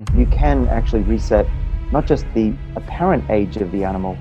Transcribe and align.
Mm-hmm. 0.00 0.20
you 0.20 0.26
can 0.28 0.66
actually 0.68 1.02
reset 1.02 1.46
not 1.92 2.06
just 2.06 2.24
the 2.32 2.54
apparent 2.74 3.28
age 3.28 3.58
of 3.58 3.70
the 3.70 3.84
animal, 3.84 4.16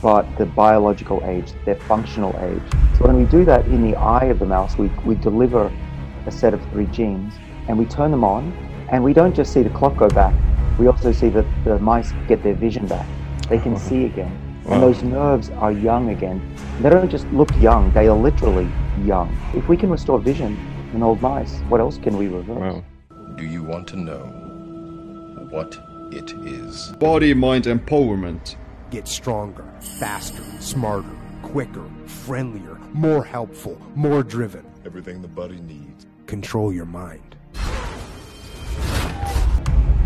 but 0.00 0.24
the 0.38 0.46
biological 0.46 1.20
age, 1.24 1.52
their 1.64 1.74
functional 1.74 2.38
age. 2.38 2.62
So 2.96 3.06
when 3.06 3.16
we 3.16 3.24
do 3.24 3.44
that 3.44 3.66
in 3.66 3.90
the 3.90 3.96
eye 3.96 4.26
of 4.26 4.38
the 4.38 4.46
mouse, 4.46 4.78
we, 4.78 4.86
we 5.04 5.16
deliver 5.16 5.72
a 6.26 6.30
set 6.30 6.54
of 6.54 6.62
three 6.70 6.86
genes 6.86 7.34
and 7.66 7.76
we 7.76 7.86
turn 7.86 8.12
them 8.12 8.22
on, 8.22 8.52
and 8.92 9.02
we 9.02 9.12
don't 9.12 9.34
just 9.34 9.52
see 9.52 9.64
the 9.64 9.70
clock 9.70 9.96
go 9.96 10.08
back, 10.08 10.32
we 10.78 10.86
also 10.86 11.10
see 11.10 11.28
that 11.30 11.44
the 11.64 11.76
mice 11.80 12.12
get 12.28 12.44
their 12.44 12.54
vision 12.54 12.86
back. 12.86 13.06
They 13.48 13.58
can 13.58 13.76
see 13.76 14.04
again. 14.04 14.30
And 14.68 14.80
those 14.80 15.02
nerves 15.02 15.50
are 15.50 15.72
young 15.72 16.10
again. 16.10 16.40
They 16.80 16.90
don't 16.90 17.10
just 17.10 17.26
look 17.32 17.50
young, 17.60 17.92
they 17.94 18.06
are 18.06 18.16
literally 18.16 18.68
young. 19.04 19.36
If 19.56 19.68
we 19.68 19.76
can 19.76 19.90
restore 19.90 20.20
vision 20.20 20.56
in 20.94 21.02
old 21.02 21.20
mice, 21.20 21.58
what 21.68 21.80
else 21.80 21.98
can 21.98 22.16
we 22.16 22.28
reverse? 22.28 22.58
Wow. 22.58 22.84
Do 23.34 23.44
you 23.44 23.64
want 23.64 23.88
to 23.88 23.96
know 23.96 24.45
what 25.50 25.78
it 26.10 26.32
is? 26.44 26.92
Body 26.98 27.32
mind 27.32 27.64
empowerment. 27.64 28.56
Get 28.90 29.06
stronger, 29.06 29.64
faster, 29.80 30.42
smarter, 30.60 31.08
quicker, 31.42 31.88
friendlier, 32.06 32.78
more 32.92 33.22
helpful, 33.22 33.80
more 33.94 34.22
driven. 34.22 34.64
Everything 34.84 35.22
the 35.22 35.28
body 35.28 35.60
needs. 35.60 36.06
Control 36.26 36.72
your 36.72 36.86
mind. 36.86 37.36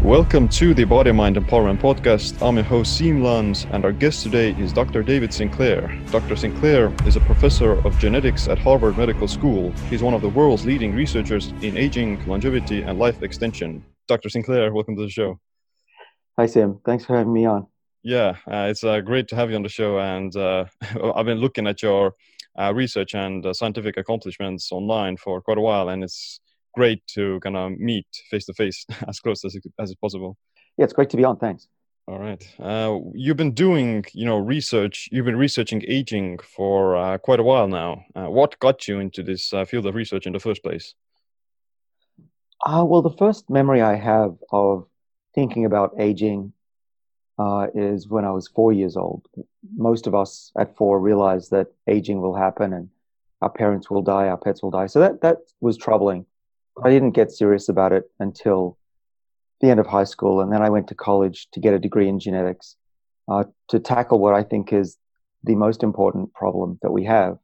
Welcome 0.02 0.48
to 0.48 0.74
the 0.74 0.84
Body 0.84 1.12
Mind 1.12 1.37
Empowerment 1.37 1.78
Podcast. 1.80 2.41
I'm 2.47 2.56
your 2.56 2.64
host, 2.64 3.00
Siim 3.00 3.22
Land, 3.22 3.66
and 3.70 3.84
our 3.84 3.92
guest 3.92 4.22
today 4.22 4.52
is 4.59 4.72
Dr. 4.72 5.02
David 5.02 5.33
Sinclair. 5.33 5.95
Dr. 6.11 6.36
Sinclair 6.36 6.92
is 7.06 7.16
a 7.16 7.20
professor 7.20 7.72
of 7.86 7.98
genetics 7.98 8.48
at 8.48 8.59
Harvard 8.59 8.97
Medical 8.98 9.28
School. 9.28 9.72
He's 9.88 10.02
one 10.02 10.14
of 10.14 10.22
the 10.22 10.28
world's 10.28 10.66
leading 10.66 10.95
researchers 10.95 11.48
in 11.62 11.77
aging, 11.77 12.27
longevity, 12.27 12.83
and 12.83 12.98
life 12.98 13.22
extension. 13.22 13.84
Dr. 14.10 14.28
Sinclair, 14.28 14.73
welcome 14.73 14.96
to 14.96 15.02
the 15.02 15.09
show. 15.09 15.38
Hi, 16.37 16.46
Sam. 16.46 16.80
Thanks 16.84 17.05
for 17.05 17.16
having 17.16 17.32
me 17.32 17.46
on. 17.46 17.69
Yeah, 18.02 18.30
uh, 18.50 18.66
it's 18.69 18.83
uh, 18.83 18.98
great 19.02 19.28
to 19.28 19.36
have 19.36 19.50
you 19.50 19.55
on 19.56 19.62
the 19.62 19.69
show. 19.69 20.00
And 20.00 20.34
uh, 20.34 20.64
I've 21.14 21.27
been 21.27 21.39
looking 21.39 21.69
at 21.69 21.80
your 21.80 22.14
uh, 22.58 22.75
research 22.75 23.14
and 23.14 23.47
uh, 23.47 23.53
scientific 23.53 23.97
accomplishments 23.97 24.72
online 24.72 25.16
for 25.16 25.41
quite 25.41 25.58
a 25.58 25.61
while, 25.61 25.91
and 25.91 26.03
it's 26.03 26.41
great 26.75 27.06
to 27.14 27.38
kind 27.38 27.56
of 27.56 27.78
meet 27.78 28.05
face 28.28 28.47
to 28.47 28.53
face 28.55 28.84
as 29.08 29.20
close 29.20 29.44
as, 29.44 29.56
as 29.78 29.94
possible. 29.94 30.36
Yeah, 30.77 30.86
it's 30.86 30.92
great 30.92 31.11
to 31.11 31.16
be 31.16 31.22
on. 31.22 31.36
Thanks. 31.36 31.69
All 32.08 32.19
right. 32.19 32.44
Uh, 32.58 32.98
you've 33.14 33.36
been 33.36 33.55
doing, 33.55 34.05
you 34.12 34.27
know, 34.27 34.38
research. 34.38 35.08
You've 35.12 35.27
been 35.27 35.38
researching 35.38 35.84
aging 35.86 36.38
for 36.38 36.97
uh, 36.97 37.19
quite 37.19 37.38
a 37.38 37.44
while 37.44 37.69
now. 37.69 38.03
Uh, 38.16 38.28
what 38.28 38.58
got 38.58 38.88
you 38.88 38.98
into 38.98 39.22
this 39.22 39.53
uh, 39.53 39.64
field 39.64 39.86
of 39.86 39.94
research 39.94 40.27
in 40.27 40.33
the 40.33 40.41
first 40.41 40.64
place? 40.64 40.97
Uh, 42.62 42.84
well, 42.86 43.03
the 43.03 43.16
first 43.16 43.48
memory 43.48 43.80
I 43.80 43.94
have 43.94 44.36
of 44.53 44.86
thinking 45.34 45.64
about 45.64 45.94
aging 45.98 46.53
uh, 47.39 47.69
is 47.75 48.08
when 48.08 48.25
I 48.25 48.33
was 48.33 48.48
four 48.48 48.72
years 48.72 48.97
old. 48.97 49.27
Most 49.77 50.06
of 50.06 50.14
us 50.14 50.53
at 50.58 50.77
four 50.77 51.00
realize 51.00 51.48
that 51.50 51.69
aging 51.86 52.20
will 52.20 52.34
happen 52.34 52.72
and 52.72 52.91
our 53.41 53.48
parents 53.48 53.91
will 53.91 54.03
die, 54.03 54.28
our 54.28 54.36
pets 54.36 54.62
will 54.62 54.70
die. 54.70 54.86
So 54.86 55.00
that 55.00 55.22
that 55.22 55.38
was 55.61 55.78
troubling. 55.78 56.27
I 56.84 56.91
didn't 56.91 57.12
get 57.12 57.33
serious 57.33 57.69
about 57.69 57.92
it 57.92 58.11
until 58.19 58.77
the 59.61 59.70
end 59.70 59.81
of 59.81 59.86
high 59.86 60.05
school, 60.05 60.41
and 60.41 60.53
then 60.53 60.62
I 60.62 60.70
went 60.70 60.88
to 60.88 60.94
college 60.94 61.48
to 61.53 61.61
get 61.61 61.75
a 61.75 61.78
degree 61.78 62.08
in 62.08 62.19
genetics 62.19 62.77
uh, 63.28 63.44
to 63.69 63.78
tackle 63.78 64.19
what 64.19 64.34
I 64.34 64.42
think 64.42 64.72
is 64.72 64.98
the 65.44 65.55
most 65.55 65.83
important 65.83 66.33
problem 66.34 66.78
that 66.83 66.92
we 66.92 67.05
have. 67.05 67.38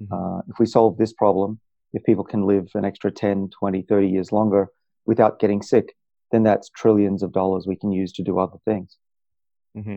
Mm-hmm. 0.00 0.12
Uh, 0.12 0.38
if 0.48 0.58
we 0.58 0.66
solve 0.66 0.98
this 0.98 1.12
problem, 1.12 1.60
if 1.92 2.04
people 2.04 2.24
can 2.24 2.46
live 2.46 2.68
an 2.74 2.84
extra 2.84 3.10
10, 3.10 3.50
20, 3.58 3.82
30 3.82 4.08
years 4.08 4.32
longer 4.32 4.68
without 5.06 5.40
getting 5.40 5.62
sick, 5.62 5.94
then 6.30 6.42
that's 6.42 6.68
trillions 6.70 7.22
of 7.22 7.32
dollars 7.32 7.66
we 7.66 7.76
can 7.76 7.92
use 7.92 8.12
to 8.12 8.22
do 8.22 8.38
other 8.38 8.58
things. 8.64 8.96
Mm-hmm. 9.76 9.96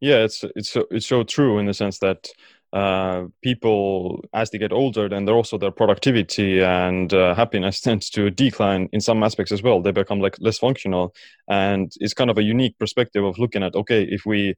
Yeah, 0.00 0.18
it's 0.18 0.44
it's 0.54 0.70
so, 0.70 0.86
it's 0.90 1.06
so 1.06 1.24
true 1.24 1.58
in 1.58 1.66
the 1.66 1.74
sense 1.74 1.98
that 1.98 2.28
uh, 2.72 3.26
people 3.42 4.24
as 4.32 4.50
they 4.50 4.56
get 4.56 4.72
older 4.72 5.06
then 5.06 5.26
they're 5.26 5.34
also 5.34 5.58
their 5.58 5.70
productivity 5.70 6.62
and 6.62 7.12
uh, 7.12 7.34
happiness 7.34 7.80
tends 7.82 8.08
to 8.08 8.30
decline 8.30 8.88
in 8.92 9.00
some 9.00 9.22
aspects 9.22 9.52
as 9.52 9.62
well 9.62 9.82
they 9.82 9.90
become 9.90 10.20
like 10.20 10.36
less 10.40 10.56
functional 10.56 11.14
and 11.48 11.92
it's 12.00 12.14
kind 12.14 12.30
of 12.30 12.38
a 12.38 12.42
unique 12.42 12.78
perspective 12.78 13.24
of 13.24 13.38
looking 13.38 13.62
at 13.62 13.74
okay 13.74 14.04
if 14.04 14.24
we 14.24 14.54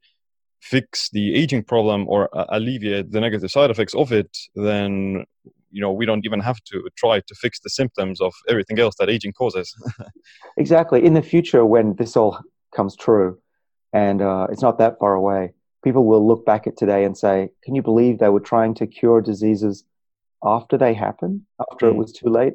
fix 0.60 1.10
the 1.10 1.34
aging 1.34 1.65
problem 1.65 2.06
or 2.09 2.28
uh, 2.38 2.47
alleviate 2.50 3.10
the 3.10 3.20
negative 3.20 3.50
side 3.50 3.70
effects 3.70 3.94
of 3.97 4.12
it 4.12 4.38
then 4.54 5.25
you 5.75 5.81
know 5.83 5.93
we 6.01 6.07
don't 6.07 6.25
even 6.25 6.41
have 6.41 6.61
to 6.71 6.77
try 7.03 7.17
to 7.29 7.35
fix 7.35 7.61
the 7.61 7.73
symptoms 7.79 8.21
of 8.21 8.33
everything 8.49 8.79
else 8.85 8.95
that 8.99 9.11
aging 9.15 9.35
causes 9.41 9.69
exactly 10.65 11.05
in 11.09 11.15
the 11.15 11.27
future 11.33 11.65
when 11.75 11.87
this 11.97 12.17
all 12.17 12.33
comes 12.77 12.95
true 12.97 13.31
and 13.93 14.19
uh, 14.23 14.47
it's 14.51 14.62
not 14.62 14.79
that 14.79 14.99
far 14.99 15.15
away 15.15 15.53
people 15.85 16.07
will 16.07 16.27
look 16.27 16.45
back 16.45 16.67
at 16.67 16.77
today 16.77 17.05
and 17.05 17.17
say, 17.17 17.51
can 17.62 17.75
you 17.75 17.83
believe 17.83 18.19
they 18.19 18.31
were 18.31 18.41
trying 18.41 18.75
to 18.75 18.87
cure 18.87 19.21
diseases 19.21 19.85
after 20.43 20.77
they 20.79 20.95
happened, 20.95 21.43
after 21.71 21.87
mm. 21.87 21.91
it 21.91 21.97
was 21.97 22.12
too 22.12 22.29
late? 22.29 22.55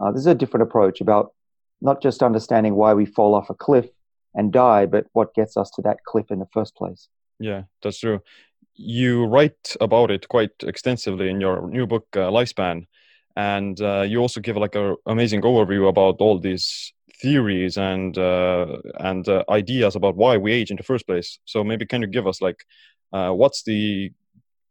Uh, 0.00 0.10
this 0.10 0.20
is 0.20 0.26
a 0.26 0.34
different 0.34 0.64
approach 0.64 1.00
about 1.00 1.32
not 1.80 2.02
just 2.02 2.22
understanding 2.22 2.74
why 2.74 2.92
we 2.92 3.06
fall 3.06 3.34
off 3.34 3.48
a 3.48 3.54
cliff 3.54 3.86
and 4.34 4.52
die, 4.52 4.84
but 4.84 5.06
what 5.12 5.32
gets 5.32 5.56
us 5.56 5.70
to 5.70 5.82
that 5.82 5.98
cliff 6.04 6.30
in 6.30 6.40
the 6.40 6.48
first 6.52 6.74
place. 6.74 7.08
Yeah, 7.38 7.62
that's 7.82 8.00
true. 8.00 8.20
You 8.76 9.24
write 9.24 9.76
about 9.80 10.10
it 10.10 10.28
quite 10.28 10.52
extensively 10.62 11.30
in 11.30 11.40
your 11.40 11.68
new 11.70 11.86
book, 11.86 12.06
uh, 12.14 12.30
Lifespan, 12.30 12.86
and 13.34 13.80
uh, 13.80 14.02
you 14.02 14.20
also 14.20 14.40
give 14.40 14.56
like 14.56 14.74
an 14.74 14.96
amazing 15.06 15.42
overview 15.42 15.88
about 15.88 16.16
all 16.20 16.38
these 16.38 16.92
theories 17.22 17.78
and 17.78 18.18
uh, 18.18 18.76
and 19.00 19.26
uh, 19.28 19.44
ideas 19.48 19.96
about 19.96 20.16
why 20.16 20.36
we 20.36 20.52
age 20.52 20.70
in 20.70 20.76
the 20.76 20.82
first 20.82 21.06
place. 21.06 21.38
So 21.46 21.64
maybe 21.64 21.86
can 21.86 22.02
you 22.02 22.08
give 22.08 22.26
us 22.26 22.42
like 22.42 22.64
uh, 23.12 23.30
what's 23.30 23.62
the 23.62 24.12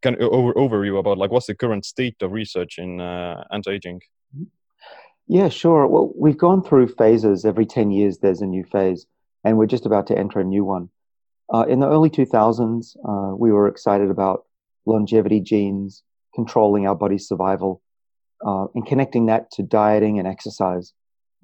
kind 0.02 0.16
over 0.20 0.52
overview 0.54 0.98
about 0.98 1.18
like 1.18 1.32
what's 1.32 1.46
the 1.46 1.54
current 1.54 1.84
state 1.84 2.22
of 2.22 2.30
research 2.32 2.78
in 2.78 3.00
uh, 3.00 3.42
anti-aging? 3.50 4.00
Yeah, 5.26 5.48
sure. 5.48 5.88
Well, 5.88 6.12
we've 6.14 6.38
gone 6.38 6.62
through 6.62 6.88
phases. 6.94 7.44
Every 7.44 7.66
ten 7.66 7.90
years, 7.90 8.18
there's 8.18 8.42
a 8.42 8.46
new 8.46 8.64
phase, 8.64 9.06
and 9.42 9.58
we're 9.58 9.66
just 9.66 9.86
about 9.86 10.06
to 10.08 10.18
enter 10.18 10.38
a 10.38 10.44
new 10.44 10.64
one. 10.64 10.90
Uh, 11.52 11.64
in 11.68 11.80
the 11.80 11.88
early 11.88 12.10
2000s, 12.10 12.96
uh, 13.08 13.34
we 13.36 13.52
were 13.52 13.68
excited 13.68 14.10
about 14.10 14.44
longevity 14.84 15.40
genes 15.40 16.02
controlling 16.34 16.86
our 16.86 16.94
body's 16.94 17.26
survival 17.26 17.80
and 18.42 18.86
connecting 18.86 19.26
that 19.26 19.50
to 19.50 19.62
dieting 19.62 20.18
and 20.18 20.28
exercise. 20.28 20.92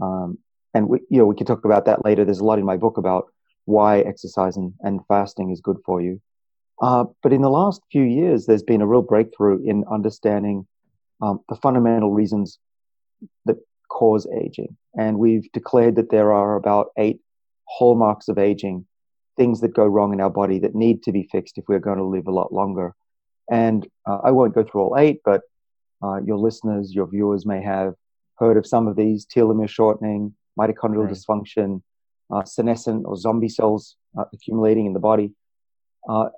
Um, 0.01 0.39
and 0.75 0.89
we, 0.89 1.01
you 1.11 1.19
know, 1.19 1.27
we 1.27 1.35
can 1.35 1.47
talk 1.47 1.65
about 1.65 1.87
that 1.87 2.05
later. 2.05 2.25
There's 2.25 2.41
a 2.41 2.45
lot 2.45 2.59
in 2.59 2.65
my 2.65 2.77
book 2.77 2.97
about 2.99 3.27
why 3.65 4.01
exercise 4.01 4.57
and, 4.57 4.75
and 4.81 5.01
fasting 5.07 5.51
is 5.51 5.61
good 5.61 5.79
for 5.85 6.01
you. 6.01 6.21
Uh, 6.81 7.05
but 7.23 7.33
in 7.33 7.43
the 7.43 7.51
last 7.51 7.81
few 7.93 8.03
years, 8.03 8.47
there's 8.47 8.62
been 8.62 8.83
a 8.83 8.87
real 8.87 9.03
breakthrough 9.03 9.62
in 9.65 9.85
understanding 9.91 10.67
um, 11.21 11.41
the 11.49 11.55
fundamental 11.57 12.11
reasons 12.11 12.59
that 13.45 13.57
cause 13.89 14.27
aging. 14.37 14.77
And 14.99 15.19
we've 15.19 15.51
declared 15.53 15.97
that 15.97 16.11
there 16.11 16.33
are 16.33 16.57
about 16.57 16.89
eight 16.97 17.21
hallmarks 17.69 18.29
of 18.29 18.39
aging, 18.39 18.87
things 19.37 19.60
that 19.60 19.75
go 19.75 19.87
wrong 19.87 20.12
in 20.12 20.20
our 20.20 20.31
body 20.31 20.59
that 20.60 20.75
need 20.75 21.03
to 21.04 21.12
be 21.12 21.28
fixed 21.31 21.59
if 21.59 21.65
we're 21.69 21.78
going 21.78 21.98
to 21.98 22.04
live 22.04 22.26
a 22.26 22.32
lot 22.32 22.53
longer. 22.53 22.94
And 23.50 23.87
uh, 24.06 24.19
I 24.25 24.31
won't 24.31 24.54
go 24.54 24.62
through 24.62 24.82
all 24.82 24.98
eight, 24.98 25.20
but 25.25 25.43
uh, 26.03 26.20
your 26.22 26.38
listeners, 26.38 26.94
your 26.94 27.06
viewers 27.06 27.47
may 27.47 27.62
have 27.62 27.94
heard 28.37 28.56
of 28.56 28.66
some 28.66 28.88
of 28.88 28.97
these 28.97 29.26
telomere 29.26 29.69
shortening, 29.69 30.34
mitochondrial 30.59 31.06
right. 31.06 31.15
dysfunction, 31.15 31.82
uh, 32.32 32.44
senescent 32.44 33.04
or 33.06 33.16
zombie 33.16 33.48
cells 33.48 33.97
uh, 34.19 34.25
accumulating 34.32 34.87
in 34.87 34.93
the 34.93 35.00
body. 35.00 35.32
Uh, 36.09 36.28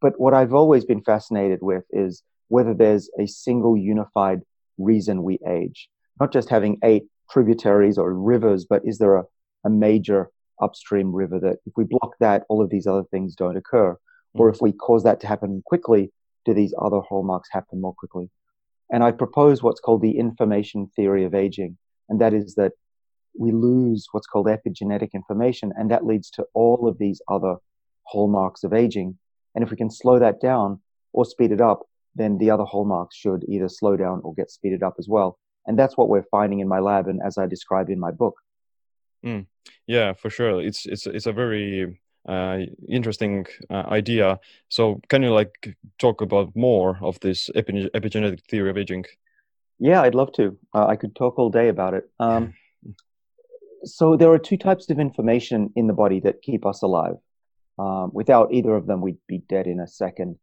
but 0.00 0.18
what 0.18 0.34
I've 0.34 0.54
always 0.54 0.84
been 0.84 1.02
fascinated 1.02 1.60
with 1.62 1.84
is 1.90 2.22
whether 2.48 2.74
there's 2.74 3.10
a 3.18 3.26
single 3.26 3.76
unified 3.76 4.42
reason 4.78 5.22
we 5.22 5.38
age, 5.46 5.88
not 6.20 6.32
just 6.32 6.48
having 6.48 6.78
eight 6.82 7.04
tributaries 7.30 7.98
or 7.98 8.12
rivers, 8.12 8.66
but 8.68 8.82
is 8.84 8.98
there 8.98 9.16
a, 9.16 9.24
a 9.64 9.70
major 9.70 10.30
upstream 10.60 11.14
river 11.14 11.38
that 11.40 11.58
if 11.66 11.72
we 11.76 11.84
block 11.84 12.14
that, 12.20 12.44
all 12.48 12.62
of 12.62 12.70
these 12.70 12.86
other 12.86 13.04
things 13.10 13.34
don't 13.34 13.56
occur? 13.56 13.92
Mm-hmm. 13.92 14.40
Or 14.40 14.50
if 14.50 14.60
we 14.60 14.72
cause 14.72 15.04
that 15.04 15.20
to 15.20 15.26
happen 15.26 15.62
quickly, 15.66 16.12
do 16.44 16.54
these 16.54 16.74
other 16.80 17.00
hallmarks 17.00 17.48
happen 17.52 17.80
more 17.80 17.94
quickly? 17.94 18.30
And 18.90 19.02
I 19.02 19.12
propose 19.12 19.62
what's 19.62 19.80
called 19.80 20.02
the 20.02 20.18
information 20.18 20.90
theory 20.94 21.24
of 21.24 21.34
aging. 21.34 21.78
And 22.08 22.20
that 22.20 22.34
is 22.34 22.54
that 22.56 22.72
we 23.38 23.52
lose 23.52 24.06
what's 24.12 24.26
called 24.26 24.46
epigenetic 24.46 25.12
information, 25.14 25.72
and 25.76 25.90
that 25.90 26.04
leads 26.04 26.30
to 26.32 26.44
all 26.52 26.86
of 26.86 26.98
these 26.98 27.22
other 27.28 27.56
hallmarks 28.04 28.64
of 28.64 28.74
aging. 28.74 29.18
And 29.54 29.64
if 29.64 29.70
we 29.70 29.76
can 29.76 29.90
slow 29.90 30.18
that 30.18 30.40
down 30.40 30.80
or 31.12 31.24
speed 31.24 31.52
it 31.52 31.60
up, 31.60 31.80
then 32.14 32.36
the 32.36 32.50
other 32.50 32.64
hallmarks 32.64 33.16
should 33.16 33.44
either 33.48 33.68
slow 33.68 33.96
down 33.96 34.20
or 34.24 34.34
get 34.34 34.50
speeded 34.50 34.82
up 34.82 34.96
as 34.98 35.08
well. 35.08 35.38
And 35.66 35.78
that's 35.78 35.96
what 35.96 36.08
we're 36.08 36.24
finding 36.30 36.60
in 36.60 36.68
my 36.68 36.80
lab, 36.80 37.08
and 37.08 37.20
as 37.24 37.38
I 37.38 37.46
describe 37.46 37.88
in 37.88 37.98
my 37.98 38.10
book. 38.10 38.34
Mm. 39.24 39.46
Yeah, 39.86 40.12
for 40.14 40.30
sure. 40.30 40.60
It's 40.60 40.86
it's 40.86 41.06
it's 41.06 41.26
a 41.26 41.32
very 41.32 42.00
uh, 42.28 42.58
interesting 42.88 43.46
uh, 43.70 43.84
idea. 43.88 44.38
So, 44.68 45.00
can 45.08 45.22
you 45.22 45.32
like 45.32 45.76
talk 45.98 46.20
about 46.20 46.54
more 46.54 46.98
of 47.02 47.18
this 47.20 47.50
epigenetic 47.54 48.40
theory 48.48 48.70
of 48.70 48.78
aging? 48.78 49.04
Yeah, 49.78 50.02
I'd 50.02 50.14
love 50.14 50.32
to. 50.34 50.56
Uh, 50.74 50.86
I 50.86 50.96
could 50.96 51.14
talk 51.16 51.38
all 51.38 51.50
day 51.50 51.68
about 51.68 51.94
it. 51.94 52.04
Um, 52.20 52.54
so 53.84 54.16
there 54.16 54.30
are 54.30 54.38
two 54.38 54.56
types 54.56 54.88
of 54.90 54.98
information 54.98 55.70
in 55.74 55.86
the 55.86 55.92
body 55.92 56.20
that 56.20 56.42
keep 56.42 56.64
us 56.64 56.82
alive. 56.82 57.16
Um, 57.78 58.10
without 58.12 58.52
either 58.52 58.76
of 58.76 58.86
them, 58.86 59.00
we'd 59.00 59.18
be 59.26 59.38
dead 59.38 59.66
in 59.66 59.80
a 59.80 59.88
second. 59.88 60.38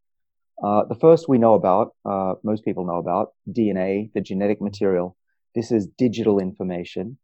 Uh, 0.62 0.84
the 0.86 0.96
first 0.96 1.30
we 1.30 1.38
know 1.38 1.54
about, 1.54 1.96
uh, 2.04 2.34
most 2.44 2.66
people 2.66 2.86
know 2.86 2.98
about, 2.98 3.34
DNA, 3.48 4.12
the 4.14 4.20
genetic 4.20 4.60
material. 4.62 5.16
This 5.56 5.72
is 5.72 5.88
digital 5.88 6.40
information, 6.40 7.18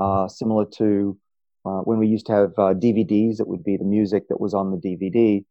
uh, 0.00 0.28
similar 0.28 0.66
to 0.76 1.18
uh, 1.64 1.80
when 1.80 1.98
we 1.98 2.06
used 2.06 2.26
to 2.26 2.32
have 2.32 2.50
DVDs. 2.54 3.40
Uh, 3.40 3.42
it 3.42 3.48
would 3.48 3.64
be 3.64 3.76
the 3.76 3.84
music 3.84 4.28
that 4.28 4.40
was 4.40 4.54
on 4.54 4.70
the 4.70 4.76
DVD. 4.76 5.44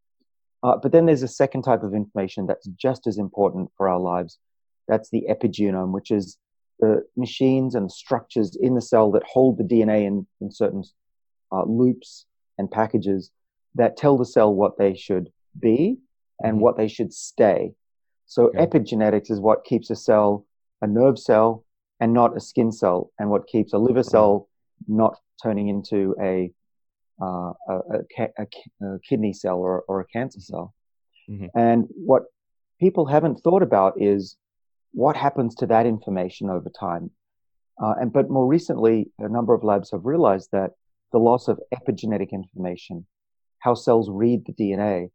Uh, 0.61 0.75
but 0.77 0.91
then 0.91 1.05
there's 1.05 1.23
a 1.23 1.27
second 1.27 1.63
type 1.63 1.83
of 1.83 1.93
information 1.93 2.45
that's 2.45 2.67
just 2.67 3.07
as 3.07 3.17
important 3.17 3.71
for 3.77 3.87
our 3.87 3.99
lives. 3.99 4.37
That's 4.87 5.09
the 5.09 5.25
epigenome, 5.29 5.91
which 5.91 6.11
is 6.11 6.37
the 6.79 7.05
machines 7.15 7.75
and 7.75 7.85
the 7.85 7.93
structures 7.93 8.57
in 8.59 8.75
the 8.75 8.81
cell 8.81 9.11
that 9.11 9.23
hold 9.23 9.57
the 9.57 9.63
DNA 9.63 10.05
in, 10.05 10.27
in 10.41 10.51
certain 10.51 10.83
loops 11.51 12.25
and 12.57 12.69
packages 12.69 13.31
that 13.75 13.97
tell 13.97 14.17
the 14.17 14.25
cell 14.25 14.53
what 14.53 14.77
they 14.77 14.95
should 14.95 15.29
be 15.57 15.97
and 16.41 16.53
mm-hmm. 16.53 16.61
what 16.61 16.77
they 16.77 16.87
should 16.87 17.13
stay. 17.13 17.73
So 18.25 18.47
okay. 18.47 18.65
epigenetics 18.65 19.31
is 19.31 19.39
what 19.39 19.63
keeps 19.63 19.89
a 19.89 19.95
cell 19.95 20.45
a 20.81 20.87
nerve 20.87 21.19
cell 21.19 21.65
and 21.99 22.13
not 22.13 22.35
a 22.35 22.39
skin 22.39 22.71
cell, 22.71 23.11
and 23.19 23.29
what 23.29 23.47
keeps 23.47 23.73
a 23.73 23.77
liver 23.77 24.03
cell 24.03 24.47
not 24.87 25.15
turning 25.41 25.67
into 25.67 26.15
a 26.21 26.51
uh, 27.21 27.51
a, 27.67 27.79
a, 28.17 28.47
a, 28.81 28.99
kidney 28.99 29.33
cell 29.33 29.57
or, 29.57 29.83
or 29.89 29.99
a 29.99 30.05
cancer 30.05 30.39
cell. 30.39 30.73
Mm-hmm. 31.29 31.47
And 31.53 31.87
what 31.89 32.23
people 32.79 33.05
haven't 33.05 33.41
thought 33.41 33.61
about 33.61 34.01
is 34.01 34.37
what 34.93 35.17
happens 35.17 35.53
to 35.55 35.65
that 35.65 35.85
information 35.85 36.49
over 36.49 36.69
time. 36.69 37.11
Uh, 37.81 37.95
and 37.99 38.13
but 38.13 38.29
more 38.29 38.47
recently, 38.47 39.11
a 39.19 39.27
number 39.27 39.53
of 39.53 39.65
labs 39.65 39.91
have 39.91 40.05
realized 40.05 40.49
that 40.53 40.71
the 41.11 41.17
loss 41.17 41.49
of 41.49 41.59
epigenetic 41.73 42.31
information, 42.31 43.05
how 43.59 43.73
cells 43.73 44.09
read 44.09 44.45
the 44.45 44.53
DNA, 44.53 45.09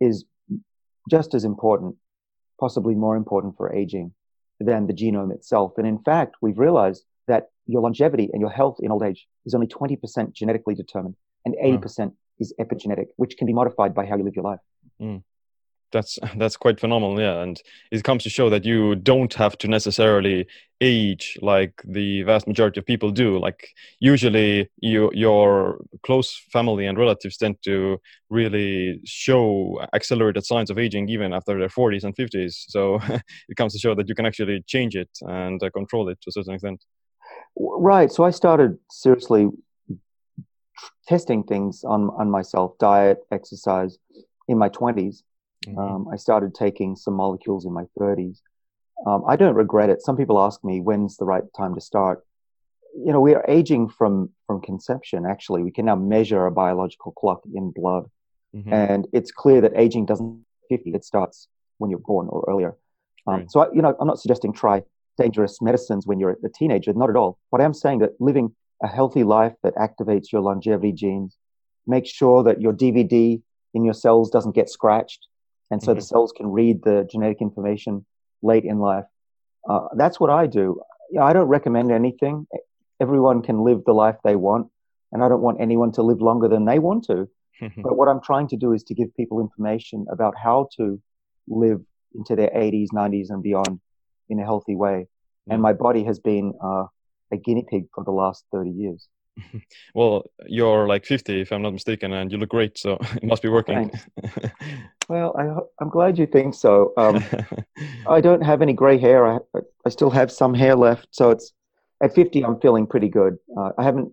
is 0.00 0.24
just 1.08 1.32
as 1.32 1.44
important, 1.44 1.94
possibly 2.58 2.96
more 2.96 3.16
important 3.16 3.56
for 3.56 3.72
aging 3.72 4.12
than 4.60 4.86
the 4.86 4.92
genome 4.92 5.32
itself. 5.32 5.72
And 5.76 5.86
in 5.86 5.98
fact, 5.98 6.36
we've 6.40 6.58
realized 6.58 7.04
that 7.28 7.48
your 7.66 7.82
longevity 7.82 8.30
and 8.32 8.40
your 8.40 8.50
health 8.50 8.78
in 8.80 8.90
old 8.90 9.02
age 9.02 9.26
is 9.44 9.54
only 9.54 9.66
20% 9.66 10.32
genetically 10.32 10.74
determined 10.74 11.16
and 11.44 11.54
80% 11.62 12.12
is 12.38 12.54
epigenetic, 12.60 13.06
which 13.16 13.36
can 13.36 13.46
be 13.46 13.52
modified 13.52 13.94
by 13.94 14.06
how 14.06 14.16
you 14.16 14.24
live 14.24 14.36
your 14.36 14.44
life. 14.44 14.60
Mm 15.00 15.22
that's 15.92 16.18
that's 16.36 16.56
quite 16.56 16.80
phenomenal 16.80 17.20
yeah 17.20 17.42
and 17.42 17.60
it 17.90 18.04
comes 18.04 18.22
to 18.22 18.30
show 18.30 18.50
that 18.50 18.64
you 18.64 18.94
don't 18.96 19.34
have 19.34 19.56
to 19.58 19.68
necessarily 19.68 20.46
age 20.80 21.38
like 21.40 21.82
the 21.84 22.22
vast 22.22 22.46
majority 22.46 22.80
of 22.80 22.86
people 22.86 23.10
do. 23.10 23.38
Like 23.38 23.68
usually 24.00 24.68
you 24.78 25.10
your 25.14 25.80
close 26.04 26.36
family 26.52 26.86
and 26.86 26.98
relatives 26.98 27.36
tend 27.36 27.56
to 27.64 27.98
really 28.28 29.00
show 29.04 29.80
accelerated 29.94 30.44
signs 30.44 30.70
of 30.70 30.78
aging 30.78 31.08
even 31.08 31.32
after 31.32 31.58
their 31.58 31.68
40s 31.68 32.04
and 32.04 32.14
50s 32.14 32.54
so 32.68 32.98
it 33.48 33.56
comes 33.56 33.72
to 33.72 33.78
show 33.78 33.94
that 33.94 34.08
you 34.08 34.14
can 34.14 34.26
actually 34.26 34.62
change 34.66 34.96
it 34.96 35.10
and 35.22 35.62
uh, 35.62 35.70
control 35.70 36.08
it 36.08 36.20
to 36.22 36.28
a 36.28 36.32
certain 36.32 36.54
extent. 36.54 36.84
Right 37.56 38.10
so 38.12 38.24
i 38.24 38.30
started 38.30 38.78
seriously 38.90 39.48
testing 41.08 41.42
things 41.42 41.84
on 41.84 42.10
on 42.18 42.30
myself 42.30 42.76
diet 42.78 43.18
exercise 43.32 43.98
in 44.48 44.58
my 44.58 44.68
20s 44.68 45.22
Mm-hmm. 45.66 45.78
Um, 45.78 46.08
I 46.12 46.16
started 46.16 46.54
taking 46.54 46.96
some 46.96 47.14
molecules 47.14 47.66
in 47.66 47.72
my 47.72 47.84
30s. 47.98 48.40
Um, 49.06 49.24
I 49.26 49.36
don't 49.36 49.54
regret 49.54 49.90
it. 49.90 50.02
Some 50.02 50.16
people 50.16 50.40
ask 50.40 50.64
me 50.64 50.80
when's 50.80 51.16
the 51.16 51.24
right 51.24 51.42
time 51.56 51.74
to 51.74 51.80
start. 51.80 52.24
You 52.94 53.12
know, 53.12 53.20
we 53.20 53.34
are 53.34 53.44
aging 53.46 53.90
from 53.90 54.30
from 54.46 54.62
conception. 54.62 55.26
Actually, 55.26 55.62
we 55.62 55.70
can 55.70 55.84
now 55.84 55.96
measure 55.96 56.46
a 56.46 56.50
biological 56.50 57.12
clock 57.12 57.42
in 57.52 57.70
blood, 57.70 58.06
mm-hmm. 58.54 58.72
and 58.72 59.06
it's 59.12 59.30
clear 59.30 59.60
that 59.60 59.72
aging 59.76 60.06
doesn't 60.06 60.44
50. 60.70 60.90
It 60.94 61.04
starts 61.04 61.48
when 61.78 61.90
you're 61.90 62.00
born 62.00 62.28
or 62.28 62.44
earlier. 62.48 62.74
Um, 63.26 63.34
right. 63.34 63.50
So, 63.50 63.60
I, 63.60 63.72
you 63.74 63.82
know, 63.82 63.94
I'm 64.00 64.06
not 64.06 64.18
suggesting 64.18 64.52
try 64.52 64.82
dangerous 65.18 65.60
medicines 65.60 66.06
when 66.06 66.18
you're 66.18 66.36
a 66.42 66.48
teenager. 66.48 66.92
Not 66.94 67.10
at 67.10 67.16
all. 67.16 67.38
But 67.50 67.60
I 67.60 67.64
am 67.64 67.74
saying 67.74 67.98
that 67.98 68.12
living 68.18 68.54
a 68.82 68.86
healthy 68.86 69.24
life 69.24 69.54
that 69.62 69.74
activates 69.74 70.32
your 70.32 70.40
longevity 70.40 70.92
genes, 70.92 71.36
make 71.86 72.06
sure 72.06 72.42
that 72.44 72.60
your 72.60 72.72
DVD 72.72 73.40
in 73.74 73.84
your 73.84 73.94
cells 73.94 74.30
doesn't 74.30 74.54
get 74.54 74.70
scratched 74.70 75.26
and 75.70 75.82
so 75.82 75.92
mm-hmm. 75.92 75.98
the 75.98 76.04
cells 76.04 76.32
can 76.36 76.46
read 76.46 76.82
the 76.82 77.06
genetic 77.10 77.40
information 77.40 78.04
late 78.42 78.64
in 78.64 78.78
life. 78.78 79.04
Uh, 79.68 79.88
that's 79.96 80.20
what 80.20 80.30
I 80.30 80.46
do. 80.46 80.80
I 81.20 81.32
don't 81.32 81.48
recommend 81.48 81.90
anything. 81.90 82.46
Everyone 83.00 83.42
can 83.42 83.62
live 83.62 83.82
the 83.84 83.92
life 83.92 84.16
they 84.24 84.36
want, 84.36 84.68
and 85.12 85.22
I 85.22 85.28
don't 85.28 85.42
want 85.42 85.60
anyone 85.60 85.92
to 85.92 86.02
live 86.02 86.20
longer 86.20 86.48
than 86.48 86.64
they 86.64 86.78
want 86.78 87.04
to. 87.04 87.28
but 87.78 87.96
what 87.96 88.08
I'm 88.08 88.20
trying 88.20 88.48
to 88.48 88.56
do 88.56 88.72
is 88.72 88.82
to 88.84 88.94
give 88.94 89.14
people 89.16 89.40
information 89.40 90.06
about 90.10 90.34
how 90.36 90.68
to 90.76 91.00
live 91.48 91.80
into 92.14 92.36
their 92.36 92.50
80s, 92.50 92.88
90s, 92.92 93.30
and 93.30 93.42
beyond 93.42 93.80
in 94.28 94.40
a 94.40 94.44
healthy 94.44 94.76
way. 94.76 95.06
Mm-hmm. 95.06 95.52
And 95.52 95.62
my 95.62 95.72
body 95.72 96.04
has 96.04 96.18
been 96.18 96.52
uh, 96.62 96.84
a 97.32 97.36
guinea 97.36 97.64
pig 97.68 97.86
for 97.94 98.04
the 98.04 98.10
last 98.12 98.44
30 98.52 98.70
years. 98.70 99.08
well, 99.94 100.24
you're 100.46 100.86
like 100.86 101.04
50, 101.04 101.40
if 101.40 101.52
I'm 101.52 101.62
not 101.62 101.72
mistaken, 101.72 102.12
and 102.12 102.30
you 102.30 102.38
look 102.38 102.48
great, 102.48 102.78
so 102.78 102.98
it 103.14 103.24
must 103.24 103.42
be 103.42 103.48
working. 103.48 103.90
well, 105.08 105.34
I, 105.38 105.82
am 105.82 105.90
glad 105.90 106.18
you 106.18 106.26
think 106.26 106.54
so. 106.54 106.92
Um, 106.96 107.22
I 108.08 108.20
don't 108.20 108.42
have 108.42 108.62
any 108.62 108.72
gray 108.72 108.98
hair. 108.98 109.26
I, 109.26 109.38
I 109.84 109.88
still 109.88 110.10
have 110.10 110.30
some 110.32 110.54
hair 110.54 110.74
left, 110.74 111.08
so 111.10 111.30
it's 111.30 111.52
at 112.02 112.14
50. 112.14 112.44
I'm 112.44 112.60
feeling 112.60 112.86
pretty 112.86 113.08
good. 113.08 113.38
Uh, 113.56 113.72
I 113.78 113.84
haven't 113.84 114.12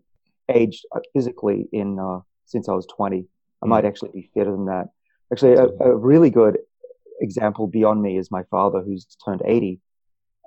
aged 0.49 0.85
uh, 0.95 0.99
physically 1.13 1.67
in 1.71 1.99
uh, 1.99 2.19
since 2.45 2.67
I 2.69 2.73
was 2.73 2.85
20. 2.87 3.25
I 3.61 3.65
mm. 3.65 3.69
might 3.69 3.85
actually 3.85 4.11
be 4.13 4.29
fitter 4.33 4.51
than 4.51 4.65
that. 4.65 4.89
Actually, 5.31 5.53
a, 5.53 5.65
a, 5.65 5.95
really 5.95 6.29
good 6.29 6.59
example 7.21 7.65
beyond 7.65 8.01
me 8.01 8.17
is 8.17 8.29
my 8.29 8.43
father, 8.51 8.81
who's 8.81 9.07
turned 9.25 9.41
80, 9.43 9.79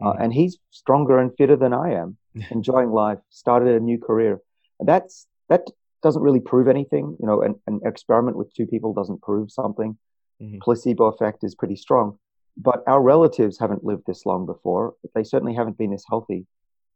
uh, 0.04 0.12
mm. 0.12 0.22
and 0.22 0.32
he's 0.32 0.58
stronger 0.70 1.18
and 1.18 1.32
fitter 1.36 1.56
than 1.56 1.72
I 1.72 1.94
am. 1.94 2.18
enjoying 2.50 2.90
life, 2.90 3.18
started 3.30 3.74
a 3.74 3.80
new 3.80 3.98
career 3.98 4.40
that's 4.80 5.26
that 5.48 5.66
doesn't 6.02 6.22
really 6.22 6.40
prove 6.40 6.68
anything. 6.68 7.16
You 7.20 7.26
know, 7.26 7.42
an, 7.42 7.54
an 7.66 7.80
experiment 7.84 8.36
with 8.36 8.52
two 8.54 8.66
people 8.66 8.92
doesn't 8.92 9.22
prove 9.22 9.50
something. 9.50 9.96
Mm-hmm. 10.42 10.58
Placebo 10.62 11.06
effect 11.06 11.44
is 11.44 11.54
pretty 11.54 11.76
strong, 11.76 12.18
but 12.56 12.82
our 12.86 13.02
relatives 13.02 13.58
haven't 13.58 13.84
lived 13.84 14.04
this 14.06 14.26
long 14.26 14.46
before. 14.46 14.94
They 15.14 15.24
certainly 15.24 15.54
haven't 15.54 15.78
been 15.78 15.92
this 15.92 16.04
healthy. 16.08 16.46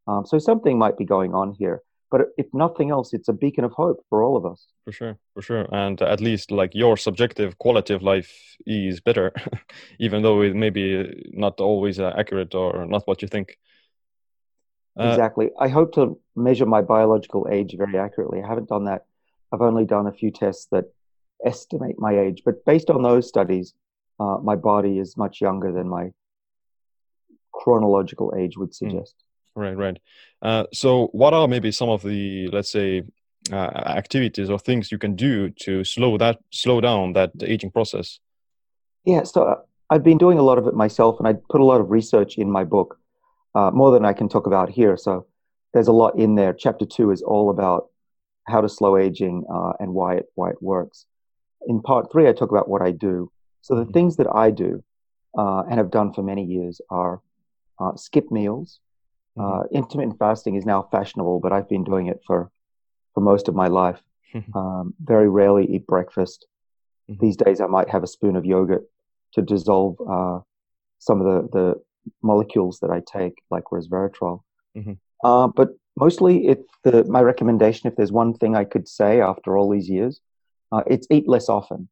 Um, 0.06 0.27
so 0.27 0.38
something 0.38 0.79
might 0.79 0.99
be 0.99 1.05
going 1.05 1.35
on 1.35 1.55
here. 1.59 1.82
But 2.11 2.23
if 2.37 2.47
nothing 2.53 2.91
else, 2.91 3.15
it's 3.15 3.29
a 3.29 3.32
beacon 3.32 3.62
of 3.62 3.73
hope 3.73 4.05
for 4.09 4.23
all 4.23 4.37
of 4.37 4.44
us. 4.44 4.67
For 4.85 4.93
sure, 4.93 5.17
for 5.32 5.43
sure, 5.43 5.69
and 5.73 6.03
at 6.03 6.21
least 6.21 6.50
like 6.50 6.75
your 6.75 6.96
subjective 6.96 7.56
quality 7.58 7.94
of 7.94 8.03
life 8.03 8.56
is 8.67 9.01
better, 9.01 9.32
even 10.01 10.22
though 10.22 10.43
it 10.43 10.56
may 10.56 10.70
be 10.70 11.31
not 11.32 11.60
always 11.60 12.01
uh, 12.01 12.13
accurate 12.19 12.55
or 12.55 12.84
not 12.87 13.06
what 13.06 13.22
you 13.22 13.29
think. 13.29 13.56
Uh, 15.00 15.08
exactly. 15.08 15.50
I 15.58 15.69
hope 15.69 15.94
to 15.94 16.19
measure 16.36 16.66
my 16.66 16.82
biological 16.82 17.48
age 17.50 17.74
very 17.76 17.98
accurately. 17.98 18.42
I 18.42 18.46
haven't 18.46 18.69
done 18.69 18.84
that. 18.84 19.06
I've 19.52 19.62
only 19.62 19.84
done 19.84 20.06
a 20.06 20.12
few 20.12 20.30
tests 20.30 20.66
that 20.72 20.84
estimate 21.44 21.96
my 21.98 22.19
age, 22.19 22.42
but 22.44 22.64
based 22.64 22.90
on 22.90 23.02
those 23.02 23.26
studies, 23.26 23.72
uh, 24.20 24.36
my 24.42 24.56
body 24.56 24.98
is 24.98 25.16
much 25.16 25.40
younger 25.40 25.72
than 25.72 25.88
my 25.88 26.10
chronological 27.52 28.34
age 28.36 28.56
would 28.58 28.69
hmm. 28.69 28.90
suggest. 28.90 29.14
Right, 29.56 29.76
right. 29.76 29.98
Uh, 30.42 30.64
so, 30.72 31.08
what 31.12 31.34
are 31.34 31.48
maybe 31.48 31.72
some 31.72 31.88
of 31.88 32.02
the, 32.02 32.48
let's 32.48 32.70
say, 32.70 33.02
uh, 33.50 33.54
activities 33.56 34.48
or 34.50 34.58
things 34.58 34.92
you 34.92 34.98
can 34.98 35.16
do 35.16 35.50
to 35.50 35.82
slow 35.82 36.16
that 36.19 36.38
slow 36.50 36.80
down 36.80 37.14
that 37.14 37.30
aging 37.42 37.70
process? 37.70 38.20
Yeah, 39.04 39.24
so 39.24 39.42
uh, 39.44 39.56
I've 39.88 40.04
been 40.04 40.19
doing 40.19 40.38
a 40.38 40.42
lot 40.42 40.58
of 40.58 40.66
it 40.66 40.74
myself, 40.74 41.19
and 41.19 41.26
I 41.26 41.34
put 41.48 41.60
a 41.60 41.64
lot 41.64 41.80
of 41.80 41.90
research 41.90 42.38
in 42.38 42.50
my 42.50 42.64
book 42.64 42.99
uh, 43.54 43.70
more 43.72 43.92
than 43.92 44.04
I 44.04 44.12
can 44.12 44.28
talk 44.28 44.46
about 44.46 44.70
here. 44.70 44.96
So 44.96 45.26
there's 45.72 45.88
a 45.88 45.92
lot 45.92 46.19
in 46.19 46.34
there. 46.34 46.52
Chapter 46.52 46.86
two 46.86 47.10
is 47.10 47.22
all 47.22 47.50
about 47.50 47.88
how 48.46 48.60
to 48.60 48.69
slow 48.69 48.96
aging 48.96 49.44
uh, 49.52 49.72
and 49.78 49.94
why 49.94 50.16
it 50.16 50.26
why 50.34 50.50
it 50.50 50.62
works. 50.62 51.06
In 51.66 51.82
part 51.82 52.10
three, 52.10 52.28
I 52.28 52.32
talk 52.32 52.50
about 52.50 52.69
what 52.69 52.82
I 52.82 52.90
do. 52.90 53.30
So 53.60 53.74
the 53.74 53.82
mm-hmm. 53.82 53.92
things 53.92 54.16
that 54.16 54.26
I 54.32 54.50
do 54.50 54.82
uh, 55.36 55.60
and 55.60 55.78
have 55.78 55.90
done 55.90 56.12
for 56.12 56.22
many 56.22 56.44
years 56.44 56.80
are 56.90 57.20
uh, 57.78 57.96
skip 57.96 58.30
meals. 58.30 58.80
Uh, 59.38 59.42
mm-hmm. 59.42 59.76
intermittent 59.76 60.19
fasting 60.19 60.56
is 60.56 60.66
now 60.66 60.88
fashionable, 60.90 61.40
but 61.40 61.52
I've 61.52 61.69
been 61.69 61.84
doing 61.84 62.06
it 62.06 62.20
for 62.26 62.50
for 63.14 63.20
most 63.20 63.48
of 63.48 63.54
my 63.54 63.69
life. 63.69 64.00
um, 64.54 64.94
very 65.00 65.28
rarely 65.28 65.66
eat 65.66 65.86
breakfast. 65.86 66.46
Mm-hmm. 67.10 67.24
These 67.24 67.36
days, 67.36 67.60
I 67.60 67.66
might 67.66 67.90
have 67.90 68.02
a 68.02 68.06
spoon 68.06 68.36
of 68.36 68.44
yogurt 68.44 68.84
to 69.34 69.42
dissolve 69.42 69.96
uh, 70.08 70.40
some 70.98 71.20
of 71.20 71.26
the, 71.26 71.58
the 71.58 71.82
molecules 72.22 72.80
that 72.80 72.90
I 72.90 73.00
take, 73.00 73.34
like 73.50 73.64
resveratrol. 73.72 74.40
Mm-hmm. 74.76 74.92
Uh, 75.24 75.48
but 75.48 75.70
mostly, 75.96 76.46
if 76.48 76.58
the, 76.84 77.04
my 77.04 77.20
recommendation, 77.20 77.88
if 77.88 77.96
there's 77.96 78.12
one 78.12 78.34
thing 78.34 78.56
I 78.56 78.64
could 78.64 78.88
say 78.88 79.20
after 79.20 79.56
all 79.56 79.70
these 79.70 79.88
years, 79.88 80.20
uh, 80.72 80.82
it's 80.86 81.06
eat 81.10 81.28
less 81.28 81.48
often. 81.48 81.88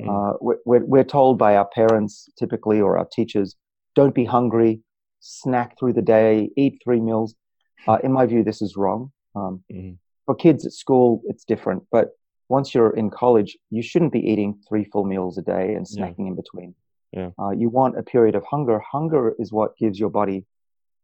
Mm. 0.00 0.08
Uh, 0.08 0.36
we're, 0.40 0.84
we're, 0.84 1.04
told 1.04 1.38
by 1.38 1.56
our 1.56 1.64
parents 1.66 2.28
typically 2.38 2.80
or 2.80 2.98
our 2.98 3.06
teachers, 3.06 3.56
don't 3.94 4.14
be 4.14 4.26
hungry, 4.26 4.80
snack 5.20 5.78
through 5.78 5.94
the 5.94 6.02
day, 6.02 6.50
eat 6.56 6.80
three 6.82 7.00
meals. 7.00 7.34
Uh, 7.86 7.98
in 8.02 8.10
my 8.10 8.26
view, 8.26 8.42
this 8.42 8.62
is 8.62 8.74
wrong. 8.76 9.12
Um, 9.36 9.62
mm. 9.72 9.96
for 10.24 10.34
kids 10.34 10.66
at 10.66 10.72
school, 10.72 11.22
it's 11.26 11.44
different. 11.44 11.84
But 11.92 12.08
once 12.48 12.74
you're 12.74 12.90
in 12.90 13.10
college, 13.10 13.56
you 13.70 13.80
shouldn't 13.80 14.12
be 14.12 14.18
eating 14.18 14.58
three 14.68 14.84
full 14.84 15.04
meals 15.04 15.38
a 15.38 15.42
day 15.42 15.74
and 15.74 15.86
snacking 15.86 16.24
yeah. 16.24 16.26
in 16.28 16.34
between. 16.34 16.74
Yeah. 17.16 17.30
Uh, 17.38 17.50
you 17.50 17.70
want 17.70 17.98
a 17.98 18.02
period 18.02 18.34
of 18.34 18.44
hunger. 18.44 18.78
Hunger 18.78 19.34
is 19.38 19.50
what 19.50 19.76
gives 19.78 19.98
your 19.98 20.10
body 20.10 20.44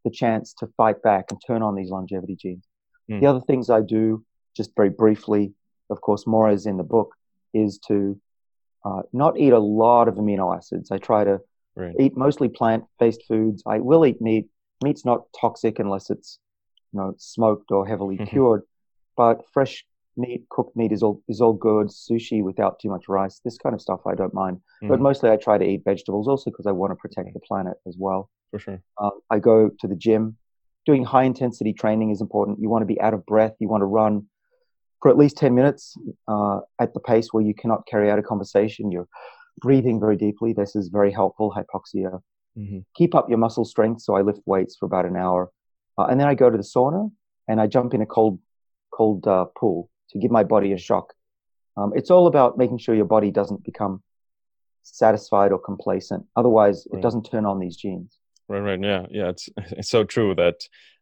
the 0.05 0.11
chance 0.11 0.53
to 0.59 0.67
fight 0.77 1.01
back 1.01 1.25
and 1.31 1.41
turn 1.45 1.63
on 1.63 1.75
these 1.75 1.89
longevity 1.89 2.35
genes. 2.35 2.65
Mm. 3.09 3.21
The 3.21 3.27
other 3.27 3.41
things 3.41 3.69
I 3.69 3.81
do, 3.81 4.23
just 4.55 4.71
very 4.75 4.89
briefly, 4.89 5.53
of 5.89 6.01
course, 6.01 6.27
more 6.27 6.51
is 6.51 6.67
in 6.67 6.77
the 6.77 6.83
book, 6.83 7.15
is 7.53 7.79
to 7.87 8.19
uh, 8.85 9.01
not 9.11 9.39
eat 9.39 9.53
a 9.53 9.59
lot 9.59 10.07
of 10.07 10.15
amino 10.15 10.55
acids. 10.55 10.91
I 10.91 10.99
try 10.99 11.23
to 11.23 11.39
right. 11.75 11.95
eat 11.99 12.15
mostly 12.15 12.47
plant-based 12.47 13.23
foods. 13.27 13.63
I 13.65 13.79
will 13.79 14.05
eat 14.05 14.21
meat. 14.21 14.47
Meat's 14.83 15.05
not 15.05 15.23
toxic 15.39 15.79
unless 15.79 16.09
it's 16.09 16.39
you 16.91 16.99
know 16.99 17.15
smoked 17.17 17.71
or 17.71 17.87
heavily 17.87 18.17
mm-hmm. 18.17 18.25
cured, 18.25 18.63
but 19.17 19.41
fresh 19.51 19.83
meat, 20.17 20.45
cooked 20.49 20.75
meat 20.75 20.91
is 20.91 21.03
all 21.03 21.21
is 21.27 21.41
all 21.41 21.53
good. 21.53 21.87
Sushi 21.87 22.43
without 22.43 22.79
too 22.79 22.89
much 22.89 23.07
rice, 23.07 23.39
this 23.43 23.57
kind 23.57 23.73
of 23.75 23.81
stuff 23.81 24.01
I 24.05 24.15
don't 24.15 24.33
mind. 24.33 24.61
Mm. 24.83 24.89
But 24.89 24.99
mostly 24.99 25.29
I 25.29 25.37
try 25.37 25.57
to 25.57 25.65
eat 25.65 25.83
vegetables 25.83 26.27
also 26.27 26.51
because 26.51 26.67
I 26.67 26.71
want 26.71 26.91
to 26.91 26.95
protect 26.95 27.33
the 27.33 27.39
planet 27.39 27.77
as 27.87 27.95
well. 27.97 28.29
For 28.51 28.59
sure. 28.59 28.81
Uh, 28.97 29.11
I 29.29 29.39
go 29.39 29.69
to 29.79 29.87
the 29.87 29.95
gym. 29.95 30.37
Doing 30.85 31.05
high 31.05 31.23
intensity 31.23 31.71
training 31.73 32.11
is 32.11 32.19
important. 32.19 32.59
You 32.59 32.69
want 32.69 32.81
to 32.81 32.85
be 32.85 32.99
out 32.99 33.13
of 33.13 33.25
breath. 33.25 33.53
You 33.59 33.69
want 33.69 33.81
to 33.81 33.85
run 33.85 34.27
for 35.01 35.09
at 35.09 35.17
least 35.17 35.37
10 35.37 35.55
minutes 35.55 35.95
uh, 36.27 36.59
at 36.79 36.93
the 36.93 36.99
pace 36.99 37.29
where 37.31 37.43
you 37.43 37.53
cannot 37.53 37.87
carry 37.87 38.11
out 38.11 38.19
a 38.19 38.23
conversation. 38.23 38.91
You're 38.91 39.07
breathing 39.59 39.99
very 39.99 40.17
deeply. 40.17 40.53
This 40.53 40.75
is 40.75 40.89
very 40.89 41.11
helpful. 41.11 41.53
Hypoxia. 41.55 42.19
Mm-hmm. 42.57 42.79
Keep 42.95 43.15
up 43.15 43.29
your 43.29 43.37
muscle 43.37 43.65
strength. 43.65 44.01
So 44.01 44.15
I 44.15 44.21
lift 44.21 44.41
weights 44.45 44.75
for 44.77 44.85
about 44.85 45.05
an 45.05 45.15
hour. 45.15 45.51
Uh, 45.97 46.05
and 46.05 46.19
then 46.19 46.27
I 46.27 46.35
go 46.35 46.49
to 46.49 46.57
the 46.57 46.63
sauna 46.63 47.11
and 47.47 47.61
I 47.61 47.67
jump 47.67 47.93
in 47.93 48.01
a 48.01 48.05
cold, 48.05 48.39
cold 48.91 49.25
uh, 49.25 49.45
pool 49.57 49.89
to 50.13 50.19
give 50.19 50.31
my 50.31 50.43
body 50.43 50.71
a 50.73 50.77
shock. 50.77 51.13
Um, 51.75 51.91
it's 51.95 52.11
all 52.11 52.27
about 52.27 52.57
making 52.57 52.77
sure 52.77 52.95
your 52.95 53.05
body 53.05 53.31
doesn't 53.31 53.63
become 53.63 54.01
satisfied 54.83 55.51
or 55.51 55.59
complacent. 55.59 56.25
Otherwise, 56.35 56.87
right. 56.91 56.99
it 56.99 57.01
doesn't 57.01 57.23
turn 57.23 57.45
on 57.45 57.59
these 57.59 57.75
genes. 57.75 58.17
Right, 58.47 58.59
right, 58.59 58.79
yeah, 58.81 59.05
yeah. 59.09 59.29
It's 59.29 59.49
it's 59.57 59.89
so 59.89 60.03
true 60.03 60.35
that 60.35 60.55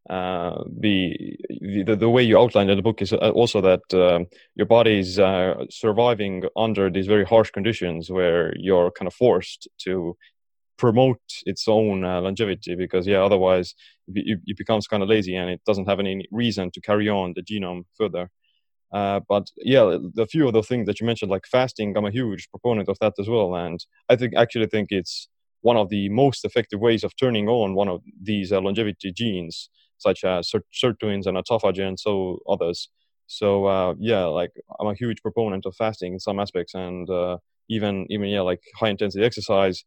uh, 0.09 0.63
the, 0.79 1.37
the 1.85 1.95
the 1.95 2.09
way 2.09 2.23
you 2.23 2.39
outlined 2.39 2.71
in 2.71 2.77
the 2.77 2.83
book 2.83 3.01
is 3.01 3.13
uh, 3.13 3.31
also 3.35 3.61
that 3.61 3.81
um, 3.93 4.25
your 4.55 4.65
body 4.65 4.99
is 4.99 5.19
uh, 5.19 5.53
surviving 5.69 6.43
under 6.55 6.89
these 6.89 7.07
very 7.07 7.23
harsh 7.23 7.51
conditions 7.51 8.09
where 8.09 8.53
you're 8.57 8.91
kind 8.91 9.07
of 9.07 9.13
forced 9.13 9.67
to 9.77 10.17
promote 10.77 11.21
its 11.45 11.67
own 11.67 12.03
uh, 12.03 12.19
longevity 12.19 12.73
because 12.73 13.05
yeah 13.05 13.23
otherwise 13.23 13.75
it, 14.07 14.39
it 14.47 14.57
becomes 14.57 14.87
kind 14.87 15.03
of 15.03 15.09
lazy 15.09 15.35
and 15.35 15.47
it 15.51 15.61
doesn't 15.67 15.87
have 15.87 15.99
any 15.99 16.27
reason 16.31 16.71
to 16.71 16.81
carry 16.81 17.07
on 17.07 17.33
the 17.35 17.43
genome 17.43 17.83
further 17.95 18.31
uh, 18.93 19.21
but 19.27 19.47
yeah, 19.57 19.97
the 20.13 20.27
few 20.27 20.47
of 20.47 20.53
the 20.53 20.63
things 20.63 20.85
that 20.87 20.99
you 20.99 21.05
mentioned, 21.05 21.31
like 21.31 21.45
fasting, 21.45 21.95
I'm 21.95 22.05
a 22.05 22.11
huge 22.11 22.49
proponent 22.49 22.89
of 22.89 22.97
that 22.99 23.13
as 23.19 23.27
well. 23.29 23.55
And 23.55 23.79
I 24.09 24.15
think 24.15 24.33
actually 24.35 24.67
think 24.67 24.87
it's 24.91 25.29
one 25.61 25.77
of 25.77 25.89
the 25.89 26.09
most 26.09 26.43
effective 26.43 26.79
ways 26.79 27.03
of 27.03 27.15
turning 27.15 27.47
on 27.47 27.75
one 27.75 27.87
of 27.87 28.01
these 28.21 28.51
uh, 28.51 28.59
longevity 28.59 29.11
genes, 29.13 29.69
such 29.97 30.23
as 30.23 30.51
sirtuins 30.73 31.25
and 31.25 31.37
autophagy 31.37 31.87
and 31.87 31.99
so 31.99 32.39
others. 32.49 32.89
So 33.27 33.65
uh, 33.65 33.95
yeah, 33.99 34.25
like 34.25 34.51
I'm 34.79 34.87
a 34.87 34.93
huge 34.93 35.21
proponent 35.21 35.65
of 35.65 35.75
fasting 35.75 36.13
in 36.13 36.19
some 36.19 36.39
aspects, 36.39 36.73
and 36.73 37.09
uh, 37.09 37.37
even 37.69 38.05
even 38.09 38.27
yeah, 38.27 38.41
like 38.41 38.61
high 38.75 38.89
intensity 38.89 39.23
exercise 39.23 39.83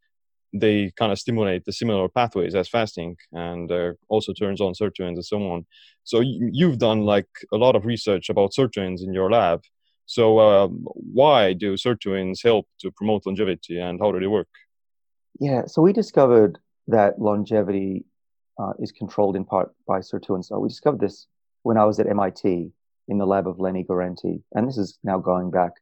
they 0.54 0.92
kind 0.96 1.10
of 1.10 1.18
stimulate 1.18 1.64
the 1.64 1.72
similar 1.72 2.08
pathways 2.08 2.54
as 2.54 2.68
fasting 2.68 3.16
and 3.32 3.70
uh, 3.72 3.92
also 4.08 4.32
turns 4.32 4.60
on 4.60 4.72
sirtuins 4.72 5.14
and 5.14 5.24
so 5.24 5.38
on. 5.50 5.66
So 6.04 6.20
you've 6.20 6.78
done 6.78 7.00
like 7.00 7.28
a 7.52 7.56
lot 7.56 7.74
of 7.74 7.84
research 7.84 8.30
about 8.30 8.52
sirtuins 8.52 9.02
in 9.02 9.12
your 9.12 9.30
lab. 9.30 9.62
So 10.06 10.38
uh, 10.38 10.68
why 10.68 11.54
do 11.54 11.74
sirtuins 11.74 12.42
help 12.42 12.68
to 12.80 12.92
promote 12.92 13.26
longevity 13.26 13.80
and 13.80 13.98
how 14.00 14.12
do 14.12 14.20
they 14.20 14.28
work? 14.28 14.48
Yeah, 15.40 15.66
so 15.66 15.82
we 15.82 15.92
discovered 15.92 16.58
that 16.86 17.20
longevity 17.20 18.04
uh, 18.58 18.74
is 18.78 18.92
controlled 18.92 19.34
in 19.34 19.44
part 19.44 19.74
by 19.88 19.98
sirtuins. 19.98 20.46
So 20.46 20.60
we 20.60 20.68
discovered 20.68 21.00
this 21.00 21.26
when 21.62 21.76
I 21.76 21.84
was 21.84 21.98
at 21.98 22.06
MIT 22.06 22.70
in 23.08 23.18
the 23.18 23.26
lab 23.26 23.48
of 23.48 23.58
Lenny 23.58 23.82
Guarente, 23.82 24.40
and 24.52 24.68
this 24.68 24.78
is 24.78 24.98
now 25.02 25.18
going 25.18 25.50
back 25.50 25.72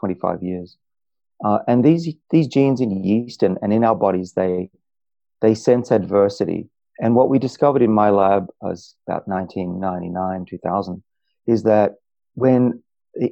25 0.00 0.42
years. 0.42 0.78
Uh, 1.42 1.58
and 1.66 1.84
these 1.84 2.14
these 2.30 2.46
genes 2.46 2.80
in 2.80 3.02
yeast 3.02 3.42
and, 3.42 3.58
and 3.62 3.72
in 3.72 3.84
our 3.84 3.94
bodies, 3.94 4.32
they 4.32 4.70
they 5.40 5.54
sense 5.54 5.90
adversity. 5.90 6.68
And 7.00 7.14
what 7.14 7.28
we 7.28 7.38
discovered 7.38 7.82
in 7.82 7.92
my 7.92 8.10
lab 8.10 8.46
was 8.60 8.94
about 9.06 9.26
1999, 9.26 10.46
2000, 10.48 11.02
is 11.46 11.64
that 11.64 11.94
when 12.34 12.82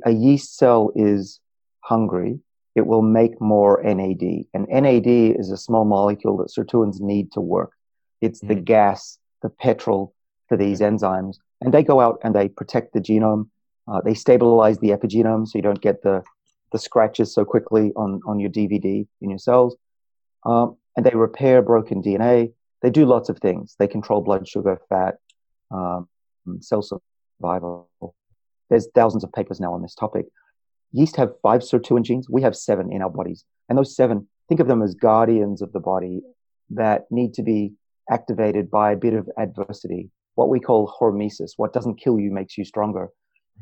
a 0.04 0.10
yeast 0.10 0.56
cell 0.56 0.90
is 0.96 1.40
hungry, 1.80 2.40
it 2.74 2.86
will 2.86 3.02
make 3.02 3.40
more 3.40 3.82
NAD. 3.82 4.46
And 4.54 4.66
NAD 4.68 5.06
is 5.38 5.50
a 5.50 5.56
small 5.56 5.84
molecule 5.84 6.36
that 6.38 6.48
sirtuins 6.48 7.00
need 7.00 7.30
to 7.32 7.40
work. 7.40 7.72
It's 8.20 8.40
mm-hmm. 8.40 8.54
the 8.54 8.60
gas, 8.60 9.18
the 9.42 9.48
petrol 9.48 10.14
for 10.48 10.56
these 10.56 10.80
enzymes. 10.80 11.36
And 11.60 11.72
they 11.72 11.82
go 11.82 12.00
out 12.00 12.18
and 12.24 12.34
they 12.34 12.48
protect 12.48 12.92
the 12.92 13.00
genome. 13.00 13.48
Uh, 13.86 14.00
they 14.00 14.14
stabilize 14.14 14.78
the 14.78 14.90
epigenome 14.90 15.46
so 15.46 15.58
you 15.58 15.62
don't 15.62 15.80
get 15.80 16.02
the 16.02 16.22
the 16.72 16.78
scratches 16.78 17.32
so 17.32 17.44
quickly 17.44 17.92
on, 17.96 18.20
on 18.26 18.40
your 18.40 18.50
DVD 18.50 19.06
in 19.20 19.30
your 19.30 19.38
cells. 19.38 19.76
Um, 20.44 20.76
and 20.96 21.06
they 21.06 21.14
repair 21.14 21.62
broken 21.62 22.02
DNA. 22.02 22.52
They 22.80 22.90
do 22.90 23.06
lots 23.06 23.28
of 23.28 23.38
things. 23.38 23.76
They 23.78 23.86
control 23.86 24.20
blood 24.22 24.48
sugar, 24.48 24.80
fat, 24.88 25.16
um, 25.70 26.08
cell 26.60 26.82
survival. 26.82 27.88
There's 28.68 28.88
thousands 28.94 29.24
of 29.24 29.32
papers 29.32 29.60
now 29.60 29.72
on 29.74 29.82
this 29.82 29.94
topic. 29.94 30.26
Yeast 30.90 31.16
have 31.16 31.32
five 31.42 31.60
sirtuin 31.60 32.02
genes. 32.02 32.28
We 32.28 32.42
have 32.42 32.56
seven 32.56 32.92
in 32.92 33.02
our 33.02 33.10
bodies. 33.10 33.44
And 33.68 33.78
those 33.78 33.94
seven, 33.96 34.28
think 34.48 34.60
of 34.60 34.66
them 34.66 34.82
as 34.82 34.94
guardians 34.94 35.62
of 35.62 35.72
the 35.72 35.80
body 35.80 36.22
that 36.70 37.04
need 37.10 37.34
to 37.34 37.42
be 37.42 37.72
activated 38.10 38.70
by 38.70 38.92
a 38.92 38.96
bit 38.96 39.14
of 39.14 39.28
adversity, 39.38 40.10
what 40.34 40.48
we 40.48 40.60
call 40.60 40.94
hormesis. 41.00 41.52
What 41.56 41.72
doesn't 41.72 42.00
kill 42.02 42.18
you 42.18 42.30
makes 42.30 42.58
you 42.58 42.64
stronger. 42.64 43.08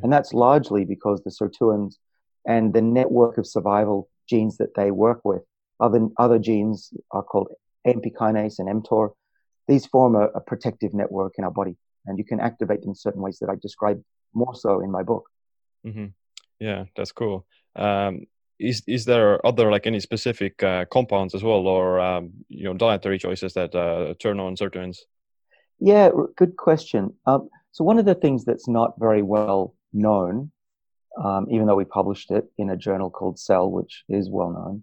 And 0.02 0.12
that's 0.12 0.32
largely 0.32 0.84
because 0.84 1.22
the 1.22 1.30
sirtuins 1.30 1.96
and 2.46 2.72
the 2.72 2.82
network 2.82 3.38
of 3.38 3.46
survival 3.46 4.08
genes 4.28 4.56
that 4.58 4.74
they 4.74 4.90
work 4.90 5.20
with. 5.24 5.42
Other, 5.80 6.08
other 6.18 6.38
genes 6.38 6.92
are 7.10 7.22
called 7.22 7.48
AMP 7.86 8.04
kinase 8.18 8.58
and 8.58 8.82
mTOR. 8.82 9.10
These 9.68 9.86
form 9.86 10.14
a, 10.14 10.26
a 10.34 10.40
protective 10.40 10.94
network 10.94 11.34
in 11.38 11.44
our 11.44 11.50
body, 11.50 11.76
and 12.06 12.18
you 12.18 12.24
can 12.24 12.40
activate 12.40 12.82
them 12.82 12.90
in 12.90 12.94
certain 12.94 13.22
ways 13.22 13.38
that 13.40 13.48
I 13.48 13.54
describe 13.60 14.02
more 14.34 14.54
so 14.54 14.80
in 14.80 14.90
my 14.90 15.02
book. 15.02 15.28
Mm-hmm. 15.86 16.06
Yeah, 16.58 16.84
that's 16.96 17.12
cool. 17.12 17.46
Um, 17.76 18.26
is 18.58 18.82
is 18.86 19.06
there 19.06 19.44
other 19.46 19.70
like 19.70 19.86
any 19.86 20.00
specific 20.00 20.62
uh, 20.62 20.84
compounds 20.84 21.34
as 21.34 21.42
well, 21.42 21.66
or 21.66 21.98
um, 21.98 22.30
you 22.48 22.64
know 22.64 22.74
dietary 22.74 23.18
choices 23.18 23.54
that 23.54 23.74
uh, 23.74 24.14
turn 24.18 24.38
on 24.38 24.56
sirtuins? 24.56 24.98
Yeah, 25.78 26.10
good 26.36 26.56
question. 26.56 27.14
Um, 27.26 27.48
so 27.72 27.84
one 27.84 27.98
of 27.98 28.04
the 28.04 28.14
things 28.14 28.44
that's 28.44 28.68
not 28.68 28.94
very 28.98 29.22
well 29.22 29.74
known 29.92 30.50
um, 31.22 31.46
even 31.50 31.66
though 31.66 31.76
we 31.76 31.84
published 31.84 32.30
it 32.30 32.50
in 32.58 32.70
a 32.70 32.76
journal 32.76 33.10
called 33.10 33.38
Cell, 33.38 33.70
which 33.70 34.04
is 34.08 34.28
well 34.28 34.50
known. 34.50 34.82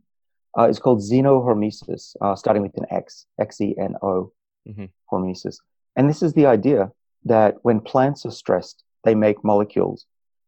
Uh, 0.58 0.64
it's 0.64 0.80
called 0.80 1.00
xenohormesis, 1.00 2.16
uh, 2.22 2.36
starting 2.36 2.64
with 2.64 2.76
an 2.78 2.86
X, 2.90 3.26
X 3.40 3.62
E 3.62 3.76
N 3.80 3.96
O, 4.02 4.32
mm-hmm. 4.68 4.86
hormesis. 5.12 5.58
And 5.96 6.10
this 6.10 6.24
is 6.24 6.34
the 6.34 6.46
idea 6.48 6.92
that 7.26 7.56
when 7.62 7.80
plants 7.80 8.26
are 8.26 8.32
stressed, 8.32 8.84
they 9.04 9.16
make 9.16 9.44
molecules 9.44 10.06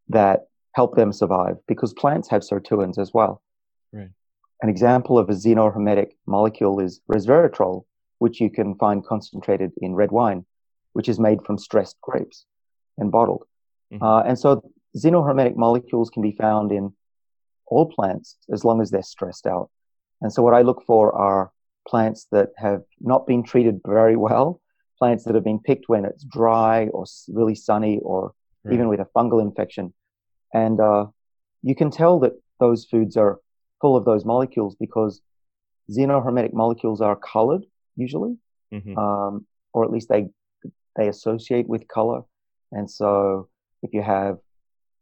that 0.09 0.47
help 0.73 0.95
them 0.95 1.13
survive 1.13 1.57
because 1.67 1.93
plants 1.93 2.29
have 2.29 2.41
sirtuins 2.41 2.97
as 2.97 3.13
well. 3.13 3.41
Right. 3.93 4.09
An 4.61 4.69
example 4.69 5.17
of 5.17 5.29
a 5.29 5.33
xenohormetic 5.33 6.11
molecule 6.25 6.79
is 6.79 7.01
resveratrol, 7.11 7.85
which 8.17 8.41
you 8.41 8.49
can 8.49 8.75
find 8.75 9.05
concentrated 9.05 9.71
in 9.81 9.95
red 9.95 10.11
wine, 10.11 10.45
which 10.93 11.07
is 11.07 11.19
made 11.19 11.43
from 11.45 11.57
stressed 11.57 11.99
grapes 12.01 12.45
and 12.97 13.11
bottled. 13.11 13.45
Mm-hmm. 13.93 14.03
Uh, 14.03 14.21
and 14.23 14.37
so 14.37 14.61
xenohormetic 14.97 15.55
molecules 15.55 16.09
can 16.09 16.21
be 16.21 16.31
found 16.31 16.71
in 16.71 16.93
all 17.67 17.91
plants 17.91 18.37
as 18.51 18.63
long 18.63 18.81
as 18.81 18.89
they're 18.89 19.03
stressed 19.03 19.45
out. 19.45 19.69
And 20.21 20.33
so 20.33 20.41
what 20.41 20.53
I 20.53 20.61
look 20.61 20.83
for 20.85 21.13
are 21.13 21.51
plants 21.87 22.27
that 22.31 22.49
have 22.57 22.83
not 22.99 23.25
been 23.25 23.43
treated 23.43 23.81
very 23.85 24.15
well, 24.15 24.61
plants 24.97 25.23
that 25.23 25.35
have 25.35 25.43
been 25.43 25.59
picked 25.59 25.87
when 25.87 26.05
it's 26.05 26.23
dry 26.23 26.87
or 26.87 27.05
really 27.29 27.55
sunny 27.55 27.99
or 28.03 28.33
right. 28.63 28.73
even 28.73 28.89
with 28.89 28.99
a 28.99 29.07
fungal 29.15 29.41
infection. 29.41 29.93
And 30.53 30.79
uh, 30.79 31.07
you 31.61 31.75
can 31.75 31.91
tell 31.91 32.19
that 32.19 32.33
those 32.59 32.85
foods 32.85 33.15
are 33.15 33.39
full 33.81 33.95
of 33.95 34.05
those 34.05 34.25
molecules 34.25 34.75
because 34.79 35.21
xenohormetic 35.89 36.53
molecules 36.53 37.01
are 37.01 37.15
colored 37.15 37.63
usually, 37.95 38.37
mm-hmm. 38.73 38.97
um, 38.97 39.45
or 39.73 39.83
at 39.83 39.91
least 39.91 40.09
they 40.09 40.27
they 40.95 41.07
associate 41.07 41.67
with 41.67 41.87
color. 41.87 42.21
And 42.71 42.89
so 42.89 43.47
if 43.81 43.93
you 43.93 44.01
have 44.01 44.39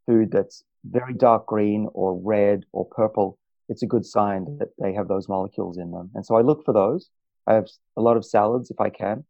food 0.07 0.31
that's 0.31 0.63
very 0.85 1.13
dark 1.13 1.45
green 1.45 1.87
or 1.93 2.19
red 2.19 2.65
or 2.71 2.85
purple, 2.85 3.37
it's 3.69 3.83
a 3.83 3.87
good 3.87 4.05
sign 4.05 4.57
that 4.59 4.69
they 4.79 4.93
have 4.93 5.07
those 5.07 5.27
molecules 5.27 5.77
in 5.77 5.91
them. 5.91 6.09
And 6.15 6.25
so 6.25 6.35
I 6.35 6.41
look 6.41 6.65
for 6.65 6.73
those. 6.73 7.09
I 7.45 7.53
have 7.53 7.67
a 7.95 8.01
lot 8.01 8.17
of 8.17 8.25
salads 8.25 8.71
if 8.71 8.79
I 8.79 8.89
can. 8.89 9.25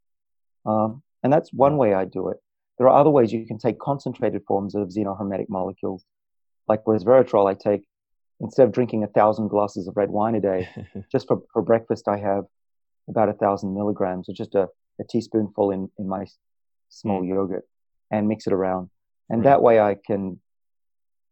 Um, 0.66 1.04
and 1.24 1.34
that's 1.34 1.52
one 1.52 1.78
way 1.78 1.94
I 1.94 2.06
do 2.06 2.30
it. 2.30 2.38
There 2.78 2.88
are 2.88 3.00
other 3.00 3.10
ways 3.10 3.34
you 3.34 3.46
can 3.46 3.58
take 3.58 3.80
concentrated 3.80 4.44
forms 4.48 4.76
of 4.76 4.90
xenohormetic 4.90 5.50
molecules, 5.50 6.06
like 6.68 6.84
resveratrol. 6.84 7.50
I 7.50 7.56
take 7.56 7.84
instead 8.40 8.68
of 8.68 8.74
drinking 8.74 9.04
a 9.04 9.08
thousand 9.08 9.48
glasses 9.48 9.88
of 9.88 9.98
red 9.98 10.10
wine 10.10 10.36
a 10.36 10.42
day, 10.42 10.70
just 11.12 11.28
for, 11.28 11.42
for 11.52 11.62
breakfast, 11.62 12.08
I 12.08 12.18
have 12.18 12.46
about 13.10 13.30
a 13.30 13.34
thousand 13.34 13.74
milligrams, 13.74 14.30
or 14.30 14.34
just 14.34 14.54
a, 14.54 14.68
a 15.00 15.04
teaspoonful 15.10 15.72
in, 15.72 15.90
in 15.98 16.08
my 16.08 16.26
small 16.90 17.22
mm. 17.22 17.30
yogurt, 17.30 17.68
and 18.12 18.28
mix 18.28 18.46
it 18.46 18.54
around. 18.54 18.90
And 19.30 19.40
right. 19.40 19.52
that 19.52 19.62
way, 19.62 19.80
I 19.80 19.96
can 19.96 20.40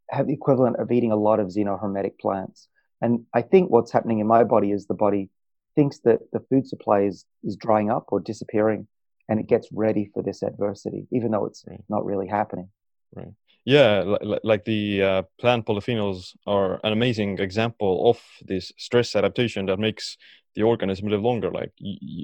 have 0.10 0.28
the 0.28 0.34
equivalent 0.34 0.78
of 0.78 0.92
eating 0.92 1.12
a 1.12 1.16
lot 1.16 1.40
of 1.40 1.48
xenohormetic 1.48 2.20
plants. 2.20 2.68
And 3.02 3.26
I 3.34 3.42
think 3.42 3.70
what's 3.70 3.92
happening 3.92 4.20
in 4.20 4.28
my 4.28 4.44
body 4.44 4.72
is 4.72 4.86
the 4.86 4.94
body 4.94 5.30
thinks 5.76 6.00
that 6.00 6.20
the 6.32 6.40
food 6.50 6.68
supply 6.68 7.02
is, 7.02 7.26
is 7.44 7.56
drying 7.56 7.90
up 7.92 8.06
or 8.10 8.20
disappearing 8.20 8.88
and 9.28 9.40
it 9.40 9.48
gets 9.48 9.68
ready 9.72 10.10
for 10.14 10.24
this 10.24 10.44
adversity, 10.44 11.08
even 11.12 11.32
though 11.32 11.46
it's 11.46 11.64
right. 11.68 11.84
not 11.90 12.06
really 12.06 12.28
happening. 12.28 12.70
Right. 13.14 13.34
Yeah, 13.66 14.04
like, 14.06 14.42
like 14.44 14.66
the 14.66 15.02
uh, 15.02 15.22
plant 15.40 15.66
polyphenols 15.66 16.36
are 16.46 16.80
an 16.84 16.94
amazing 16.94 17.40
example 17.40 18.10
of 18.10 18.22
this 18.46 18.72
stress 18.78 19.16
adaptation 19.16 19.66
that 19.66 19.80
makes 19.80 20.18
the 20.54 20.62
organism 20.64 21.08
live 21.08 21.22
longer. 21.22 21.52
Like, 21.52 21.72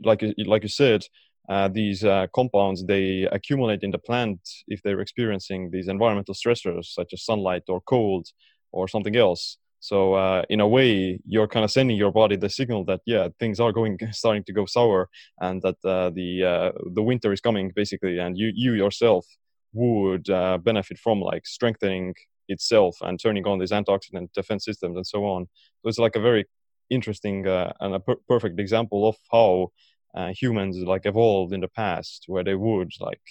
like, 0.03 0.23
like 0.37 0.63
you 0.63 0.69
said, 0.69 1.05
uh, 1.49 1.67
these 1.67 2.03
uh, 2.03 2.27
compounds 2.33 2.85
they 2.85 3.23
accumulate 3.31 3.83
in 3.83 3.91
the 3.91 3.97
plant 3.97 4.39
if 4.67 4.81
they're 4.81 5.01
experiencing 5.01 5.69
these 5.71 5.87
environmental 5.87 6.33
stressors 6.33 6.85
such 6.85 7.13
as 7.13 7.25
sunlight 7.25 7.63
or 7.67 7.81
cold 7.81 8.27
or 8.71 8.87
something 8.87 9.15
else 9.15 9.57
so 9.81 10.13
uh, 10.13 10.43
in 10.47 10.59
a 10.59 10.67
way, 10.67 11.19
you're 11.25 11.47
kind 11.47 11.65
of 11.65 11.71
sending 11.71 11.97
your 11.97 12.11
body 12.11 12.35
the 12.35 12.49
signal 12.49 12.85
that 12.85 13.01
yeah, 13.07 13.29
things 13.39 13.59
are 13.59 13.71
going 13.71 13.97
starting 14.11 14.43
to 14.43 14.53
go 14.53 14.67
sour, 14.67 15.09
and 15.39 15.59
that 15.63 15.77
uh, 15.83 16.11
the 16.11 16.43
uh, 16.45 16.71
the 16.93 17.01
winter 17.01 17.33
is 17.33 17.41
coming 17.41 17.71
basically, 17.75 18.19
and 18.19 18.37
you 18.37 18.51
you 18.53 18.73
yourself 18.73 19.25
would 19.73 20.25
benefit 20.63 20.99
from 20.99 21.19
like 21.19 21.47
strengthening 21.47 22.13
itself 22.47 22.97
and 23.01 23.19
turning 23.19 23.47
on 23.47 23.57
these 23.57 23.71
antioxidant 23.71 24.31
defense 24.33 24.65
systems 24.65 24.97
and 24.97 25.07
so 25.07 25.25
on. 25.25 25.47
So 25.81 25.89
it's 25.89 25.97
like 25.97 26.15
a 26.15 26.21
very 26.21 26.45
interesting 26.91 27.47
and 27.47 27.95
a 27.95 27.99
per- 27.99 28.21
perfect 28.27 28.59
example 28.59 29.07
of 29.07 29.15
how 29.31 29.71
uh, 30.13 30.31
humans 30.33 30.77
like 30.77 31.05
evolved 31.05 31.53
in 31.53 31.61
the 31.61 31.67
past, 31.67 32.25
where 32.27 32.43
they 32.43 32.55
would 32.55 32.91
like 32.99 33.21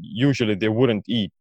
usually 0.00 0.54
they 0.54 0.68
wouldn't 0.68 1.04
eat 1.08 1.32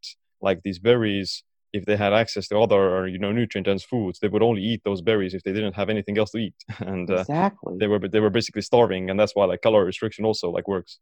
like 0.41 0.61
these 0.63 0.79
berries 0.79 1.43
if 1.71 1.85
they 1.85 1.95
had 1.95 2.13
access 2.13 2.47
to 2.47 2.57
other 2.57 3.07
you 3.07 3.19
know 3.19 3.31
nutrient 3.31 3.65
dense 3.65 3.83
foods. 3.83 4.19
They 4.19 4.27
would 4.27 4.41
only 4.41 4.63
eat 4.63 4.81
those 4.83 5.01
berries 5.01 5.33
if 5.33 5.43
they 5.43 5.53
didn't 5.53 5.75
have 5.75 5.89
anything 5.89 6.17
else 6.17 6.31
to 6.31 6.39
eat. 6.39 6.55
And 6.79 7.09
uh, 7.09 7.21
exactly. 7.21 7.75
they 7.79 7.87
were 7.87 7.99
they 7.99 8.19
were 8.19 8.29
basically 8.29 8.63
starving 8.63 9.09
and 9.09 9.19
that's 9.19 9.35
why 9.35 9.45
like 9.45 9.61
calorie 9.61 9.85
restriction 9.85 10.25
also 10.25 10.49
like 10.49 10.67
works. 10.67 10.99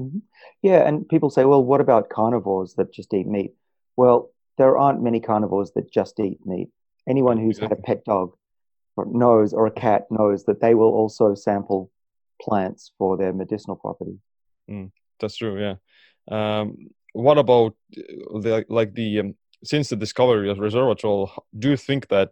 Mm-hmm. 0.00 0.20
yeah 0.62 0.88
and 0.88 1.06
people 1.06 1.28
say 1.28 1.44
well 1.44 1.62
what 1.62 1.82
about 1.82 2.08
carnivores 2.08 2.72
that 2.74 2.92
just 2.92 3.12
eat 3.12 3.26
meat? 3.26 3.52
Well 3.96 4.30
there 4.58 4.76
aren't 4.78 5.02
many 5.02 5.20
carnivores 5.20 5.72
that 5.74 5.90
just 5.92 6.18
eat 6.20 6.38
meat. 6.44 6.68
Anyone 7.08 7.38
who's 7.38 7.58
exactly. 7.58 7.76
had 7.76 7.78
a 7.78 7.82
pet 7.82 8.04
dog 8.04 8.34
knows 9.06 9.54
or 9.54 9.66
a 9.66 9.70
cat 9.70 10.06
knows 10.10 10.44
that 10.44 10.60
they 10.60 10.74
will 10.74 10.92
also 10.92 11.34
sample 11.34 11.90
plants 12.40 12.92
for 12.98 13.16
their 13.16 13.32
medicinal 13.32 13.76
properties 13.76 14.18
mm, 14.70 14.90
that's 15.18 15.36
true 15.36 15.60
yeah 15.60 15.74
um, 16.30 16.76
what 17.12 17.38
about 17.38 17.74
uh, 17.96 18.38
the 18.40 18.64
like 18.68 18.94
the 18.94 19.20
um, 19.20 19.34
since 19.64 19.88
the 19.88 19.96
discovery 19.96 20.50
of 20.50 20.58
resveratrol, 20.58 21.30
do 21.58 21.70
you 21.70 21.76
think 21.76 22.08
that 22.08 22.30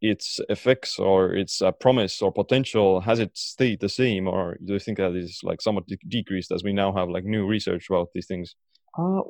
its 0.00 0.40
effects 0.48 0.98
or 0.98 1.34
its 1.34 1.62
uh, 1.62 1.72
promise 1.72 2.20
or 2.22 2.32
potential 2.32 3.00
has 3.00 3.18
it 3.18 3.36
stayed 3.36 3.80
the 3.80 3.88
same, 3.88 4.28
or 4.28 4.56
do 4.64 4.74
you 4.74 4.78
think 4.78 4.98
that 4.98 5.14
is 5.14 5.40
like 5.42 5.60
somewhat 5.60 5.86
de- 5.86 5.98
decreased 6.08 6.52
as 6.52 6.62
we 6.62 6.72
now 6.72 6.92
have 6.92 7.08
like 7.08 7.24
new 7.24 7.46
research 7.46 7.88
about 7.90 8.08
these 8.14 8.26
things? 8.26 8.54
Uh, 8.96 9.22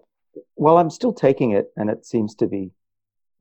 well, 0.57 0.79
I'm 0.79 0.91
still 0.91 1.13
taking 1.13 1.53
it, 1.53 1.73
and 1.77 1.91
it 1.91 2.05
seems 2.05 2.35
to 2.37 2.47
be 2.47 2.71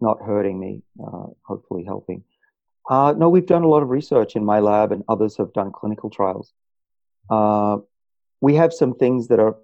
not 0.02 0.18
hurting 0.22 0.60
me, 0.60 0.84
uh, 1.02 1.28
hopefully 1.46 1.84
helping. 1.86 2.24
Uh, 2.90 3.14
no, 3.18 3.30
we've 3.30 3.46
done 3.46 3.64
a 3.64 3.68
lot 3.68 3.82
of 3.82 3.90
research 3.90 4.36
in 4.36 4.46
my 4.46 4.60
lab, 4.60 4.92
and 4.92 5.04
others 5.08 5.38
have 5.38 5.52
done 5.54 5.72
clinical 5.72 6.10
trials. 6.10 6.54
Uh, 7.30 7.78
we 8.42 8.56
have 8.56 8.74
some 8.74 8.94
things 8.94 9.28
that 9.30 9.40
are 9.40 9.58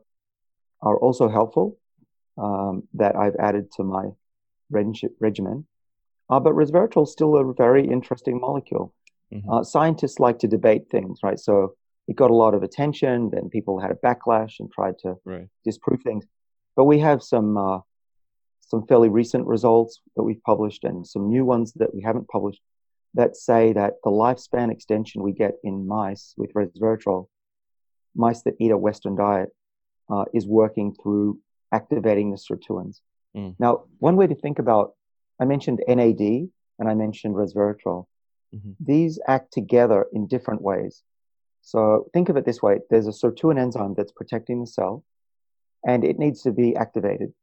are 0.81 0.97
also 0.97 1.29
helpful 1.29 1.77
um, 2.37 2.87
that 2.95 3.15
I've 3.15 3.35
added 3.35 3.71
to 3.73 3.83
my 3.83 4.09
reg- 4.71 5.11
regimen. 5.19 5.67
Uh, 6.29 6.39
but 6.39 6.53
resveratrol 6.53 7.03
is 7.03 7.11
still 7.11 7.35
a 7.35 7.53
very 7.53 7.87
interesting 7.87 8.39
molecule. 8.39 8.93
Mm-hmm. 9.31 9.49
Uh, 9.49 9.63
scientists 9.63 10.19
like 10.19 10.39
to 10.39 10.47
debate 10.47 10.89
things, 10.89 11.19
right? 11.21 11.39
So 11.39 11.75
it 12.07 12.15
got 12.15 12.31
a 12.31 12.35
lot 12.35 12.53
of 12.53 12.63
attention. 12.63 13.29
Then 13.29 13.49
people 13.49 13.79
had 13.79 13.91
a 13.91 13.95
backlash 13.95 14.59
and 14.59 14.71
tried 14.71 14.97
to 14.99 15.17
right. 15.23 15.47
disprove 15.63 16.01
things. 16.01 16.25
But 16.75 16.85
we 16.85 16.99
have 16.99 17.21
some 17.21 17.57
uh, 17.57 17.79
some 18.61 18.87
fairly 18.87 19.09
recent 19.09 19.45
results 19.45 19.99
that 20.15 20.23
we've 20.23 20.41
published 20.43 20.83
and 20.85 21.05
some 21.05 21.27
new 21.27 21.43
ones 21.45 21.73
that 21.73 21.93
we 21.93 22.01
haven't 22.01 22.27
published 22.29 22.61
that 23.13 23.35
say 23.35 23.73
that 23.73 23.95
the 24.03 24.09
lifespan 24.09 24.71
extension 24.71 25.21
we 25.21 25.33
get 25.33 25.53
in 25.63 25.87
mice 25.87 26.33
with 26.37 26.53
resveratrol, 26.53 27.27
mice 28.15 28.41
that 28.43 28.55
eat 28.59 28.71
a 28.71 28.77
Western 28.77 29.15
diet, 29.15 29.49
uh, 30.09 30.25
is 30.33 30.45
working 30.45 30.93
through 31.01 31.39
activating 31.71 32.31
the 32.31 32.37
sirtuins. 32.37 33.01
Mm. 33.35 33.55
Now, 33.59 33.83
one 33.99 34.15
way 34.15 34.27
to 34.27 34.35
think 34.35 34.59
about, 34.59 34.93
I 35.39 35.45
mentioned 35.45 35.81
NAD 35.87 36.19
and 36.79 36.89
I 36.89 36.93
mentioned 36.93 37.35
resveratrol. 37.35 38.05
Mm-hmm. 38.53 38.71
These 38.79 39.19
act 39.27 39.53
together 39.53 40.07
in 40.13 40.27
different 40.27 40.61
ways. 40.61 41.03
So 41.61 42.09
think 42.13 42.29
of 42.29 42.37
it 42.37 42.45
this 42.45 42.61
way: 42.61 42.79
there's 42.89 43.07
a 43.07 43.11
sirtuin 43.11 43.59
enzyme 43.59 43.93
that's 43.95 44.11
protecting 44.11 44.59
the 44.61 44.67
cell, 44.67 45.03
and 45.85 46.03
it 46.03 46.19
needs 46.19 46.41
to 46.41 46.51
be 46.51 46.75
activated. 46.75 47.33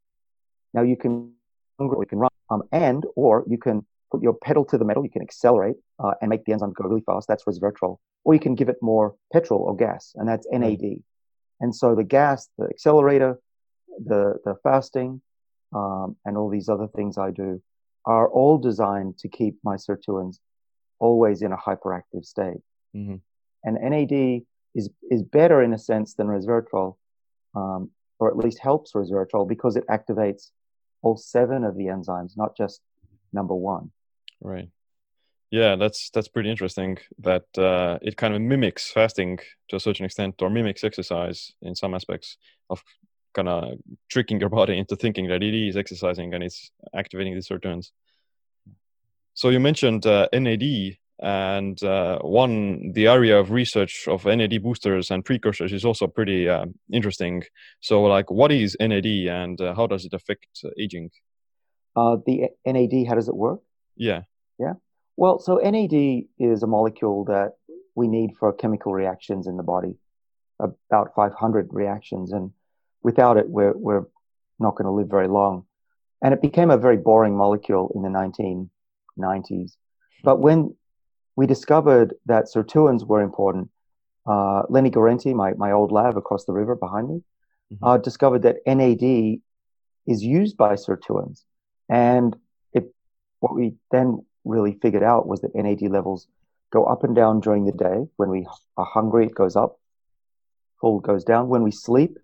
Now 0.75 0.83
you 0.83 0.97
can 0.97 1.33
you 1.81 2.05
can 2.09 2.19
run, 2.19 2.31
um, 2.51 2.63
and 2.73 3.05
or 3.15 3.45
you 3.47 3.59
can 3.59 3.87
put 4.11 4.23
your 4.23 4.35
pedal 4.35 4.65
to 4.67 4.79
the 4.79 4.85
metal. 4.85 5.05
You 5.05 5.11
can 5.11 5.23
accelerate 5.23 5.77
uh, 5.99 6.13
and 6.21 6.31
make 6.31 6.45
the 6.45 6.53
enzyme 6.53 6.73
go 6.73 6.89
really 6.89 7.03
fast. 7.03 7.29
That's 7.29 7.45
resveratrol. 7.45 7.99
Or 8.25 8.35
you 8.35 8.41
can 8.41 8.55
give 8.55 8.69
it 8.69 8.77
more 8.83 9.15
petrol 9.33 9.61
or 9.61 9.77
gas, 9.77 10.13
and 10.17 10.29
that's 10.29 10.47
NAD. 10.51 11.03
And 11.61 11.75
so 11.75 11.95
the 11.95 12.05
gas, 12.05 12.49
the 12.59 12.67
accelerator, 12.67 13.39
the 14.05 14.35
the 14.45 14.57
fasting, 14.63 15.21
um, 15.75 16.17
and 16.25 16.37
all 16.37 16.49
these 16.49 16.69
other 16.69 16.89
things 16.89 17.19
I 17.19 17.31
do 17.31 17.63
are 18.05 18.29
all 18.29 18.59
designed 18.59 19.19
to 19.19 19.29
keep 19.29 19.57
my 19.63 19.77
sirtuins 19.77 20.39
always 20.99 21.43
in 21.43 21.53
a 21.53 21.57
hyperactive 21.57 22.25
state. 22.25 22.61
Mm-hmm. 22.95 23.17
And 23.65 23.79
NAD 23.81 24.43
is 24.75 24.91
is 25.11 25.23
better 25.23 25.63
in 25.63 25.73
a 25.73 25.79
sense 25.79 26.15
than 26.15 26.27
resveratrol, 26.27 26.97
um, 27.55 27.91
or 28.19 28.29
at 28.29 28.37
least 28.37 28.59
helps 28.59 28.93
resveratrol 28.93 29.49
because 29.49 29.77
it 29.77 29.87
activates 29.89 30.51
all 31.03 31.17
seven 31.17 31.65
of 31.65 31.77
the 31.77 31.85
enzymes, 31.85 32.37
not 32.37 32.57
just 32.57 32.81
number 33.33 33.55
one. 33.55 33.91
Right. 34.41 34.69
Yeah, 35.51 35.77
that's 35.77 36.11
that's 36.11 36.29
pretty 36.29 36.51
interesting. 36.51 36.99
That 37.19 37.47
uh, 37.57 37.99
it 38.03 38.17
kind 38.17 38.35
of 38.35 38.43
mimics 38.43 38.91
fasting 38.91 39.39
to 39.69 39.77
a 39.77 39.81
certain 39.81 40.05
extent, 40.05 40.43
or 40.43 40.51
mimics 40.51 40.85
exercise 40.85 41.53
in 41.63 41.75
some 41.75 41.95
aspects 41.95 42.37
of 42.69 42.83
kind 43.35 43.49
of 43.49 43.79
tricking 44.11 44.41
your 44.41 44.49
body 44.59 44.77
into 44.77 44.95
thinking 44.97 45.29
that 45.29 45.43
it 45.43 45.55
is 45.55 45.77
exercising 45.77 46.35
and 46.35 46.45
it's 46.45 46.71
activating 46.95 47.35
these 47.35 47.49
sirtuins. 47.49 47.93
So 49.33 49.49
you 49.49 49.61
mentioned 49.61 50.05
uh, 50.05 50.29
NAD, 50.33 50.99
and 51.21 51.83
uh, 51.83 52.19
one 52.19 52.93
the 52.93 53.09
area 53.09 53.39
of 53.39 53.51
research 53.51 54.07
of 54.07 54.25
NAD 54.27 54.63
boosters 54.63 55.11
and 55.11 55.25
precursors 55.25 55.73
is 55.73 55.85
also 55.85 56.07
pretty 56.07 56.49
uh, 56.49 56.67
interesting. 56.93 57.43
So, 57.81 58.03
like, 58.05 58.31
what 58.31 58.53
is 58.53 58.77
NAD 58.79 59.07
and 59.07 59.61
uh, 59.61 59.75
how 59.75 59.87
does 59.87 60.05
it 60.05 60.13
affect 60.13 60.47
aging? 60.79 61.11
Uh, 61.97 62.19
the 62.25 62.51
NAD, 62.65 63.07
how 63.09 63.15
does 63.15 63.29
it 63.29 63.35
work? 63.35 63.61
Yeah. 63.99 64.23
Yeah. 64.59 64.75
Well, 65.17 65.39
so 65.39 65.57
NAD 65.57 66.25
is 66.39 66.63
a 66.63 66.67
molecule 66.67 67.25
that 67.25 67.55
we 67.95 68.07
need 68.07 68.31
for 68.39 68.53
chemical 68.53 68.93
reactions 68.95 69.47
in 69.47 69.57
the 69.57 69.63
body, 69.63 69.97
about 70.61 71.15
500 71.15 71.69
reactions, 71.73 72.33
and 72.33 72.53
without 73.03 73.37
it, 73.37 73.49
we're, 73.49 73.77
we're 73.77 74.05
not 74.59 74.77
going 74.77 74.87
to 74.87 74.93
live 74.93 75.09
very 75.09 75.29
long. 75.29 75.65
And 76.23 76.33
it 76.33 76.43
became 76.43 76.71
a 76.71 76.79
very 76.79 76.97
boring 76.97 77.37
molecule 77.37 77.93
in 77.95 78.03
the 78.03 78.09
1990s. 78.09 79.73
But 80.25 80.41
when 80.41 80.75
we 81.37 81.47
discovered 81.47 82.15
that 82.27 82.47
sirtuins 82.47 83.07
were 83.07 83.23
important, 83.23 83.71
uh, 84.27 84.63
Lenny 84.69 84.91
Guarente, 84.91 85.33
my, 85.35 85.55
my 85.55 85.73
old 85.73 85.93
lab 85.93 86.17
across 86.17 86.45
the 86.45 86.53
river 86.53 86.75
behind 86.75 87.09
me, 87.09 87.23
mm-hmm. 87.73 87.85
uh, 87.85 87.99
discovered 87.99 88.43
that 88.43 88.57
NAD 88.67 89.41
is 90.07 90.23
used 90.23 90.57
by 90.57 90.75
sirtuins. 90.75 91.45
And 91.89 92.37
what 93.41 93.55
we 93.55 93.75
then 93.91 94.25
really 94.45 94.79
figured 94.81 95.03
out 95.03 95.27
was 95.27 95.41
that 95.41 95.55
NAD 95.55 95.83
levels 95.83 96.27
go 96.71 96.85
up 96.85 97.05
and 97.05 97.15
down 97.15 97.41
during 97.41 97.65
the 97.65 97.73
day. 97.73 98.07
When 98.17 98.31
we 98.31 98.47
are 98.77 98.85
hungry, 98.85 99.27
it 99.27 99.35
goes 99.35 99.57
up. 99.57 99.79
Full 100.81 101.01
goes 101.01 101.25
down. 101.25 101.49
When 101.49 101.63
we 101.63 101.71
sleep, 101.71 102.19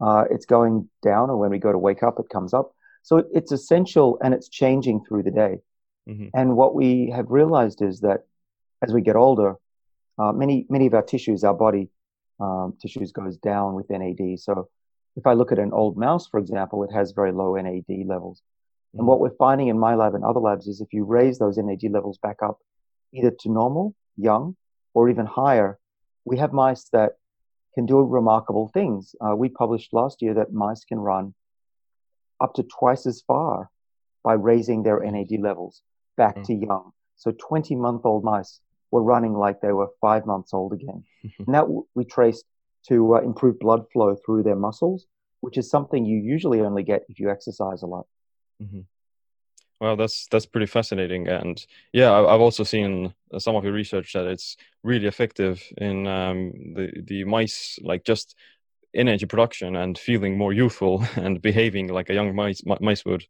uh, 0.00 0.24
it's 0.30 0.46
going 0.46 0.88
down, 1.02 1.30
or 1.30 1.36
when 1.36 1.50
we 1.50 1.58
go 1.58 1.72
to 1.72 1.78
wake 1.78 2.02
up, 2.02 2.18
it 2.18 2.28
comes 2.28 2.52
up. 2.52 2.74
So 3.02 3.24
it's 3.32 3.52
essential 3.52 4.18
and 4.22 4.34
it's 4.34 4.48
changing 4.48 5.04
through 5.04 5.24
the 5.24 5.30
day. 5.30 5.58
Mm-hmm. 6.08 6.28
And 6.34 6.56
what 6.56 6.74
we 6.74 7.12
have 7.14 7.30
realized 7.30 7.82
is 7.82 8.00
that 8.00 8.24
as 8.82 8.92
we 8.92 9.02
get 9.02 9.16
older, 9.16 9.54
uh, 10.18 10.32
many 10.32 10.66
many 10.68 10.86
of 10.86 10.94
our 10.94 11.02
tissues, 11.02 11.44
our 11.44 11.54
body 11.54 11.88
um, 12.40 12.74
tissues, 12.80 13.12
goes 13.12 13.36
down 13.36 13.74
with 13.74 13.90
NAD. 13.90 14.40
So 14.40 14.68
if 15.16 15.26
I 15.26 15.34
look 15.34 15.52
at 15.52 15.58
an 15.58 15.72
old 15.72 15.96
mouse, 15.96 16.26
for 16.26 16.38
example, 16.38 16.82
it 16.84 16.92
has 16.92 17.12
very 17.12 17.32
low 17.32 17.54
NAD 17.54 18.06
levels. 18.06 18.42
And 18.94 19.06
what 19.06 19.20
we're 19.20 19.30
finding 19.36 19.68
in 19.68 19.78
my 19.78 19.94
lab 19.94 20.14
and 20.14 20.24
other 20.24 20.40
labs 20.40 20.66
is 20.66 20.80
if 20.80 20.92
you 20.92 21.04
raise 21.04 21.38
those 21.38 21.56
NAD 21.56 21.84
levels 21.90 22.18
back 22.18 22.42
up 22.42 22.58
either 23.12 23.30
to 23.40 23.50
normal, 23.50 23.94
young, 24.16 24.56
or 24.94 25.08
even 25.08 25.26
higher, 25.26 25.78
we 26.24 26.36
have 26.38 26.52
mice 26.52 26.84
that 26.92 27.12
can 27.74 27.86
do 27.86 28.00
remarkable 28.02 28.68
things. 28.68 29.14
Uh, 29.20 29.34
we 29.34 29.48
published 29.48 29.94
last 29.94 30.20
year 30.20 30.34
that 30.34 30.52
mice 30.52 30.84
can 30.84 30.98
run 31.00 31.34
up 32.40 32.54
to 32.54 32.62
twice 32.64 33.06
as 33.06 33.22
far 33.22 33.70
by 34.22 34.34
raising 34.34 34.82
their 34.82 35.00
NAD 35.00 35.40
levels 35.40 35.82
back 36.16 36.36
Mm. 36.36 36.44
to 36.44 36.54
young. 36.54 36.92
So 37.16 37.32
20 37.32 37.74
month 37.76 38.04
old 38.04 38.24
mice 38.24 38.60
were 38.90 39.02
running 39.02 39.32
like 39.34 39.60
they 39.60 39.72
were 39.72 39.88
five 40.00 40.26
months 40.26 40.52
old 40.52 40.72
again. 40.74 41.04
and 41.38 41.54
that 41.54 41.62
w- 41.62 41.86
we 41.94 42.04
traced 42.04 42.44
to 42.88 43.14
uh, 43.16 43.20
improve 43.20 43.58
blood 43.58 43.86
flow 43.92 44.14
through 44.16 44.42
their 44.42 44.56
muscles, 44.56 45.06
which 45.40 45.56
is 45.56 45.70
something 45.70 46.04
you 46.04 46.18
usually 46.18 46.60
only 46.60 46.82
get 46.82 47.04
if 47.08 47.18
you 47.18 47.30
exercise 47.30 47.82
a 47.82 47.86
lot. 47.86 48.06
Well, 49.80 49.96
that's 49.96 50.28
that's 50.30 50.46
pretty 50.46 50.66
fascinating, 50.66 51.26
and 51.26 51.66
yeah, 51.92 52.12
I've 52.12 52.40
also 52.40 52.62
seen 52.62 53.12
uh, 53.34 53.40
some 53.40 53.56
of 53.56 53.64
your 53.64 53.72
research 53.72 54.12
that 54.12 54.26
it's 54.26 54.56
really 54.84 55.08
effective 55.08 55.60
in 55.76 56.06
um, 56.06 56.52
the 56.74 57.02
the 57.04 57.24
mice, 57.24 57.80
like 57.82 58.04
just 58.04 58.36
energy 58.94 59.26
production 59.26 59.74
and 59.74 59.98
feeling 59.98 60.38
more 60.38 60.52
youthful 60.52 61.04
and 61.16 61.42
behaving 61.42 61.88
like 61.88 62.10
a 62.10 62.14
young 62.14 62.34
mice 62.34 62.62
mice 62.80 63.04
would. 63.04 63.24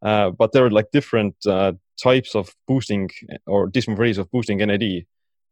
Uh, 0.00 0.30
but 0.30 0.52
there 0.52 0.64
are 0.64 0.70
like 0.70 0.90
different 0.92 1.34
uh, 1.46 1.72
types 2.00 2.36
of 2.36 2.54
boosting 2.68 3.10
or 3.46 3.66
different 3.66 3.98
ways 3.98 4.18
of 4.18 4.30
boosting 4.30 4.58
NAD, 4.58 5.04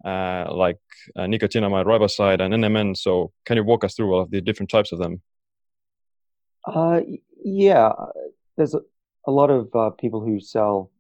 uh, 0.05 0.55
like 0.55 0.79
uh, 1.17 1.23
nicotinamide 1.23 1.87
riboside 1.87 2.41
and 2.41 2.55
NMN. 2.55 2.97
So, 2.97 3.33
can 3.45 3.57
you 3.57 3.65
walk 3.65 3.83
us 3.83 3.95
through 3.95 4.13
all 4.13 4.21
of 4.21 4.31
the 4.31 4.41
different 4.41 4.71
types 4.71 4.93
of 4.93 5.01
them? 5.01 5.23
Uh, 6.65 7.01
yeah, 7.45 7.93
there's 8.57 8.75
a, 8.75 8.81
a 9.27 9.31
lot 9.31 9.51
of 9.51 9.75
uh, 9.75 9.91
people 9.91 10.21
who 10.21 10.41
sell 10.41 10.91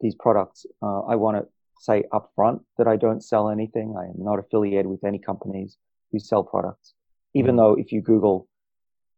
these 0.00 0.14
products. 0.14 0.66
Uh, 0.82 1.00
I 1.02 1.16
want 1.16 1.36
to 1.38 1.46
say 1.78 2.04
upfront 2.12 2.60
that 2.78 2.86
I 2.86 2.96
don't 2.96 3.22
sell 3.22 3.48
anything. 3.48 3.94
I 3.98 4.04
am 4.06 4.16
not 4.18 4.38
affiliated 4.38 4.86
with 4.86 5.04
any 5.04 5.18
companies 5.18 5.76
who 6.12 6.18
sell 6.18 6.42
products, 6.42 6.94
even 7.34 7.54
Mhm. 7.54 7.58
though 7.58 7.74
if 7.74 7.92
you 7.92 8.00
Google 8.02 8.46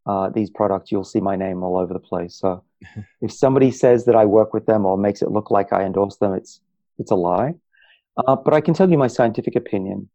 uh, 0.06 0.28
these 0.30 0.50
products, 0.50 0.90
you'll 0.90 1.04
see 1.04 1.20
my 1.20 1.36
name 1.36 1.62
all 1.62 1.76
over 1.76 1.92
the 1.92 2.00
place. 2.00 2.34
So 2.36 2.64
if 3.20 3.32
somebody 3.32 3.70
says 3.70 4.04
that 4.06 4.16
I 4.16 4.26
work 4.26 4.52
with 4.52 4.66
them 4.66 4.84
or 4.84 4.96
makes 4.98 5.22
it 5.22 5.30
look 5.30 5.50
like 5.50 5.72
I 5.72 5.84
endorse 5.84 6.16
them, 6.16 6.32
it's 6.34 6.60
it's 6.98 7.10
a 7.10 7.14
lie. 7.16 7.54
Uh, 8.16 8.36
but 8.36 8.52
I 8.54 8.60
can 8.60 8.74
tell 8.74 8.90
you 8.90 8.98
my 8.98 9.06
scientific 9.06 9.56
opinion. 9.56 10.08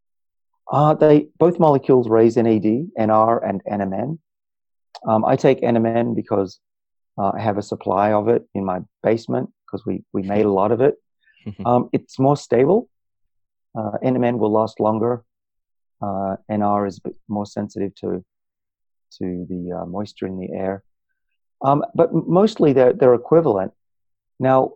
Uh, 0.71 0.93
they 0.93 1.29
both 1.39 1.59
molecules 1.59 2.09
raise 2.09 2.35
NAD, 2.37 2.89
NR, 2.99 3.39
and 3.49 3.63
NMN. 3.65 4.19
Um, 5.07 5.23
I 5.25 5.35
take 5.37 5.61
NMN 5.61 6.13
because 6.15 6.59
uh, 7.17 7.31
I 7.35 7.39
have 7.39 7.57
a 7.57 7.61
supply 7.61 8.13
of 8.13 8.27
it 8.27 8.47
in 8.53 8.63
my 8.65 8.79
basement 9.03 9.51
because 9.65 9.85
we 9.85 10.03
we 10.13 10.21
made 10.21 10.45
a 10.45 10.51
lot 10.51 10.71
of 10.71 10.81
it. 10.81 10.95
Um, 11.65 11.87
it's 11.93 12.19
more 12.19 12.35
stable. 12.35 12.89
Uh, 13.73 13.93
NMN 14.03 14.37
will 14.37 14.51
last 14.51 14.81
longer. 14.81 15.23
Uh, 16.01 16.35
NR 16.51 16.85
is 16.85 16.97
a 16.97 17.01
bit 17.07 17.15
more 17.29 17.45
sensitive 17.45 17.95
to 18.01 18.25
to 19.17 19.45
the 19.47 19.71
uh, 19.71 19.85
moisture 19.85 20.27
in 20.27 20.37
the 20.37 20.51
air. 20.51 20.83
Um, 21.61 21.85
but 21.95 22.09
mostly 22.13 22.73
they're 22.73 22.91
they're 22.91 23.13
equivalent. 23.13 23.71
Now 24.39 24.73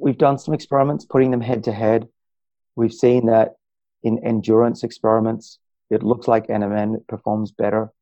we've 0.00 0.18
done 0.18 0.38
some 0.38 0.52
experiments 0.52 1.04
putting 1.04 1.30
them 1.30 1.40
head 1.40 1.64
to 1.64 1.72
head. 1.72 2.08
We've 2.74 2.92
seen 2.92 3.26
that 3.26 3.54
in 4.02 4.24
endurance 4.24 4.84
experiments, 4.84 5.58
it 5.90 6.02
looks 6.02 6.28
like 6.28 6.46
NMN 6.48 7.06
performs 7.06 7.50
better. 7.50 7.92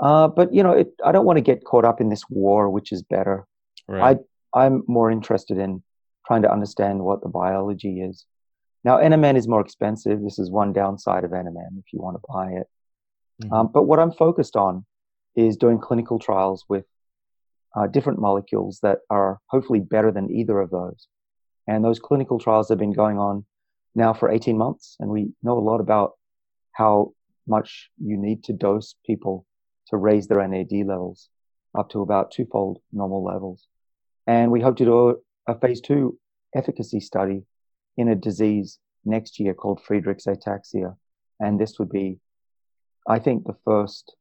Uh, 0.00 0.28
but 0.28 0.52
you 0.52 0.62
know, 0.62 0.72
it, 0.72 0.88
I 1.04 1.12
don't 1.12 1.26
want 1.26 1.36
to 1.36 1.42
get 1.42 1.64
caught 1.64 1.84
up 1.84 2.00
in 2.00 2.08
this 2.08 2.24
war, 2.30 2.70
which 2.70 2.90
is 2.90 3.02
better. 3.02 3.46
Right. 3.86 4.18
I'm 4.54 4.82
more 4.86 5.10
interested 5.10 5.58
in 5.58 5.82
trying 6.26 6.42
to 6.42 6.52
understand 6.52 7.00
what 7.00 7.22
the 7.22 7.28
biology 7.28 8.00
is. 8.00 8.24
Now, 8.82 8.98
NMN 8.98 9.36
is 9.36 9.46
more 9.46 9.60
expensive. 9.60 10.22
This 10.22 10.38
is 10.38 10.50
one 10.50 10.72
downside 10.72 11.24
of 11.24 11.32
NMN 11.32 11.78
if 11.78 11.92
you 11.92 12.00
want 12.00 12.16
to 12.16 12.22
buy 12.32 12.52
it. 12.52 12.66
Mhm. 13.42 13.52
Um, 13.52 13.68
but 13.72 13.84
what 13.84 13.98
I'm 13.98 14.12
focused 14.12 14.56
on 14.56 14.86
is 15.36 15.56
doing 15.56 15.78
clinical 15.78 16.18
trials 16.18 16.64
with 16.68 16.86
uh, 17.76 17.86
different 17.86 18.18
molecules 18.18 18.80
that 18.82 19.00
are 19.10 19.38
hopefully 19.46 19.80
better 19.80 20.10
than 20.10 20.30
either 20.30 20.58
of 20.60 20.70
those. 20.70 21.06
And 21.68 21.84
those 21.84 22.00
clinical 22.00 22.38
trials 22.38 22.68
have 22.68 22.78
been 22.78 22.92
going 22.92 23.18
on 23.18 23.44
now 23.94 24.12
for 24.12 24.30
18 24.30 24.56
months, 24.58 24.96
and 24.98 25.10
we 25.10 25.32
know 25.42 25.58
a 25.58 25.60
lot 25.60 25.80
about 25.80 26.12
how 26.72 27.12
much 27.46 27.90
you 27.98 28.16
need 28.16 28.42
to 28.44 28.52
dose 28.52 28.94
people 29.06 29.46
to 29.90 29.96
raise 29.96 30.26
their 30.28 30.46
NAD 30.46 30.72
levels 30.86 31.28
up 31.78 31.90
to 31.90 32.00
about 32.02 32.30
twofold 32.32 32.80
normal 32.92 33.22
levels. 33.24 33.66
And 34.26 34.50
we 34.50 34.60
hope 34.60 34.76
to 34.76 34.84
do 34.84 35.10
a, 35.46 35.52
a 35.52 35.58
phase 35.58 35.80
two 35.80 36.18
efficacy 36.54 37.00
study 37.00 37.42
in 37.96 38.08
a 38.08 38.14
disease 38.14 38.78
next 39.04 39.38
year 39.38 39.54
called 39.54 39.80
Friedreich's 39.82 40.26
ataxia. 40.26 40.96
And 41.38 41.60
this 41.60 41.78
would 41.78 41.90
be, 41.90 42.18
I 43.08 43.18
think, 43.18 43.44
the 43.44 43.56
first, 43.64 44.14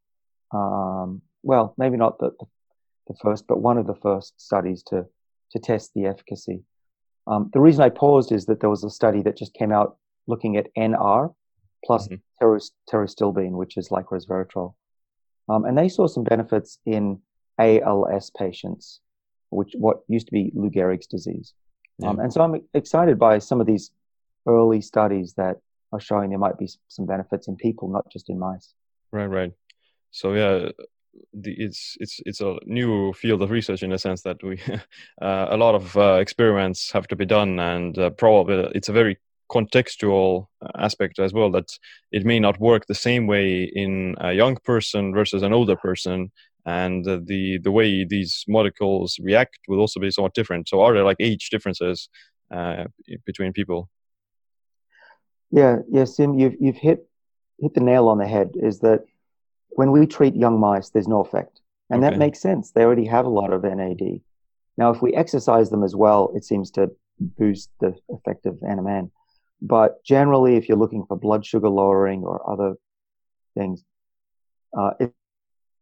um, 0.53 1.21
well, 1.43 1.73
maybe 1.77 1.97
not 1.97 2.19
the, 2.19 2.31
the, 3.07 3.15
first, 3.21 3.45
but 3.47 3.61
one 3.61 3.77
of 3.77 3.87
the 3.87 3.95
first 3.95 4.39
studies 4.39 4.83
to, 4.83 5.05
to 5.51 5.59
test 5.59 5.91
the 5.93 6.05
efficacy. 6.05 6.63
Um, 7.27 7.49
the 7.53 7.59
reason 7.59 7.83
I 7.83 7.89
paused 7.89 8.31
is 8.31 8.45
that 8.45 8.59
there 8.61 8.69
was 8.69 8.83
a 8.83 8.89
study 8.89 9.21
that 9.23 9.37
just 9.37 9.53
came 9.53 9.71
out 9.71 9.97
looking 10.27 10.57
at 10.57 10.67
NR 10.77 11.33
plus 11.85 12.07
Mhm. 12.07 12.21
terras- 12.39 12.71
which 13.57 13.77
is 13.77 13.91
like 13.91 14.07
resveratrol. 14.07 14.73
Um, 15.49 15.65
and 15.65 15.77
they 15.77 15.89
saw 15.89 16.07
some 16.07 16.23
benefits 16.23 16.79
in 16.85 17.19
ALS 17.57 18.31
patients, 18.37 18.99
which 19.49 19.73
what 19.75 20.01
used 20.07 20.27
to 20.27 20.31
be 20.31 20.51
Lou 20.53 20.69
Gehrig's 20.69 21.07
disease. 21.07 21.53
Um, 22.03 22.19
and 22.19 22.31
so 22.31 22.41
I'm 22.41 22.61
excited 22.73 23.19
by 23.19 23.39
some 23.39 23.59
of 23.59 23.67
these 23.67 23.91
early 24.47 24.79
studies 24.81 25.33
that 25.33 25.57
are 25.91 25.99
showing 25.99 26.29
there 26.29 26.39
might 26.39 26.57
be 26.57 26.69
some 26.87 27.05
benefits 27.05 27.47
in 27.47 27.55
people, 27.55 27.89
not 27.89 28.09
just 28.09 28.29
in 28.29 28.39
mice. 28.39 28.73
Right, 29.11 29.25
right. 29.25 29.51
So 30.11 30.33
yeah, 30.33 30.69
the, 31.33 31.53
it's 31.53 31.97
it's 31.99 32.21
it's 32.25 32.41
a 32.41 32.57
new 32.65 33.13
field 33.13 33.41
of 33.41 33.51
research 33.51 33.83
in 33.83 33.89
the 33.89 33.97
sense 33.97 34.21
that 34.21 34.41
we 34.43 34.61
uh, 35.21 35.47
a 35.49 35.57
lot 35.57 35.75
of 35.75 35.97
uh, 35.97 36.17
experiments 36.21 36.91
have 36.91 37.07
to 37.07 37.15
be 37.15 37.25
done, 37.25 37.59
and 37.59 37.97
uh, 37.97 38.09
probably 38.11 38.71
it's 38.75 38.89
a 38.89 38.93
very 38.93 39.17
contextual 39.49 40.47
aspect 40.75 41.19
as 41.19 41.33
well. 41.33 41.51
That 41.51 41.69
it 42.11 42.25
may 42.25 42.39
not 42.39 42.59
work 42.59 42.85
the 42.85 42.95
same 42.95 43.27
way 43.27 43.63
in 43.63 44.15
a 44.19 44.33
young 44.33 44.57
person 44.63 45.13
versus 45.13 45.43
an 45.43 45.53
older 45.53 45.75
person, 45.75 46.31
and 46.65 47.05
the 47.05 47.59
the 47.63 47.71
way 47.71 48.05
these 48.05 48.45
molecules 48.47 49.17
react 49.21 49.59
will 49.67 49.79
also 49.79 49.99
be 49.99 50.11
somewhat 50.11 50.33
different. 50.33 50.69
So 50.69 50.81
are 50.81 50.93
there 50.93 51.03
like 51.03 51.17
age 51.19 51.49
differences 51.49 52.09
uh, 52.51 52.85
between 53.25 53.53
people? 53.53 53.89
Yeah, 55.51 55.77
yeah, 55.89 56.05
Sim, 56.05 56.37
you've 56.37 56.55
you've 56.59 56.77
hit 56.77 57.07
hit 57.59 57.73
the 57.73 57.81
nail 57.81 58.07
on 58.07 58.17
the 58.19 58.27
head. 58.27 58.51
Is 58.55 58.79
that 58.79 59.05
when 59.69 59.91
we 59.91 60.05
treat 60.05 60.35
young 60.35 60.59
mice, 60.59 60.89
there's 60.89 61.07
no 61.07 61.21
effect, 61.21 61.61
and 61.89 62.03
Okay. 62.03 62.11
that 62.11 62.19
makes 62.19 62.39
sense. 62.39 62.71
They 62.71 62.83
already 62.83 63.05
have 63.05 63.25
a 63.25 63.29
lot 63.29 63.51
of 63.53 63.63
NAD. 63.63 64.21
Now, 64.77 64.91
if 64.91 65.01
we 65.01 65.13
exercise 65.13 65.69
them 65.69 65.83
as 65.83 65.95
well, 65.95 66.31
it 66.35 66.45
seems 66.45 66.71
to 66.71 66.91
boost 67.19 67.69
the 67.81 67.95
effect 68.09 68.45
of 68.45 68.55
NMN. 68.61 69.11
But 69.61 70.03
generally, 70.03 70.55
if 70.55 70.69
you're 70.69 70.77
looking 70.77 71.05
for 71.05 71.17
blood 71.17 71.45
sugar 71.45 71.69
lowering 71.69 72.23
or 72.23 72.49
other 72.49 72.75
things, 73.57 73.83
uh, 74.77 74.91
it's 74.99 75.13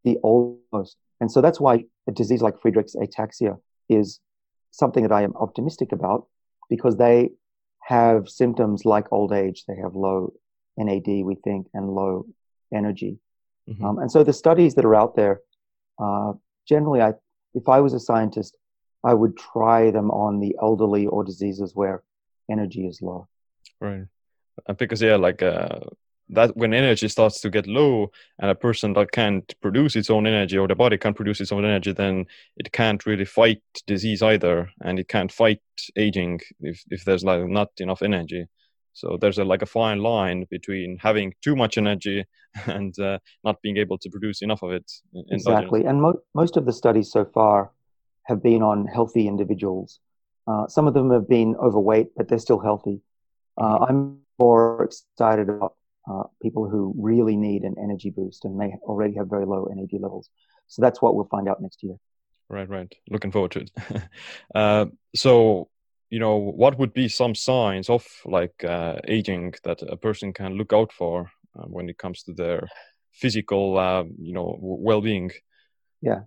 the 0.04 0.18
oldest. 0.24 0.98
And 1.20 1.32
so 1.32 1.42
that's 1.42 1.60
why 1.60 1.86
a 2.08 2.12
disease 2.12 2.42
like 2.42 2.60
Friedreich's 2.60 2.96
ataxia 2.96 3.60
is 3.90 4.20
something 4.72 5.04
that 5.04 5.12
I 5.12 5.24
am 5.24 5.36
optimistic 5.36 5.92
about 5.92 6.28
because 6.70 6.98
they 6.98 7.32
have 7.82 8.30
symptoms 8.30 8.86
like 8.86 9.12
old 9.12 9.32
age. 9.32 9.66
They 9.68 9.78
have 9.78 9.96
low 9.96 10.34
NAD, 10.78 11.24
we 11.24 11.36
think, 11.44 11.68
and 11.74 11.90
low 11.90 12.26
energy. 12.74 13.20
Mhm. 13.70 13.84
Um, 13.84 14.00
and 14.00 14.12
so 14.12 14.24
the 14.24 14.34
studies 14.34 14.76
that 14.76 14.86
are 14.86 14.96
out 14.96 15.16
there, 15.16 15.42
uh, 16.00 16.34
generally, 16.68 17.02
I, 17.02 17.14
if 17.54 17.68
I 17.70 17.80
was 17.80 17.94
a 17.94 18.00
scientist, 18.00 18.58
I 19.04 19.14
would 19.14 19.38
try 19.38 19.92
them 19.92 20.12
on 20.12 20.40
the 20.40 20.56
elderly 20.62 21.08
or 21.08 21.24
diseases 21.24 21.76
where 21.76 22.04
energy 22.50 22.88
is 22.88 23.02
low. 23.02 23.28
Right. 23.80 24.06
Uh, 24.68 24.74
because 24.74 25.02
yeah, 25.02 25.16
like 25.16 25.42
uh, 25.42 25.80
that 26.30 26.56
when 26.58 26.74
energy 26.74 27.08
starts 27.08 27.42
to 27.42 27.50
get 27.50 27.68
low 27.68 28.12
and 28.40 28.52
a 28.52 28.56
person 28.56 28.94
that 28.94 29.12
can't 29.12 29.54
produce 29.62 29.96
its 29.96 30.10
own 30.10 30.28
energy 30.28 30.58
or 30.58 30.68
the 30.68 30.76
body 30.76 30.98
can't 30.98 31.16
produce 31.16 31.40
its 31.40 31.52
own 31.52 31.64
energy, 31.64 31.94
then 31.94 32.26
it 32.58 32.72
can't 32.72 33.06
really 33.06 33.26
fight 33.26 33.62
disease 33.86 34.22
either, 34.22 34.70
and 34.82 35.00
it 35.00 35.08
can't 35.08 35.32
fight 35.32 35.62
aging 35.96 36.40
if 36.60 36.84
if 36.90 37.06
there's 37.06 37.24
like 37.24 37.46
not 37.46 37.70
enough 37.80 38.02
energy. 38.02 38.48
So 38.94 39.16
there's 39.22 39.38
a 39.38 39.46
like 39.46 39.62
a 39.62 39.68
fine 39.68 40.00
line 40.00 40.48
between 40.50 40.98
having 41.00 41.36
too 41.44 41.56
much 41.56 41.78
energy 41.78 42.26
and 42.66 42.98
uh, 43.00 43.20
not 43.44 43.62
being 43.62 43.78
able 43.78 44.00
to 44.00 44.10
produce 44.10 44.42
enough 44.42 44.64
of 44.64 44.72
it. 44.72 44.92
Exactly. 45.30 45.86
And 45.86 46.02
mo- 46.02 46.22
most 46.34 46.58
of 46.58 46.66
the 46.66 46.74
studies 46.74 47.12
so 47.12 47.24
far 47.26 47.72
have 48.24 48.42
been 48.42 48.64
on 48.64 48.88
healthy 48.88 49.28
individuals. 49.28 50.00
Uh, 50.48 50.66
some 50.68 50.88
of 50.88 50.94
them 50.94 51.12
have 51.12 51.30
been 51.30 51.56
overweight, 51.58 52.08
but 52.16 52.28
they're 52.28 52.40
still 52.40 52.60
healthy. 52.60 53.02
Uh, 53.58 53.86
I'm 53.90 54.20
more 54.40 54.84
excited 54.84 55.50
about 55.50 55.76
uh, 56.10 56.24
people 56.42 56.70
who 56.70 56.94
really 56.98 57.36
need 57.36 57.64
an 57.64 57.76
energy 57.82 58.10
boost 58.10 58.46
and 58.46 58.58
may 58.58 58.74
already 58.84 59.16
have 59.16 59.30
very 59.30 59.46
low 59.46 59.68
energy 59.72 59.98
levels. 60.00 60.30
So 60.68 60.82
that's 60.82 61.02
what 61.02 61.16
we'll 61.16 61.26
find 61.26 61.50
out 61.50 61.62
next 61.62 61.84
year. 61.84 61.96
Right, 62.50 62.70
right. 62.70 62.94
Looking 63.10 63.32
forward 63.32 63.52
to 63.52 63.60
it. 63.62 63.72
uh, 64.56 64.86
so, 65.16 65.70
you 66.10 66.20
know, 66.20 66.38
what 66.38 66.78
would 66.80 66.94
be 66.94 67.10
some 67.10 67.36
signs 67.36 67.90
of 67.90 68.06
like 68.26 68.64
uh, 68.64 68.98
aging 69.08 69.56
that 69.64 69.82
a 69.82 69.98
person 69.98 70.32
can 70.32 70.54
look 70.54 70.72
out 70.72 70.94
for 70.94 71.30
uh, 71.58 71.66
when 71.66 71.90
it 71.90 71.98
comes 71.98 72.24
to 72.24 72.34
their 72.34 72.68
physical, 73.12 73.78
uh, 73.78 74.04
you 74.18 74.34
know, 74.34 74.58
well-being? 74.62 75.32
Yeah. 76.02 76.22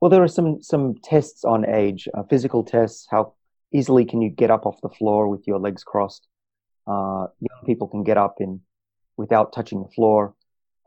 Well, 0.00 0.10
there 0.10 0.22
are 0.22 0.28
some 0.28 0.62
some 0.62 0.94
tests 1.02 1.44
on 1.44 1.64
age, 1.64 2.06
uh, 2.12 2.22
physical 2.24 2.62
tests. 2.62 3.06
How 3.10 3.32
easily 3.72 4.04
can 4.04 4.20
you 4.20 4.28
get 4.28 4.50
up 4.50 4.66
off 4.66 4.80
the 4.82 4.90
floor 4.90 5.26
with 5.28 5.46
your 5.46 5.58
legs 5.58 5.82
crossed? 5.82 6.28
Uh, 6.86 7.26
young 7.40 7.60
people 7.64 7.88
can 7.88 8.04
get 8.04 8.16
up 8.16 8.36
in 8.40 8.60
without 9.16 9.52
touching 9.52 9.82
the 9.82 9.88
floor. 9.88 10.34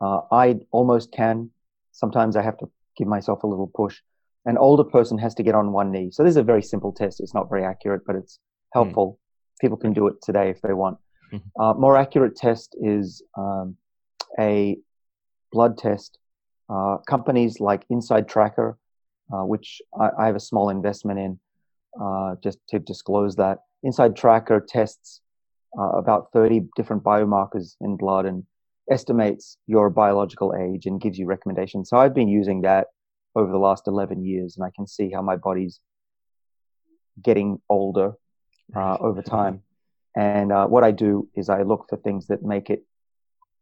Uh, 0.00 0.20
I 0.32 0.60
almost 0.70 1.12
can. 1.12 1.50
Sometimes 1.92 2.36
I 2.36 2.42
have 2.42 2.56
to 2.58 2.70
give 2.96 3.08
myself 3.08 3.42
a 3.42 3.46
little 3.46 3.70
push. 3.74 4.00
An 4.46 4.56
older 4.56 4.84
person 4.84 5.18
has 5.18 5.34
to 5.34 5.42
get 5.42 5.54
on 5.54 5.72
one 5.72 5.90
knee. 5.90 6.10
So 6.10 6.22
this 6.22 6.30
is 6.30 6.36
a 6.38 6.42
very 6.42 6.62
simple 6.62 6.92
test. 6.92 7.20
It's 7.20 7.34
not 7.34 7.50
very 7.50 7.64
accurate, 7.64 8.02
but 8.06 8.16
it's 8.16 8.38
helpful. 8.72 9.18
Mm. 9.18 9.60
People 9.60 9.76
can 9.76 9.92
do 9.92 10.06
it 10.06 10.14
today 10.22 10.48
if 10.48 10.62
they 10.62 10.72
want. 10.72 10.98
Mm-hmm. 11.32 11.62
Uh, 11.62 11.74
more 11.74 11.96
accurate 11.96 12.36
test 12.36 12.74
is 12.80 13.22
um, 13.36 13.76
a 14.38 14.78
blood 15.52 15.76
test. 15.76 16.18
Uh, 16.68 16.98
companies 17.08 17.60
like 17.60 17.86
InsideTracker, 17.88 18.76
uh, 19.32 19.44
which 19.44 19.82
I, 19.98 20.10
I, 20.18 20.26
have 20.26 20.36
a 20.36 20.40
small 20.40 20.70
investment 20.70 21.18
in, 21.18 21.38
uh, 22.00 22.36
just 22.42 22.58
to 22.68 22.78
disclose 22.78 23.36
that. 23.36 23.58
InsideTracker 23.84 24.66
tests 24.68 25.20
uh, 25.78 25.90
about 25.90 26.32
30 26.32 26.68
different 26.76 27.02
biomarkers 27.02 27.76
in 27.80 27.96
blood 27.96 28.26
and 28.26 28.44
estimates 28.90 29.56
your 29.66 29.88
biological 29.90 30.54
age 30.54 30.86
and 30.86 31.00
gives 31.00 31.18
you 31.18 31.26
recommendations. 31.26 31.88
So 31.88 31.96
I've 31.96 32.14
been 32.14 32.28
using 32.28 32.62
that 32.62 32.88
over 33.36 33.50
the 33.50 33.58
last 33.58 33.86
11 33.86 34.24
years 34.24 34.56
and 34.56 34.64
I 34.64 34.70
can 34.74 34.86
see 34.86 35.10
how 35.10 35.22
my 35.22 35.36
body's 35.36 35.80
getting 37.22 37.60
older 37.68 38.14
uh, 38.74 38.96
over 39.00 39.22
time. 39.22 39.62
And 40.16 40.50
uh, 40.50 40.66
what 40.66 40.82
I 40.82 40.90
do 40.90 41.28
is 41.36 41.48
I 41.48 41.62
look 41.62 41.86
for 41.88 41.96
things 41.96 42.26
that 42.26 42.42
make 42.42 42.70
it 42.70 42.84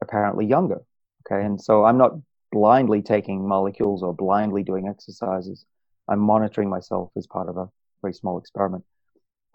apparently 0.01 0.47
younger. 0.47 0.81
Okay. 1.27 1.45
And 1.45 1.61
so 1.61 1.85
I'm 1.85 1.99
not 1.99 2.13
blindly 2.51 3.03
taking 3.03 3.47
molecules 3.47 4.03
or 4.03 4.15
blindly 4.15 4.63
doing 4.63 4.89
exercises. 4.89 5.67
I'm 6.09 6.21
monitoring 6.21 6.71
myself 6.71 7.11
as 7.17 7.27
part 7.27 7.49
of 7.51 7.59
a 7.59 7.69
very 8.01 8.15
small 8.15 8.39
experiment. 8.39 8.85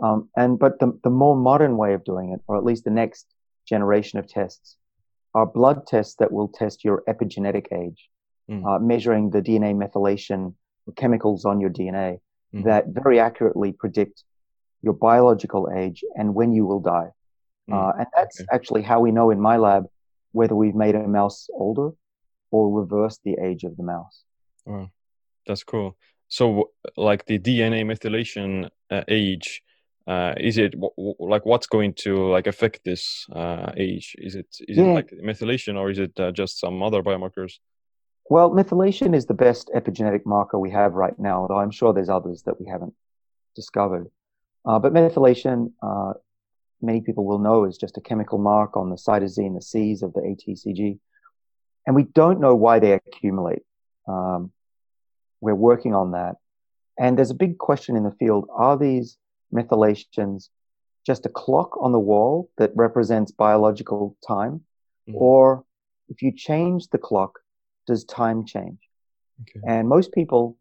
Um, 0.04 0.30
and 0.36 0.60
but 0.60 0.80
the, 0.80 1.00
the 1.04 1.10
more 1.10 1.36
modern 1.36 1.78
way 1.78 1.94
of 1.94 2.04
doing 2.04 2.34
it, 2.34 2.42
or 2.48 2.58
at 2.58 2.66
least 2.66 2.84
the 2.84 2.92
next 2.92 3.26
generation 3.68 4.20
of 4.20 4.28
tests, 4.28 4.76
are 5.34 5.46
blood 5.46 5.88
tests 5.88 6.16
that 6.20 6.32
will 6.32 6.50
test 6.50 6.84
your 6.84 7.04
epigenetic 7.08 7.68
age, 7.74 8.10
mm. 8.50 8.64
uh, 8.68 8.80
measuring 8.80 9.30
the 9.30 9.42
DNA 9.42 9.74
methylation 9.74 10.54
chemicals 10.98 11.46
on 11.46 11.62
your 11.62 11.70
DNA 11.70 12.20
mm. 12.54 12.64
that 12.66 12.86
very 12.88 13.20
accurately 13.20 13.72
predict 13.72 14.24
your 14.82 14.94
biological 14.94 15.70
age 15.76 16.04
and 16.16 16.36
when 16.36 16.52
you 16.52 16.66
will 16.66 16.82
die. 16.82 17.10
Mm. 17.70 17.74
Uh, 17.74 17.94
and 18.00 18.08
that's 18.14 18.42
okay. 18.42 18.48
actually 18.52 18.82
how 18.82 19.00
we 19.00 19.12
know 19.12 19.32
in 19.32 19.40
my 19.40 19.56
lab 19.58 19.86
whether 20.34 20.56
we've 20.56 20.76
made 20.76 20.96
a 20.96 21.08
mouse 21.08 21.48
older 21.54 21.92
or 22.52 22.70
reversed 22.70 23.22
the 23.24 23.38
age 23.42 23.64
of 23.64 23.78
the 23.78 23.84
mouse. 23.84 24.24
Wow, 24.66 24.92
that's 25.48 25.64
cool. 25.64 25.96
So, 26.28 26.72
like 26.98 27.26
the 27.26 27.40
DNA 27.40 27.86
methylation 27.86 28.70
uh, 28.90 29.04
age, 29.08 29.63
uh, 30.06 30.34
is 30.38 30.58
it 30.58 30.72
w- 30.72 31.16
like 31.20 31.46
what's 31.46 31.68
going 31.68 31.94
to 31.94 32.30
like 32.30 32.48
affect 32.48 32.84
this 32.84 33.26
uh, 33.32 33.72
age? 33.78 34.16
Is 34.18 34.36
it 34.36 34.48
is 34.68 34.78
yeah. 34.78 34.84
it 34.84 34.94
like 34.94 35.10
methylation 35.12 35.78
or 35.78 35.90
is 35.90 36.00
it 36.00 36.20
uh, 36.20 36.32
just 36.32 36.60
some 36.60 36.84
other 36.84 37.02
biomarkers? 37.02 37.54
Well, 38.30 38.52
methylation 38.52 39.16
is 39.16 39.26
the 39.26 39.34
best 39.34 39.70
epigenetic 39.76 40.26
marker 40.26 40.58
we 40.58 40.72
have 40.72 40.94
right 40.94 41.18
now, 41.18 41.42
although 41.42 41.60
I'm 41.60 41.72
sure 41.72 41.94
there's 41.94 42.10
others 42.10 42.44
that 42.44 42.60
we 42.60 42.68
haven't 42.68 42.94
discovered. 43.56 44.10
Uh, 44.66 44.80
but 44.80 44.94
methylation, 44.94 45.74
uh, 45.82 46.14
many 46.82 47.02
people 47.02 47.26
will 47.26 47.40
know, 47.40 47.66
is 47.66 47.78
just 47.78 47.98
a 47.98 48.02
chemical 48.02 48.38
mark 48.38 48.78
on 48.78 48.90
the 48.90 48.96
cytosine, 48.96 49.56
the 49.56 49.62
Cs 49.62 50.02
of 50.02 50.14
the 50.14 50.22
ATCG, 50.22 51.00
and 51.86 51.96
we 51.96 52.04
don't 52.04 52.40
know 52.40 52.56
why 52.56 52.80
they 52.80 52.94
accumulate. 52.94 53.64
Um, 54.08 54.52
we're 55.42 55.56
working 55.56 55.94
on 55.94 56.12
that, 56.12 56.36
and 56.98 57.18
there's 57.18 57.32
a 57.32 57.36
big 57.36 57.58
question 57.58 57.98
in 57.98 58.04
the 58.04 58.12
field: 58.12 58.48
Are 58.54 58.78
these 58.78 59.18
methylations 59.54 60.50
just 61.06 61.26
a 61.26 61.30
clock 61.30 61.78
on 61.82 61.92
the 61.92 62.00
wall 62.00 62.50
that 62.58 62.72
represents 62.76 63.32
biological 63.32 64.18
time? 64.26 64.62
Mm-hmm. 65.08 65.16
Or 65.16 65.66
if 66.10 66.22
you 66.22 66.32
change 66.32 66.88
the 66.90 66.98
clock, 66.98 67.40
does 67.88 68.06
time 68.06 68.46
change? 68.46 68.80
Okay. 69.42 69.60
And 69.68 69.88
most 69.88 70.14
people, 70.14 70.58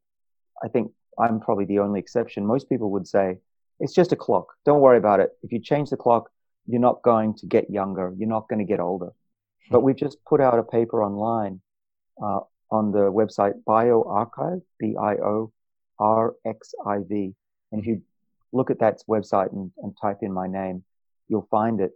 I 0.63 0.69
think 0.69 0.93
I'm 1.19 1.41
probably 1.41 1.65
the 1.65 1.79
only 1.79 2.01
exception, 2.01 2.47
most 2.47 2.69
people 2.69 2.91
would 2.91 3.07
say, 3.07 3.39
it's 3.81 3.95
just 3.95 4.13
a 4.13 4.17
clock. 4.17 4.47
Don't 4.65 4.81
worry 4.81 4.99
about 4.99 5.21
it. 5.21 5.31
If 5.43 5.53
you 5.53 5.61
change 5.61 5.91
the 5.91 5.97
clock, 5.97 6.31
you're 6.67 6.81
not 6.81 7.03
going 7.03 7.35
to 7.35 7.47
get 7.47 7.71
younger. 7.71 8.13
You're 8.17 8.29
not 8.29 8.49
going 8.49 8.61
to 8.61 8.65
get 8.65 8.81
older. 8.81 9.11
Hmm. 9.67 9.73
But 9.73 9.81
we've 9.83 9.97
just 9.97 10.19
put 10.25 10.41
out 10.41 10.59
a 10.59 10.63
paper 10.63 11.03
online 11.03 11.61
uh, 12.23 12.41
on 12.71 12.93
the 12.93 13.11
website 13.13 13.55
bioRxiv, 13.69 14.63
B 14.79 14.97
I 15.01 15.15
O 15.17 15.53
R 15.99 16.35
X 16.47 16.75
I 16.87 16.99
V. 17.09 17.35
And 17.71 17.81
if 17.81 17.87
you 17.87 18.03
look 18.53 18.71
at 18.71 18.81
that 18.81 19.03
website 19.09 19.53
and, 19.53 19.73
and 19.79 19.97
type 20.01 20.19
in 20.23 20.33
my 20.33 20.47
name, 20.47 20.85
you'll 21.29 21.49
find 21.51 21.81
it. 21.81 21.93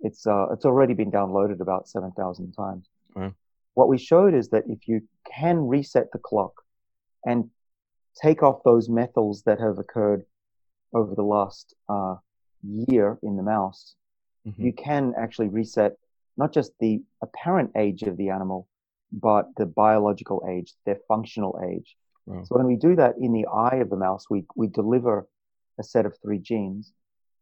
It's 0.00 0.26
uh, 0.26 0.46
it's 0.52 0.64
already 0.64 0.94
been 0.94 1.10
downloaded 1.10 1.60
about 1.60 1.88
seven 1.88 2.12
thousand 2.12 2.52
times. 2.52 2.88
Wow. 3.14 3.34
What 3.74 3.88
we 3.88 3.98
showed 3.98 4.34
is 4.34 4.48
that 4.50 4.64
if 4.68 4.88
you 4.88 5.02
can 5.30 5.68
reset 5.68 6.10
the 6.12 6.18
clock 6.18 6.62
and 7.24 7.50
take 8.20 8.42
off 8.42 8.62
those 8.64 8.88
methyls 8.88 9.44
that 9.44 9.60
have 9.60 9.78
occurred 9.78 10.24
over 10.94 11.14
the 11.14 11.22
last 11.22 11.74
uh, 11.88 12.16
year 12.62 13.18
in 13.22 13.36
the 13.36 13.42
mouse, 13.42 13.94
mm-hmm. 14.46 14.62
you 14.64 14.72
can 14.72 15.14
actually 15.18 15.48
reset 15.48 15.92
not 16.36 16.52
just 16.52 16.72
the 16.80 17.02
apparent 17.22 17.70
age 17.76 18.02
of 18.02 18.16
the 18.16 18.30
animal, 18.30 18.68
but 19.12 19.46
the 19.56 19.66
biological 19.66 20.42
age, 20.48 20.74
their 20.84 20.98
functional 21.08 21.60
age. 21.70 21.96
Wow. 22.26 22.44
So 22.44 22.56
when 22.56 22.66
we 22.66 22.76
do 22.76 22.96
that 22.96 23.16
in 23.18 23.32
the 23.32 23.46
eye 23.46 23.76
of 23.76 23.90
the 23.90 23.96
mouse, 23.96 24.24
we, 24.28 24.44
we 24.54 24.66
deliver 24.68 25.26
a 25.78 25.82
set 25.82 26.06
of 26.06 26.16
three 26.22 26.38
genes 26.38 26.92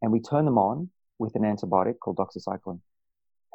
and 0.03 0.13
we 0.13 0.21
turn 0.21 0.45
them 0.45 0.59
on 0.59 0.91
with 1.19 1.35
an 1.37 1.43
antibiotic 1.43 1.99
called 2.01 2.17
doxycycline. 2.17 2.81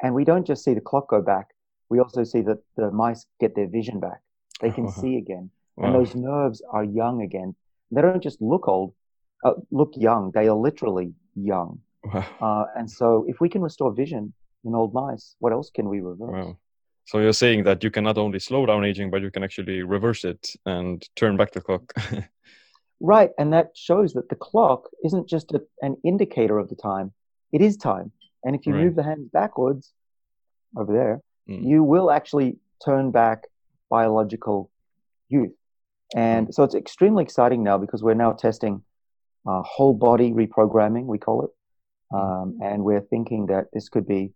And 0.02 0.14
we 0.14 0.24
don't 0.24 0.46
just 0.46 0.64
see 0.64 0.74
the 0.74 0.80
clock 0.80 1.08
go 1.08 1.20
back, 1.20 1.48
we 1.90 1.98
also 1.98 2.24
see 2.24 2.40
that 2.42 2.58
the 2.76 2.90
mice 2.90 3.26
get 3.40 3.54
their 3.54 3.66
vision 3.66 4.00
back. 4.00 4.20
They 4.60 4.70
can 4.70 4.90
see 5.00 5.16
again. 5.16 5.50
Wow. 5.76 5.86
And 5.86 5.94
those 5.94 6.14
nerves 6.14 6.62
are 6.70 6.84
young 6.84 7.22
again. 7.22 7.54
They 7.90 8.00
don't 8.00 8.22
just 8.22 8.40
look 8.40 8.68
old, 8.68 8.94
uh, 9.44 9.54
look 9.70 9.92
young. 9.96 10.30
They 10.32 10.48
are 10.48 10.56
literally 10.56 11.12
young. 11.34 11.80
Wow. 12.04 12.24
Uh, 12.40 12.64
and 12.78 12.90
so 12.90 13.26
if 13.28 13.40
we 13.40 13.48
can 13.48 13.60
restore 13.60 13.92
vision 13.92 14.32
in 14.64 14.74
old 14.74 14.94
mice, 14.94 15.34
what 15.40 15.52
else 15.52 15.70
can 15.70 15.88
we 15.88 16.00
reverse? 16.00 16.30
Wow. 16.32 16.58
So 17.06 17.18
you're 17.18 17.32
saying 17.32 17.64
that 17.64 17.82
you 17.82 17.90
can 17.90 18.04
not 18.04 18.18
only 18.18 18.38
slow 18.38 18.66
down 18.66 18.84
aging, 18.84 19.10
but 19.10 19.22
you 19.22 19.30
can 19.30 19.42
actually 19.42 19.82
reverse 19.82 20.24
it 20.24 20.48
and 20.64 21.06
turn 21.16 21.36
back 21.36 21.50
the 21.50 21.60
clock. 21.60 21.92
Right. 23.00 23.30
And 23.38 23.52
that 23.52 23.70
shows 23.74 24.12
that 24.12 24.28
the 24.28 24.36
clock 24.36 24.90
isn't 25.04 25.28
just 25.28 25.52
a, 25.52 25.62
an 25.80 25.96
indicator 26.04 26.58
of 26.58 26.68
the 26.68 26.76
time, 26.76 27.12
it 27.52 27.62
is 27.62 27.76
time. 27.76 28.12
And 28.44 28.54
if 28.54 28.66
you 28.66 28.72
right. 28.72 28.84
move 28.84 28.94
the 28.94 29.02
hands 29.02 29.28
backwards 29.32 29.92
over 30.76 30.92
there, 30.92 31.20
mm. 31.48 31.66
you 31.66 31.82
will 31.82 32.10
actually 32.10 32.58
turn 32.84 33.10
back 33.10 33.44
biological 33.90 34.70
youth. 35.28 35.52
And 36.14 36.48
mm. 36.48 36.54
so 36.54 36.62
it's 36.62 36.74
extremely 36.74 37.22
exciting 37.22 37.62
now 37.62 37.78
because 37.78 38.02
we're 38.02 38.14
now 38.14 38.32
testing 38.32 38.82
uh, 39.46 39.62
whole 39.62 39.94
body 39.94 40.32
reprogramming, 40.32 41.06
we 41.06 41.18
call 41.18 41.44
it. 41.44 41.50
Mm. 42.12 42.42
Um, 42.42 42.58
and 42.62 42.84
we're 42.84 43.00
thinking 43.00 43.46
that 43.46 43.66
this 43.72 43.88
could 43.88 44.06
be 44.06 44.32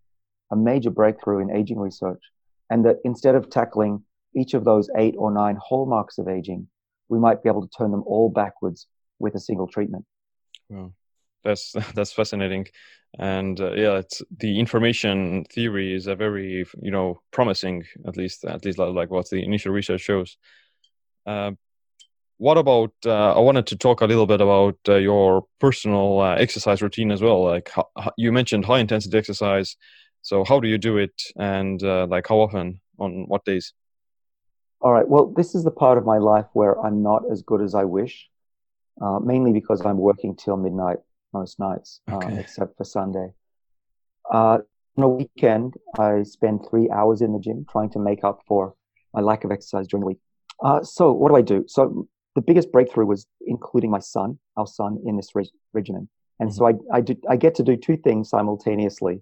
a 0.51 0.55
major 0.55 0.89
breakthrough 0.89 1.39
in 1.39 1.55
aging 1.55 1.79
research. 1.79 2.21
And 2.69 2.85
that 2.85 2.97
instead 3.05 3.35
of 3.35 3.49
tackling 3.49 4.03
each 4.35 4.53
of 4.53 4.65
those 4.65 4.89
eight 4.97 5.15
or 5.17 5.31
nine 5.31 5.57
hallmarks 5.61 6.17
of 6.17 6.27
aging, 6.27 6.67
we 7.09 7.19
might 7.19 7.43
be 7.43 7.49
able 7.49 7.61
to 7.61 7.77
turn 7.77 7.91
them 7.91 8.03
all 8.05 8.29
backwards 8.29 8.87
with 9.19 9.35
a 9.35 9.39
single 9.39 9.67
treatment. 9.67 10.05
Well, 10.69 10.93
that's 11.43 11.73
that's 11.95 12.13
fascinating, 12.13 12.67
and 13.17 13.59
uh, 13.59 13.73
yeah, 13.73 13.97
it's 13.97 14.21
the 14.37 14.59
information 14.59 15.45
theory 15.45 15.95
is 15.95 16.07
a 16.07 16.15
very 16.15 16.65
you 16.81 16.91
know 16.91 17.21
promising 17.31 17.83
at 18.07 18.17
least 18.17 18.45
at 18.45 18.65
least 18.65 18.77
like 18.77 19.09
what 19.09 19.29
the 19.29 19.43
initial 19.43 19.71
research 19.71 20.01
shows. 20.01 20.37
Uh, 21.25 21.51
what 22.37 22.57
about? 22.57 22.91
Uh, 23.05 23.33
I 23.33 23.39
wanted 23.39 23.67
to 23.67 23.77
talk 23.77 24.01
a 24.01 24.05
little 24.05 24.25
bit 24.25 24.41
about 24.41 24.77
uh, 24.89 24.95
your 24.95 25.45
personal 25.59 26.19
uh, 26.19 26.35
exercise 26.35 26.81
routine 26.81 27.11
as 27.11 27.21
well. 27.21 27.43
Like 27.45 27.69
how, 27.69 27.87
you 28.17 28.31
mentioned, 28.31 28.65
high 28.65 28.79
intensity 28.79 29.17
exercise. 29.17 29.77
So 30.21 30.43
how 30.43 30.59
do 30.59 30.67
you 30.67 30.77
do 30.77 30.97
it, 30.97 31.13
and 31.37 31.81
uh, 31.81 32.07
like 32.09 32.27
how 32.27 32.39
often, 32.39 32.81
on 32.99 33.25
what 33.27 33.45
days? 33.45 33.73
All 34.81 34.91
right. 34.91 35.07
Well, 35.07 35.27
this 35.35 35.55
is 35.55 35.63
the 35.63 35.71
part 35.71 35.97
of 35.97 36.05
my 36.05 36.17
life 36.17 36.45
where 36.53 36.79
I'm 36.79 37.01
not 37.01 37.23
as 37.31 37.41
good 37.41 37.61
as 37.61 37.73
I 37.73 37.83
wish, 37.85 38.29
uh, 39.01 39.19
mainly 39.19 39.51
because 39.51 39.85
I'm 39.85 39.97
working 39.97 40.35
till 40.35 40.57
midnight 40.57 40.97
most 41.33 41.59
nights, 41.59 42.01
uh, 42.11 42.17
okay. 42.17 42.33
uh, 42.33 42.39
except 42.39 42.77
for 42.77 42.83
Sunday. 42.83 43.33
Uh, 44.31 44.59
a 44.97 45.09
weekend, 45.09 45.75
I 45.99 46.23
spend 46.23 46.65
three 46.69 46.89
hours 46.89 47.21
in 47.21 47.33
the 47.33 47.39
gym 47.39 47.65
trying 47.69 47.89
to 47.91 47.99
make 47.99 48.23
up 48.23 48.41
for 48.47 48.75
my 49.13 49.21
lack 49.21 49.43
of 49.43 49.51
exercise 49.51 49.87
during 49.87 50.01
the 50.01 50.07
week. 50.07 50.19
Uh, 50.63 50.83
so 50.83 51.11
what 51.11 51.29
do 51.29 51.35
I 51.35 51.41
do? 51.41 51.65
So 51.67 52.07
the 52.35 52.41
biggest 52.41 52.71
breakthrough 52.71 53.05
was 53.05 53.27
including 53.45 53.91
my 53.91 53.99
son, 53.99 54.39
our 54.55 54.67
son, 54.67 54.99
in 55.05 55.17
this 55.17 55.29
reg- 55.35 55.47
regimen. 55.73 56.07
And 56.39 56.49
mm-hmm. 56.49 56.57
so 56.57 56.67
I, 56.67 56.97
I, 56.97 57.01
do, 57.01 57.15
I 57.29 57.35
get 57.35 57.55
to 57.55 57.63
do 57.63 57.75
two 57.75 57.97
things 57.97 58.29
simultaneously. 58.29 59.21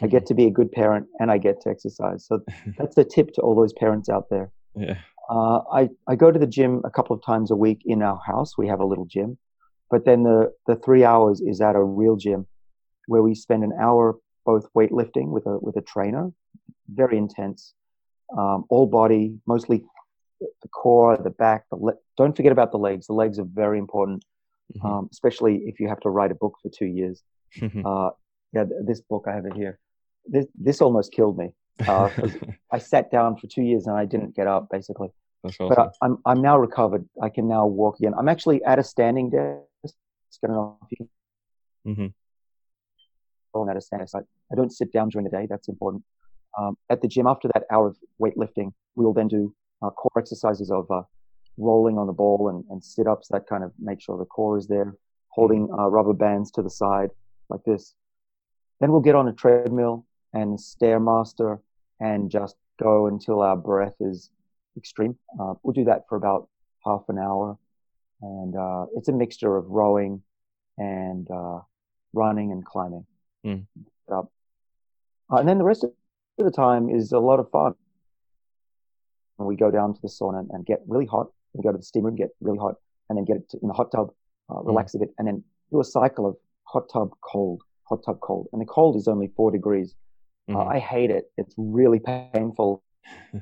I 0.00 0.06
get 0.06 0.26
to 0.26 0.34
be 0.34 0.46
a 0.46 0.50
good 0.50 0.72
parent 0.72 1.06
and 1.20 1.30
I 1.30 1.38
get 1.38 1.60
to 1.62 1.70
exercise. 1.70 2.26
So 2.26 2.40
that's 2.78 2.94
the 2.94 3.04
tip 3.04 3.32
to 3.34 3.42
all 3.42 3.54
those 3.54 3.72
parents 3.72 4.08
out 4.08 4.28
there. 4.30 4.50
Yeah. 4.74 4.98
Uh, 5.30 5.60
I, 5.72 5.88
I 6.08 6.16
go 6.16 6.30
to 6.30 6.38
the 6.38 6.46
gym 6.46 6.82
a 6.84 6.90
couple 6.90 7.16
of 7.16 7.24
times 7.24 7.50
a 7.50 7.56
week 7.56 7.82
in 7.84 8.02
our 8.02 8.20
house. 8.26 8.58
We 8.58 8.68
have 8.68 8.80
a 8.80 8.84
little 8.84 9.06
gym. 9.06 9.38
But 9.90 10.04
then 10.04 10.22
the, 10.22 10.52
the 10.66 10.76
three 10.76 11.04
hours 11.04 11.40
is 11.40 11.60
at 11.60 11.76
a 11.76 11.82
real 11.82 12.16
gym 12.16 12.46
where 13.06 13.22
we 13.22 13.34
spend 13.34 13.62
an 13.62 13.72
hour 13.78 14.18
both 14.44 14.66
weightlifting 14.74 15.28
with 15.28 15.46
a, 15.46 15.58
with 15.58 15.76
a 15.76 15.82
trainer, 15.82 16.32
very 16.88 17.16
intense, 17.16 17.74
um, 18.36 18.64
all 18.68 18.86
body, 18.86 19.38
mostly 19.46 19.84
the 20.40 20.68
core, 20.68 21.16
the 21.16 21.30
back, 21.30 21.64
the 21.70 21.76
le- 21.76 21.98
don't 22.16 22.36
forget 22.36 22.52
about 22.52 22.72
the 22.72 22.78
legs. 22.78 23.06
The 23.06 23.12
legs 23.12 23.38
are 23.38 23.44
very 23.44 23.78
important, 23.78 24.24
mm-hmm. 24.74 24.86
um, 24.86 25.08
especially 25.12 25.62
if 25.66 25.78
you 25.78 25.88
have 25.88 26.00
to 26.00 26.10
write 26.10 26.30
a 26.30 26.34
book 26.34 26.56
for 26.62 26.70
two 26.70 26.86
years. 26.86 27.22
uh, 27.84 28.10
yeah, 28.52 28.64
this 28.84 29.00
book 29.00 29.26
I 29.28 29.34
have 29.34 29.46
it 29.46 29.54
here. 29.54 29.78
This 30.26 30.46
this 30.58 30.80
almost 30.80 31.12
killed 31.12 31.36
me. 31.38 31.50
Uh, 31.88 32.10
I 32.72 32.78
sat 32.78 33.10
down 33.10 33.36
for 33.36 33.46
two 33.46 33.62
years 33.62 33.86
and 33.86 33.96
I 33.96 34.04
didn't 34.04 34.34
get 34.34 34.46
up 34.46 34.68
basically. 34.70 35.08
Awesome. 35.44 35.68
But 35.68 35.78
I, 35.78 35.88
I'm 36.02 36.18
I'm 36.24 36.40
now 36.40 36.58
recovered. 36.58 37.08
I 37.20 37.28
can 37.28 37.48
now 37.48 37.66
walk 37.66 37.98
again. 37.98 38.14
I'm 38.16 38.28
actually 38.28 38.62
at 38.64 38.78
a 38.78 38.84
standing 38.84 39.30
desk. 39.30 39.94
I 40.44 40.46
don't 40.46 40.56
know 40.56 40.78
if 40.82 40.88
you 40.90 40.96
can. 40.96 41.94
Mm-hmm. 41.94 43.68
At 43.70 43.76
a 43.76 43.80
standing 43.80 44.04
desk. 44.04 44.16
I, 44.16 44.20
I 44.52 44.56
don't 44.56 44.72
sit 44.72 44.92
down 44.92 45.08
during 45.08 45.24
the 45.24 45.30
day. 45.30 45.46
That's 45.48 45.68
important. 45.68 46.04
Um, 46.58 46.76
at 46.90 47.00
the 47.02 47.08
gym, 47.08 47.26
after 47.26 47.48
that 47.54 47.64
hour 47.70 47.88
of 47.88 47.96
weightlifting, 48.20 48.72
we 48.94 49.04
will 49.04 49.14
then 49.14 49.28
do 49.28 49.54
uh, 49.82 49.90
core 49.90 50.18
exercises 50.18 50.70
of 50.70 50.90
uh, 50.90 51.02
rolling 51.56 51.98
on 51.98 52.06
the 52.06 52.12
ball 52.12 52.48
and, 52.48 52.64
and 52.70 52.82
sit 52.82 53.06
ups 53.06 53.28
that 53.28 53.46
kind 53.46 53.64
of 53.64 53.72
make 53.78 54.00
sure 54.00 54.18
the 54.18 54.24
core 54.24 54.58
is 54.58 54.66
there, 54.66 54.94
holding 55.28 55.68
uh, 55.78 55.88
rubber 55.88 56.12
bands 56.12 56.50
to 56.52 56.62
the 56.62 56.70
side 56.70 57.10
like 57.48 57.62
this. 57.64 57.94
Then 58.80 58.92
we'll 58.92 59.00
get 59.00 59.14
on 59.14 59.28
a 59.28 59.32
treadmill 59.32 60.06
and 60.32 60.58
stairmaster 60.58 61.60
and 62.02 62.30
just 62.30 62.56
go 62.82 63.06
until 63.06 63.40
our 63.40 63.56
breath 63.56 63.94
is 64.00 64.28
extreme. 64.76 65.16
Uh, 65.40 65.54
we'll 65.62 65.72
do 65.72 65.84
that 65.84 66.02
for 66.08 66.16
about 66.16 66.48
half 66.84 67.04
an 67.08 67.18
hour, 67.18 67.56
and 68.20 68.56
uh, 68.56 68.86
it's 68.96 69.08
a 69.08 69.12
mixture 69.12 69.56
of 69.56 69.66
rowing 69.68 70.20
and 70.76 71.30
uh, 71.30 71.60
running 72.12 72.50
and 72.50 72.64
climbing. 72.64 73.06
Mm. 73.46 73.66
and 75.30 75.48
then 75.48 75.58
the 75.58 75.64
rest 75.64 75.84
of 75.84 75.92
the 76.38 76.50
time 76.50 76.88
is 76.88 77.12
a 77.12 77.18
lot 77.18 77.38
of 77.40 77.50
fun. 77.50 77.74
We 79.38 79.56
go 79.56 79.70
down 79.70 79.94
to 79.94 80.00
the 80.00 80.08
sauna 80.08 80.46
and 80.50 80.64
get 80.64 80.80
really 80.86 81.06
hot. 81.06 81.26
We 81.52 81.62
go 81.62 81.72
to 81.72 81.78
the 81.78 81.84
steam 81.84 82.04
room, 82.04 82.14
get 82.14 82.30
really 82.40 82.58
hot, 82.58 82.76
and 83.08 83.16
then 83.16 83.24
get 83.24 83.36
it 83.36 83.52
in 83.60 83.68
the 83.68 83.74
hot 83.74 83.90
tub, 83.90 84.12
uh, 84.48 84.54
mm. 84.54 84.66
relax 84.66 84.92
mm. 84.92 84.96
a 84.96 84.98
bit, 85.00 85.10
and 85.18 85.26
then 85.28 85.44
do 85.70 85.80
a 85.80 85.84
cycle 85.84 86.26
of 86.26 86.36
hot 86.64 86.88
tub 86.92 87.10
cold, 87.20 87.62
hot 87.84 88.02
tub 88.04 88.20
cold. 88.20 88.48
And 88.52 88.60
the 88.60 88.66
cold 88.66 88.96
is 88.96 89.06
only 89.08 89.28
four 89.36 89.50
degrees. 89.50 89.94
Uh, 90.48 90.54
mm-hmm. 90.54 90.68
I 90.68 90.78
hate 90.78 91.10
it. 91.10 91.30
It's 91.36 91.54
really 91.56 92.00
painful. 92.00 92.82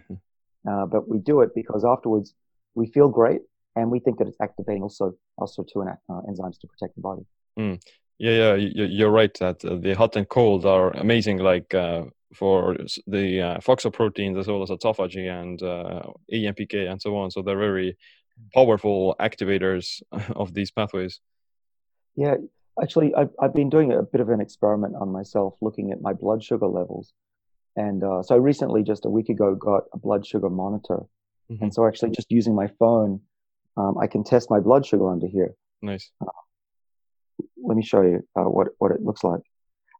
uh, 0.71 0.87
but 0.87 1.09
we 1.09 1.19
do 1.19 1.41
it 1.41 1.51
because 1.55 1.85
afterwards 1.85 2.35
we 2.75 2.87
feel 2.87 3.09
great 3.09 3.41
and 3.77 3.91
we 3.91 4.01
think 4.01 4.19
that 4.19 4.29
it's 4.29 4.41
activating 4.41 4.83
also 4.83 5.15
also 5.39 5.63
two 5.63 5.83
uh, 5.83 6.21
enzymes 6.29 6.59
to 6.61 6.67
protect 6.67 6.95
the 6.97 7.01
body. 7.01 7.23
Mm. 7.59 7.81
Yeah, 8.19 8.55
yeah, 8.55 8.85
you're 8.85 9.11
right 9.11 9.33
that 9.39 9.65
uh, 9.65 9.77
the 9.77 9.95
hot 9.95 10.15
and 10.17 10.29
cold 10.29 10.67
are 10.67 10.91
amazing. 10.91 11.39
Like 11.39 11.73
uh, 11.73 12.05
for 12.35 12.77
the 13.07 13.41
uh, 13.41 13.59
FOXO 13.59 13.93
proteins 13.93 14.37
as 14.39 14.47
well 14.47 14.63
as 14.63 14.71
autophagy 14.71 15.29
and 15.29 15.63
uh, 15.63 16.03
AMPK 16.33 16.91
and 16.91 17.01
so 17.01 17.17
on. 17.17 17.31
So 17.31 17.43
they're 17.43 17.59
very 17.59 17.97
powerful 18.55 19.17
activators 19.21 20.03
of 20.37 20.55
these 20.55 20.71
pathways. 20.71 21.21
Yeah, 22.17 22.37
actually, 22.83 23.15
I've, 23.15 23.31
I've 23.41 23.55
been 23.55 23.71
doing 23.71 23.93
a 23.93 24.03
bit 24.03 24.21
of 24.21 24.29
an 24.29 24.41
experiment 24.41 24.95
on 25.01 25.11
myself 25.11 25.55
looking 25.61 25.93
at 25.93 26.01
my 26.01 26.13
blood 26.13 26.43
sugar 26.43 26.67
levels. 26.67 27.13
And 27.77 28.03
uh, 28.03 28.23
so 28.23 28.35
I 28.35 28.39
recently, 28.39 28.83
just 28.83 29.05
a 29.05 29.09
week 29.09 29.29
ago, 29.29 29.55
got 29.55 29.85
a 29.93 29.99
blood 29.99 30.27
sugar 30.27 30.51
monitor. 30.51 31.01
Mm-hmm. 31.51 31.65
And 31.65 31.75
so 31.75 31.87
actually, 31.87 32.11
just 32.11 32.31
using 32.31 32.55
my 32.55 32.69
phone, 32.79 33.21
um, 33.77 33.97
I 33.99 34.07
can 34.07 34.25
test 34.25 34.51
my 34.51 34.61
blood 34.61 34.85
sugar 34.85 35.09
under 35.11 35.27
here. 35.27 35.55
Nice. 35.81 36.11
Uh, 36.21 36.27
let 37.63 37.77
me 37.77 37.85
show 37.85 38.03
you 38.03 38.27
uh, 38.37 38.45
what, 38.45 38.69
what 38.79 38.91
it 38.91 39.03
looks 39.03 39.25
like. 39.25 39.41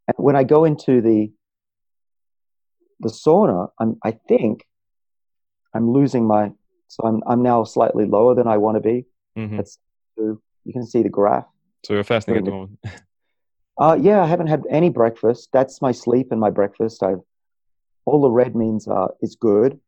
And 0.07 0.15
when 0.17 0.35
I 0.35 0.43
go 0.43 0.65
into 0.65 1.01
the 1.01 1.31
the 2.99 3.09
sauna, 3.09 3.69
I'm, 3.79 3.97
I 4.03 4.11
think 4.27 4.63
I'm 5.73 5.91
losing 5.91 6.27
my, 6.27 6.51
so 6.87 7.07
I'm, 7.07 7.23
I'm 7.25 7.41
now 7.41 7.63
slightly 7.63 8.05
lower 8.05 8.35
than 8.35 8.47
I 8.47 8.57
want 8.57 8.75
to 8.75 8.81
be. 8.81 9.05
Mm-hmm. 9.35 9.57
That's, 9.57 9.79
you 10.17 10.39
can 10.71 10.85
see 10.85 11.01
the 11.01 11.09
graph. 11.09 11.45
So 11.83 11.93
you're 11.93 12.03
fasting 12.03 12.37
at 12.37 12.45
the 12.45 12.51
moment. 12.51 12.79
uh, 13.77 13.97
yeah, 13.99 14.21
I 14.21 14.27
haven't 14.27 14.47
had 14.47 14.63
any 14.69 14.89
breakfast. 14.89 15.49
That's 15.51 15.81
my 15.81 15.91
sleep 15.91 16.27
and 16.31 16.39
my 16.39 16.49
breakfast. 16.49 17.03
I've, 17.03 17.21
all 18.05 18.21
the 18.21 18.31
red 18.31 18.55
means 18.55 18.87
uh, 18.87 19.07
is 19.21 19.35
good. 19.35 19.79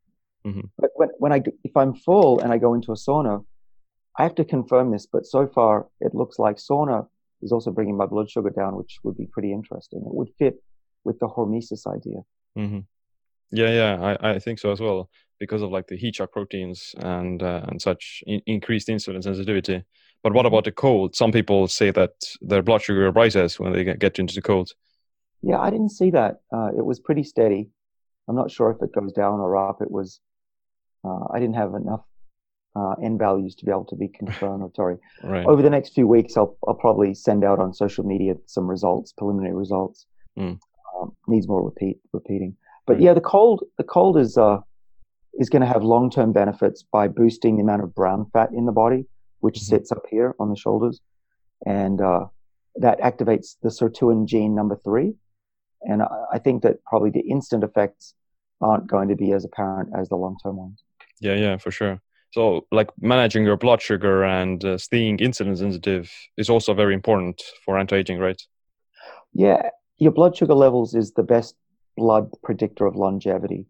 Mm-hmm. 0.46 0.68
But 0.78 0.90
when, 0.96 1.08
when 1.18 1.32
I, 1.32 1.42
if 1.62 1.76
I'm 1.76 1.94
full 1.94 2.40
and 2.40 2.52
I 2.52 2.58
go 2.58 2.74
into 2.74 2.92
a 2.92 2.96
sauna, 2.96 3.44
I 4.18 4.22
have 4.22 4.34
to 4.36 4.44
confirm 4.44 4.92
this, 4.92 5.06
but 5.06 5.26
so 5.26 5.46
far 5.46 5.88
it 6.00 6.14
looks 6.14 6.38
like 6.38 6.56
sauna 6.56 7.06
is 7.42 7.52
also 7.52 7.70
bringing 7.70 7.96
my 7.96 8.06
blood 8.06 8.30
sugar 8.30 8.50
down, 8.50 8.76
which 8.76 8.98
would 9.02 9.16
be 9.16 9.26
pretty 9.26 9.52
interesting. 9.52 10.00
It 10.06 10.14
would 10.14 10.30
fit 10.38 10.62
with 11.04 11.18
the 11.18 11.26
hormesis 11.26 11.86
idea. 11.86 12.20
Mm-hmm. 12.56 12.80
Yeah, 13.50 13.70
yeah, 13.70 14.16
I, 14.20 14.34
I 14.34 14.38
think 14.38 14.58
so 14.58 14.70
as 14.70 14.80
well 14.80 15.10
because 15.38 15.62
of 15.62 15.70
like 15.70 15.86
the 15.86 15.96
heat 15.96 16.16
shock 16.16 16.32
proteins 16.32 16.94
and 16.98 17.42
uh, 17.42 17.62
and 17.68 17.80
such 17.80 18.22
in- 18.26 18.42
increased 18.46 18.88
insulin 18.88 19.22
sensitivity. 19.22 19.82
But 20.24 20.32
what 20.32 20.46
about 20.46 20.64
the 20.64 20.72
cold? 20.72 21.14
Some 21.14 21.32
people 21.32 21.68
say 21.68 21.90
that 21.90 22.12
their 22.40 22.62
blood 22.62 22.80
sugar 22.80 23.10
rises 23.10 23.60
when 23.60 23.72
they 23.74 23.84
get 23.84 24.18
into 24.18 24.34
the 24.34 24.40
cold. 24.40 24.72
Yeah, 25.42 25.60
I 25.60 25.68
didn't 25.68 25.90
see 25.90 26.10
that. 26.12 26.40
Uh, 26.50 26.70
it 26.76 26.84
was 26.84 26.98
pretty 26.98 27.22
steady. 27.22 27.68
I'm 28.26 28.34
not 28.34 28.50
sure 28.50 28.70
if 28.70 28.82
it 28.82 28.94
goes 28.98 29.12
down 29.12 29.38
or 29.40 29.54
up. 29.56 29.82
It 29.82 29.90
was. 29.90 30.20
Uh, 31.04 31.26
I 31.30 31.38
didn't 31.38 31.56
have 31.56 31.74
enough 31.74 32.00
uh, 32.74 32.94
n 33.02 33.18
values 33.18 33.54
to 33.56 33.66
be 33.66 33.70
able 33.70 33.84
to 33.84 33.96
be 33.96 34.08
confirmatory. 34.08 34.96
right. 35.22 35.44
Over 35.44 35.60
the 35.60 35.68
next 35.68 35.90
few 35.90 36.08
weeks, 36.08 36.38
I'll 36.38 36.56
I'll 36.66 36.74
probably 36.74 37.12
send 37.14 37.44
out 37.44 37.58
on 37.58 37.74
social 37.74 38.04
media 38.04 38.34
some 38.46 38.66
results, 38.66 39.12
preliminary 39.12 39.54
results. 39.54 40.06
Mm. 40.38 40.58
Um, 40.98 41.14
needs 41.28 41.46
more 41.46 41.62
repeat 41.62 41.98
repeating. 42.14 42.56
But 42.86 42.98
yeah, 42.98 43.12
the 43.12 43.20
cold 43.20 43.62
the 43.76 43.84
cold 43.84 44.16
is 44.16 44.38
uh, 44.38 44.60
is 45.34 45.50
going 45.50 45.60
to 45.60 45.68
have 45.68 45.82
long 45.82 46.08
term 46.08 46.32
benefits 46.32 46.82
by 46.82 47.08
boosting 47.08 47.56
the 47.56 47.62
amount 47.62 47.82
of 47.82 47.94
brown 47.94 48.24
fat 48.32 48.50
in 48.54 48.64
the 48.64 48.72
body, 48.72 49.04
which 49.44 49.58
mm-hmm. 49.58 49.76
sits 49.76 49.92
up 49.92 50.04
here 50.10 50.34
on 50.40 50.48
the 50.48 50.56
shoulders, 50.56 51.02
and 51.66 52.00
uh, 52.00 52.24
that 52.76 52.98
activates 53.00 53.56
the 53.62 53.68
sirtuin 53.68 54.26
gene 54.26 54.54
number 54.54 54.80
three. 54.82 55.12
And 55.82 56.00
I, 56.02 56.08
I 56.34 56.38
think 56.38 56.62
that 56.62 56.82
probably 56.84 57.10
the 57.10 57.28
instant 57.34 57.62
effects 57.62 58.14
aren't 58.62 58.86
going 58.86 59.08
to 59.08 59.16
be 59.16 59.32
as 59.32 59.44
apparent 59.44 59.90
as 59.94 60.08
the 60.08 60.16
long 60.16 60.38
term 60.42 60.56
ones. 60.56 60.82
Yeah, 61.20 61.34
yeah, 61.34 61.58
for 61.58 61.70
sure. 61.70 62.00
So, 62.30 62.66
like 62.72 62.90
managing 63.00 63.44
your 63.44 63.58
blood 63.58 63.82
sugar 63.82 64.24
and 64.24 64.64
uh, 64.64 64.78
staying 64.78 65.18
insulin 65.18 65.56
sensitive 65.58 66.10
is 66.38 66.48
also 66.48 66.72
very 66.72 66.94
important 66.94 67.42
for 67.64 67.78
anti 67.78 67.96
aging, 67.96 68.18
right? 68.18 68.40
Yeah, 69.34 69.68
your 69.98 70.12
blood 70.12 70.34
sugar 70.36 70.54
levels 70.54 70.94
is 70.94 71.12
the 71.12 71.22
best 71.22 71.54
blood 71.98 72.30
predictor 72.42 72.86
of 72.86 72.96
longevity, 72.96 73.66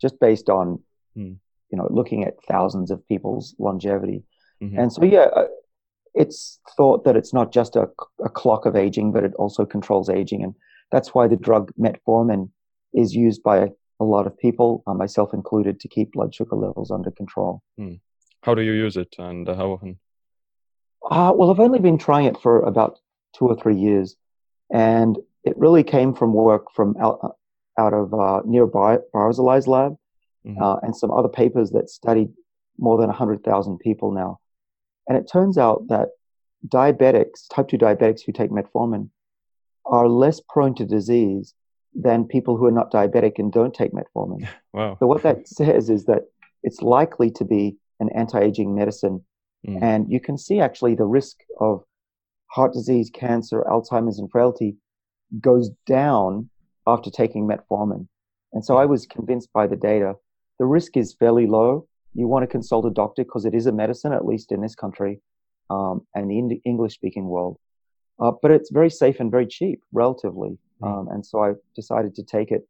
just 0.00 0.18
based 0.18 0.50
on 0.50 0.80
mm. 1.16 1.36
you 1.70 1.78
know 1.78 1.86
looking 1.90 2.24
at 2.24 2.42
thousands 2.48 2.90
of 2.90 3.06
people's 3.06 3.54
longevity. 3.58 4.24
Mm-hmm. 4.62 4.78
And 4.78 4.92
so 4.92 5.04
yeah, 5.04 5.28
uh, 5.34 5.46
it's 6.14 6.60
thought 6.76 7.04
that 7.04 7.16
it's 7.16 7.32
not 7.32 7.52
just 7.52 7.76
a, 7.76 7.88
a 8.24 8.28
clock 8.28 8.66
of 8.66 8.76
aging, 8.76 9.12
but 9.12 9.24
it 9.24 9.34
also 9.34 9.64
controls 9.64 10.08
aging, 10.08 10.42
and 10.42 10.54
that's 10.90 11.14
why 11.14 11.26
the 11.26 11.36
drug 11.36 11.72
metformin 11.78 12.50
is 12.94 13.14
used 13.14 13.42
by 13.42 13.70
a 14.00 14.04
lot 14.04 14.26
of 14.26 14.38
people, 14.38 14.82
uh, 14.86 14.94
myself 14.94 15.32
included, 15.32 15.80
to 15.80 15.88
keep 15.88 16.12
blood 16.12 16.34
sugar 16.34 16.56
levels 16.56 16.90
under 16.90 17.10
control. 17.10 17.62
Mm. 17.78 18.00
How 18.42 18.54
do 18.54 18.62
you 18.62 18.72
use 18.72 18.96
it, 18.96 19.14
and 19.18 19.48
uh, 19.48 19.54
how 19.54 19.70
often? 19.70 19.98
Uh, 21.10 21.32
well, 21.34 21.50
I've 21.50 21.60
only 21.60 21.78
been 21.78 21.98
trying 21.98 22.26
it 22.26 22.40
for 22.40 22.60
about 22.60 22.98
two 23.36 23.46
or 23.46 23.56
three 23.56 23.76
years, 23.76 24.16
and 24.72 25.18
it 25.44 25.56
really 25.56 25.82
came 25.82 26.14
from 26.14 26.32
work 26.34 26.66
from 26.74 26.96
Al- 27.00 27.38
out 27.78 27.94
of 27.94 28.12
uh, 28.12 28.42
Nir 28.44 28.66
Barzilai's 28.66 29.66
lab 29.66 29.96
mm-hmm. 30.46 30.62
uh, 30.62 30.76
and 30.82 30.94
some 30.94 31.10
other 31.10 31.28
papers 31.28 31.70
that 31.70 31.88
studied 31.88 32.28
more 32.78 32.98
than 32.98 33.08
100,000 33.08 33.78
people 33.78 34.12
now. 34.12 34.38
And 35.08 35.16
it 35.18 35.28
turns 35.30 35.58
out 35.58 35.88
that 35.88 36.08
diabetics, 36.66 37.48
type 37.50 37.68
2 37.68 37.78
diabetics 37.78 38.20
who 38.24 38.32
take 38.32 38.50
metformin, 38.50 39.10
are 39.84 40.08
less 40.08 40.40
prone 40.48 40.74
to 40.76 40.84
disease 40.84 41.54
than 41.94 42.24
people 42.24 42.56
who 42.56 42.66
are 42.66 42.72
not 42.72 42.92
diabetic 42.92 43.38
and 43.38 43.52
don't 43.52 43.74
take 43.74 43.92
metformin. 43.92 44.48
Wow. 44.74 44.96
So, 44.98 45.06
what 45.06 45.22
that 45.24 45.46
says 45.46 45.90
is 45.90 46.06
that 46.06 46.22
it's 46.62 46.80
likely 46.80 47.30
to 47.32 47.44
be 47.44 47.76
an 48.00 48.08
anti 48.14 48.40
aging 48.40 48.74
medicine. 48.74 49.22
Mm. 49.68 49.82
And 49.82 50.10
you 50.10 50.18
can 50.18 50.38
see 50.38 50.60
actually 50.60 50.94
the 50.94 51.04
risk 51.04 51.36
of 51.60 51.84
heart 52.46 52.72
disease, 52.72 53.10
cancer, 53.10 53.64
Alzheimer's, 53.68 54.18
and 54.18 54.30
frailty 54.30 54.76
goes 55.40 55.68
down 55.86 56.48
after 56.86 57.10
taking 57.10 57.46
metformin. 57.46 58.08
And 58.52 58.64
so 58.64 58.76
I 58.76 58.86
was 58.86 59.06
convinced 59.06 59.52
by 59.52 59.66
the 59.66 59.76
data. 59.76 60.14
The 60.58 60.66
risk 60.66 60.96
is 60.96 61.14
fairly 61.14 61.46
low. 61.46 61.86
You 62.14 62.28
want 62.28 62.42
to 62.42 62.46
consult 62.46 62.84
a 62.86 62.90
doctor 62.90 63.24
because 63.24 63.44
it 63.44 63.54
is 63.54 63.66
a 63.66 63.72
medicine, 63.72 64.12
at 64.12 64.26
least 64.26 64.52
in 64.52 64.60
this 64.60 64.74
country 64.74 65.20
um, 65.70 66.06
and 66.14 66.30
the 66.30 66.60
English 66.64 66.94
speaking 66.94 67.26
world. 67.26 67.58
Uh, 68.20 68.32
but 68.42 68.50
it's 68.50 68.70
very 68.70 68.90
safe 68.90 69.20
and 69.20 69.30
very 69.30 69.46
cheap, 69.46 69.80
relatively. 69.92 70.58
Mm. 70.82 70.86
Um, 70.86 71.08
and 71.08 71.24
so 71.24 71.42
I 71.42 71.52
decided 71.74 72.14
to 72.16 72.22
take 72.22 72.50
it. 72.50 72.68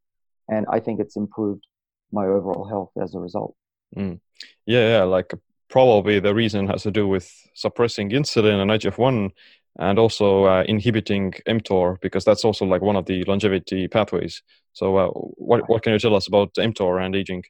And 0.49 0.67
I 0.71 0.81
think 0.81 1.01
it's 1.01 1.17
improved 1.17 1.67
my 2.13 2.27
overall 2.27 2.67
health 2.69 2.91
as 3.01 3.15
a 3.15 3.19
result. 3.19 3.55
Mm. 3.97 4.21
Yeah, 4.67 4.99
yeah, 4.99 5.03
like 5.05 5.33
probably 5.69 6.21
the 6.21 6.35
reason 6.35 6.67
has 6.69 6.83
to 6.83 6.91
do 6.91 7.09
with 7.09 7.31
suppressing 7.55 8.11
insulin 8.11 8.61
and 8.61 8.71
IGF-1 8.71 9.31
and 9.79 9.99
also 9.99 10.45
uh, 10.45 10.65
inhibiting 10.69 11.33
mTOR 11.49 12.01
because 12.01 12.25
that's 12.25 12.45
also 12.45 12.65
like 12.67 12.83
one 12.83 12.97
of 12.97 13.07
the 13.07 13.25
longevity 13.25 13.89
pathways. 13.89 14.43
So, 14.75 14.97
uh, 14.97 15.09
what 15.09 15.69
what 15.69 15.83
can 15.83 15.93
you 15.93 15.99
tell 15.99 16.15
us 16.15 16.29
about 16.29 16.55
mTOR 16.55 17.05
and 17.05 17.17
aging? 17.17 17.45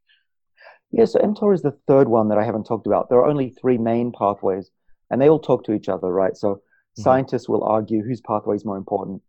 Yeah, 0.93 1.07
so 1.07 1.19
mTOR 1.21 1.55
is 1.55 1.63
the 1.63 1.77
third 1.87 2.09
one 2.09 2.29
that 2.29 2.39
I 2.39 2.45
haven't 2.45 2.65
talked 2.65 2.87
about. 2.87 3.09
There 3.09 3.19
are 3.19 3.27
only 3.27 3.51
three 3.51 3.79
main 3.79 4.13
pathways, 4.13 4.71
and 5.11 5.21
they 5.21 5.29
all 5.29 5.39
talk 5.39 5.65
to 5.65 5.73
each 5.73 5.89
other, 5.89 6.13
right? 6.13 6.37
So, 6.37 6.55
mm-hmm. 6.55 7.03
scientists 7.03 7.49
will 7.49 7.65
argue 7.65 8.03
whose 8.03 8.21
pathway 8.21 8.57
is 8.57 8.65
more 8.65 8.77
important. 8.77 9.23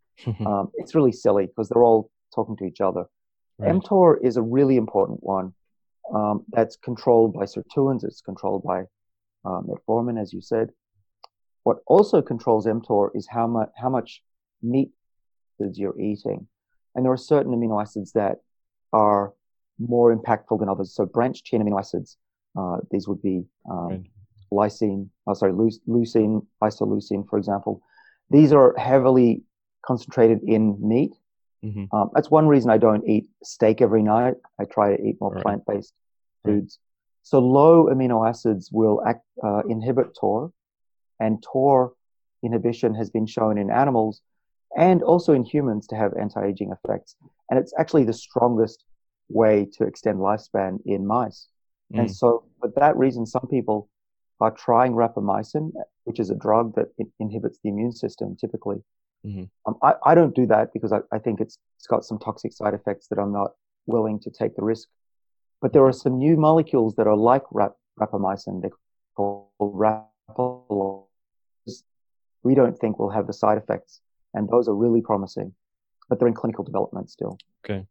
um, 0.45 0.71
it's 0.75 0.93
really 0.93 1.13
silly 1.13 1.45
because 1.45 1.69
they're 1.69 1.83
all 1.83 2.11
talking 2.35 2.57
to 2.57 2.65
each 2.65 2.81
other. 2.81 3.05
Right. 3.57 3.73
mTOR 3.73 4.17
is 4.23 4.35
a 4.37 4.41
really 4.41 4.77
important 4.77 5.23
one. 5.23 5.53
Um, 6.13 6.43
that's 6.49 6.75
controlled 6.75 7.33
by 7.33 7.45
sirtuins. 7.45 8.03
It's 8.03 8.21
controlled 8.21 8.63
by 8.63 8.81
uh, 9.45 9.61
metformin, 9.61 10.21
as 10.21 10.33
you 10.33 10.41
said. 10.41 10.69
What 11.63 11.77
also 11.87 12.21
controls 12.21 12.65
mTOR 12.65 13.11
is 13.15 13.27
how 13.29 13.47
much 13.47 13.69
how 13.77 13.89
much 13.89 14.21
meat 14.61 14.91
you're 15.59 15.99
eating, 15.99 16.47
and 16.93 17.05
there 17.05 17.11
are 17.13 17.17
certain 17.17 17.53
amino 17.53 17.81
acids 17.81 18.11
that 18.13 18.39
are 18.91 19.33
more 19.79 20.15
impactful 20.15 20.59
than 20.59 20.69
others. 20.69 20.93
So 20.93 21.05
branched 21.05 21.45
chain 21.45 21.61
amino 21.61 21.79
acids, 21.79 22.17
uh, 22.57 22.77
these 22.91 23.07
would 23.07 23.21
be 23.21 23.43
um, 23.69 24.05
lysine, 24.51 25.09
oh, 25.27 25.33
sorry, 25.33 25.53
leucine, 25.53 26.45
isoleucine, 26.61 27.27
for 27.27 27.37
example. 27.37 27.81
These 28.29 28.53
are 28.53 28.75
heavily 28.77 29.43
concentrated 29.85 30.39
in 30.43 30.77
meat. 30.79 31.11
Mm-hmm. 31.63 31.95
Um, 31.95 32.09
that's 32.13 32.29
one 32.29 32.47
reason 32.47 32.69
I 32.69 32.77
don't 32.77 33.07
eat 33.07 33.27
steak 33.43 33.81
every 33.81 34.03
night. 34.03 34.35
I 34.59 34.65
try 34.65 34.95
to 34.95 35.01
eat 35.01 35.17
more 35.19 35.31
right. 35.31 35.43
plant-based 35.43 35.93
foods. 36.43 36.79
So 37.23 37.39
low 37.39 37.85
amino 37.85 38.27
acids 38.27 38.69
will 38.71 39.01
act, 39.05 39.23
uh, 39.43 39.61
inhibit 39.69 40.15
TOR, 40.19 40.51
and 41.19 41.41
TOR 41.41 41.93
inhibition 42.43 42.93
has 42.95 43.09
been 43.09 43.25
shown 43.25 43.57
in 43.57 43.71
animals 43.71 44.21
and 44.75 45.01
also 45.01 45.33
in 45.33 45.43
humans 45.43 45.87
to 45.87 45.95
have 45.95 46.13
anti-aging 46.19 46.71
effects. 46.71 47.15
And 47.49 47.59
it's 47.59 47.73
actually 47.79 48.03
the 48.03 48.13
strongest 48.13 48.83
way 49.29 49.67
to 49.73 49.85
extend 49.85 50.19
lifespan 50.19 50.79
in 50.85 51.05
mice. 51.05 51.47
Mm. 51.93 51.99
And 51.99 52.15
so, 52.15 52.45
for 52.59 52.71
that 52.75 52.95
reason, 52.97 53.25
some 53.25 53.47
people 53.49 53.89
are 54.39 54.51
trying 54.51 54.93
rapamycin, 54.93 55.71
which 56.03 56.19
is 56.19 56.29
a 56.29 56.35
drug 56.35 56.75
that 56.75 56.87
inhibits 57.19 57.59
the 57.63 57.69
immune 57.69 57.91
system 57.91 58.35
typically. 58.35 58.83
Mm-hmm. 59.25 59.43
Um, 59.65 59.75
I, 59.81 59.93
I, 60.05 60.15
don't 60.15 60.35
do 60.35 60.45
that 60.47 60.73
because 60.73 60.91
I, 60.91 60.99
I 61.13 61.17
think 61.17 61.39
it's, 61.39 61.57
it's 61.77 61.87
got 61.87 62.03
some 62.03 62.19
toxic 62.19 62.51
side 62.51 62.73
effects 62.73 63.07
that 63.07 63.19
I'm 63.19 63.31
not 63.31 63.51
willing 63.85 64.19
to 64.19 64.29
take 64.29 64.57
the 64.57 64.63
risk. 64.63 64.89
But 65.61 65.71
there 65.71 65.85
are 65.85 65.93
some 65.93 66.17
new 66.17 66.35
molecules 66.35 66.95
that 66.95 67.07
are 67.07 67.15
like 67.15 67.43
rap, 67.51 67.73
rapamycin. 67.97 68.61
They're 68.61 68.71
called 69.15 71.07
we 72.43 72.55
don't 72.55 72.77
think 72.77 72.99
will 72.99 73.09
have 73.09 73.27
the 73.27 73.33
side 73.33 73.57
effects. 73.57 74.01
And 74.33 74.49
those 74.49 74.67
are 74.67 74.75
really 74.75 75.01
promising, 75.01 75.53
but 76.09 76.19
they're 76.19 76.27
in 76.27 76.33
clinical 76.33 76.63
development 76.65 77.09
still. 77.09 77.37
Okay. 77.63 77.85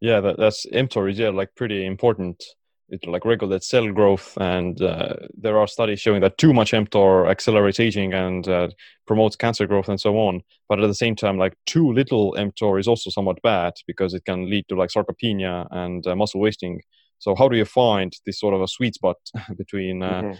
Yeah, 0.00 0.20
that, 0.20 0.38
that's 0.38 0.66
mTOR 0.66 1.10
is 1.10 1.18
yeah, 1.18 1.30
like 1.30 1.54
pretty 1.56 1.84
important. 1.84 2.42
It 2.90 3.06
like 3.06 3.26
regulates 3.26 3.68
cell 3.68 3.92
growth, 3.92 4.38
and 4.40 4.80
uh, 4.80 5.14
there 5.36 5.58
are 5.58 5.66
studies 5.66 6.00
showing 6.00 6.22
that 6.22 6.38
too 6.38 6.54
much 6.54 6.72
mTOR 6.72 7.28
accelerates 7.28 7.80
aging 7.80 8.14
and 8.14 8.48
uh, 8.48 8.68
promotes 9.06 9.36
cancer 9.36 9.66
growth 9.66 9.90
and 9.90 10.00
so 10.00 10.16
on. 10.16 10.40
But 10.68 10.80
at 10.80 10.86
the 10.86 10.94
same 10.94 11.14
time, 11.14 11.36
like 11.36 11.54
too 11.66 11.92
little 11.92 12.34
mTOR 12.38 12.80
is 12.80 12.88
also 12.88 13.10
somewhat 13.10 13.42
bad 13.42 13.74
because 13.86 14.14
it 14.14 14.24
can 14.24 14.48
lead 14.48 14.64
to 14.68 14.76
like 14.76 14.90
sarcopenia 14.90 15.66
and 15.70 16.06
uh, 16.06 16.16
muscle 16.16 16.40
wasting. 16.40 16.80
So 17.18 17.34
how 17.34 17.48
do 17.48 17.56
you 17.56 17.66
find 17.66 18.12
this 18.24 18.40
sort 18.40 18.54
of 18.54 18.62
a 18.62 18.68
sweet 18.68 18.94
spot 18.94 19.16
between 19.58 20.02
uh, 20.02 20.22
mm-hmm. 20.22 20.38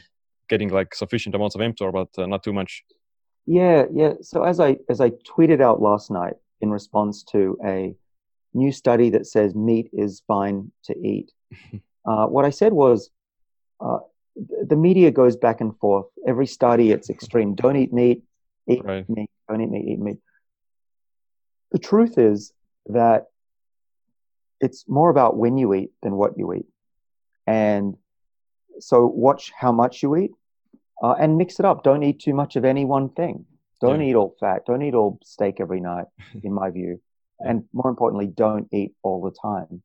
getting 0.49 0.71
like 0.71 0.95
sufficient 0.95 1.35
amounts 1.35 1.55
of 1.55 1.61
mTOR 1.61 1.93
but 1.93 2.23
uh, 2.23 2.27
not 2.27 2.43
too 2.43 2.55
much? 2.55 2.83
Yeah, 3.45 3.85
yeah. 3.93 4.15
So 4.23 4.45
as 4.45 4.61
I 4.61 4.77
as 4.89 5.01
I 5.01 5.11
tweeted 5.11 5.61
out 5.61 5.83
last 5.83 6.11
night 6.11 6.35
in 6.61 6.71
response 6.71 7.25
to 7.33 7.59
a 7.65 7.95
new 8.55 8.73
study 8.73 9.11
that 9.11 9.27
says 9.27 9.55
meat 9.55 9.91
is 9.93 10.23
fine 10.27 10.73
to 10.85 10.99
eat, 10.99 11.33
uh, 12.05 12.27
what 12.27 12.45
I 12.45 12.51
said 12.51 12.73
was 12.73 13.11
uh, 13.81 13.99
the 14.37 14.77
media 14.77 15.11
goes 15.11 15.37
back 15.37 15.61
and 15.61 15.77
forth. 15.79 16.07
Every 16.27 16.47
study, 16.47 16.91
it's 16.93 17.11
extreme. 17.17 17.55
Don't 17.55 17.77
eat 17.77 17.93
meat. 17.93 18.23
Eat 18.69 18.85
right. 18.85 19.09
meat. 19.09 19.31
Don't 19.49 19.61
eat 19.61 19.71
meat. 19.71 19.85
Eat 19.89 19.99
meat. 19.99 20.19
The 21.73 21.79
truth 21.79 22.19
is 22.19 22.53
that 22.87 23.27
it's 24.61 24.89
more 24.89 25.11
about 25.11 25.37
when 25.37 25.59
you 25.59 25.75
eat 25.75 25.91
than 26.03 26.17
what 26.17 26.39
you 26.39 26.53
eat, 26.55 26.67
and 27.47 27.97
so 28.81 29.07
watch 29.07 29.53
how 29.57 29.73
much 29.73 30.03
you 30.03 30.17
eat 30.17 30.31
uh, 31.03 31.13
and 31.13 31.37
mix 31.37 31.59
it 31.59 31.65
up. 31.65 31.83
Don't 31.83 32.03
eat 32.03 32.21
too 32.21 32.35
much 32.35 32.57
of 32.57 32.65
any 32.65 32.85
one 32.85 33.11
thing. 33.11 33.45
Don't 33.81 34.01
yeah. 34.01 34.09
eat 34.09 34.15
all 34.15 34.35
fat. 34.41 34.67
Don't 34.67 34.83
eat 34.83 34.95
all 34.95 35.19
steak 35.23 35.61
every 35.61 35.81
night, 35.81 36.07
in 36.43 36.53
my 36.53 36.71
view. 36.71 37.01
And 37.41 37.65
more 37.73 37.89
importantly, 37.89 38.27
don't 38.27 38.69
eat 38.73 38.95
all 39.03 39.23
the 39.23 39.31
time. 39.31 39.83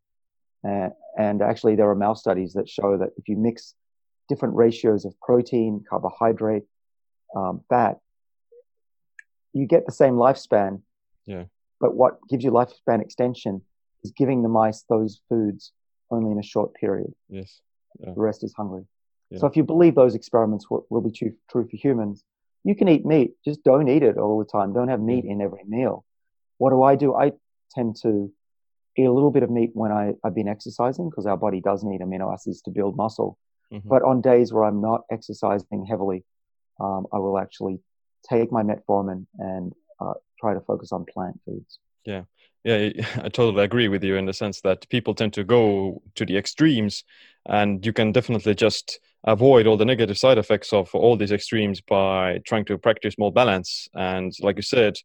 Uh, 0.67 0.89
and 1.17 1.41
actually, 1.41 1.75
there 1.75 1.89
are 1.89 1.95
mouse 1.95 2.19
studies 2.21 2.53
that 2.53 2.67
show 2.67 2.97
that 2.97 3.09
if 3.17 3.27
you 3.27 3.37
mix 3.37 3.75
different 4.29 4.55
ratios 4.55 5.05
of 5.05 5.13
protein, 5.19 5.83
carbohydrate, 5.87 6.63
um, 7.35 7.61
fat, 7.69 7.99
you 9.53 9.67
get 9.67 9.85
the 9.85 9.91
same 9.91 10.13
lifespan. 10.13 10.81
Yeah. 11.25 11.43
But 11.79 11.95
what 11.95 12.17
gives 12.29 12.43
you 12.43 12.51
lifespan 12.51 13.01
extension 13.01 13.61
is 14.03 14.11
giving 14.11 14.41
the 14.41 14.49
mice 14.49 14.83
those 14.89 15.21
foods 15.29 15.71
only 16.09 16.31
in 16.31 16.39
a 16.39 16.43
short 16.43 16.73
period. 16.73 17.13
Yes. 17.29 17.61
Yeah. 17.99 18.13
The 18.13 18.21
rest 18.21 18.43
is 18.43 18.53
hungry. 18.53 18.85
So 19.39 19.47
if 19.47 19.57
you 19.57 19.63
believe 19.63 19.95
those 19.95 20.13
experiments 20.13 20.69
will, 20.69 20.85
will 20.91 21.01
be 21.01 21.11
true, 21.11 21.33
true 21.49 21.67
for 21.67 21.75
humans, 21.75 22.23
you 22.63 22.75
can 22.75 22.87
eat 22.87 23.03
meat. 23.03 23.33
Just 23.43 23.63
don't 23.63 23.89
eat 23.89 24.03
it 24.03 24.17
all 24.17 24.37
the 24.37 24.45
time. 24.45 24.73
Don't 24.73 24.89
have 24.89 25.01
meat 25.01 25.25
in 25.25 25.41
every 25.41 25.63
meal. 25.67 26.05
What 26.59 26.69
do 26.69 26.83
I 26.83 26.95
do? 26.95 27.15
I 27.15 27.31
tend 27.75 27.95
to 28.03 28.31
eat 28.97 29.05
a 29.05 29.11
little 29.11 29.31
bit 29.31 29.43
of 29.43 29.49
meat 29.49 29.71
when 29.73 29.91
I, 29.91 30.13
I've 30.23 30.35
been 30.35 30.47
exercising 30.47 31.09
because 31.09 31.25
our 31.25 31.37
body 31.37 31.61
does 31.61 31.83
need 31.83 32.01
amino 32.01 32.31
acids 32.33 32.61
to 32.63 32.71
build 32.71 32.95
muscle. 32.95 33.37
Mm-hmm. 33.71 33.89
But 33.89 34.03
on 34.03 34.21
days 34.21 34.53
where 34.53 34.65
I'm 34.65 34.81
not 34.81 35.01
exercising 35.11 35.85
heavily, 35.87 36.23
um, 36.79 37.07
I 37.11 37.17
will 37.17 37.37
actually 37.37 37.79
take 38.29 38.51
my 38.51 38.63
metformin 38.63 39.25
and 39.37 39.73
uh, 39.99 40.13
try 40.39 40.53
to 40.53 40.61
focus 40.61 40.91
on 40.91 41.05
plant 41.05 41.39
foods. 41.45 41.79
Yeah. 42.05 42.23
Yeah, 42.63 42.91
I 43.17 43.29
totally 43.29 43.63
agree 43.63 43.89
with 43.89 44.03
you 44.03 44.15
in 44.15 44.25
the 44.25 44.33
sense 44.33 44.61
that 44.61 44.87
people 44.89 45.13
tend 45.13 45.33
to 45.33 45.43
go 45.43 46.01
to 46.15 46.25
the 46.25 46.37
extremes, 46.37 47.03
and 47.45 47.85
you 47.85 47.91
can 47.91 48.11
definitely 48.11 48.55
just 48.55 48.99
avoid 49.25 49.67
all 49.67 49.77
the 49.77 49.85
negative 49.85 50.17
side 50.17 50.37
effects 50.37 50.73
of 50.73 50.93
all 50.93 51.15
these 51.15 51.31
extremes 51.31 51.81
by 51.81 52.39
trying 52.45 52.65
to 52.65 52.77
practice 52.77 53.17
more 53.17 53.31
balance 53.31 53.87
and 53.93 54.33
like 54.41 54.57
you 54.57 54.61
said 54.61 54.97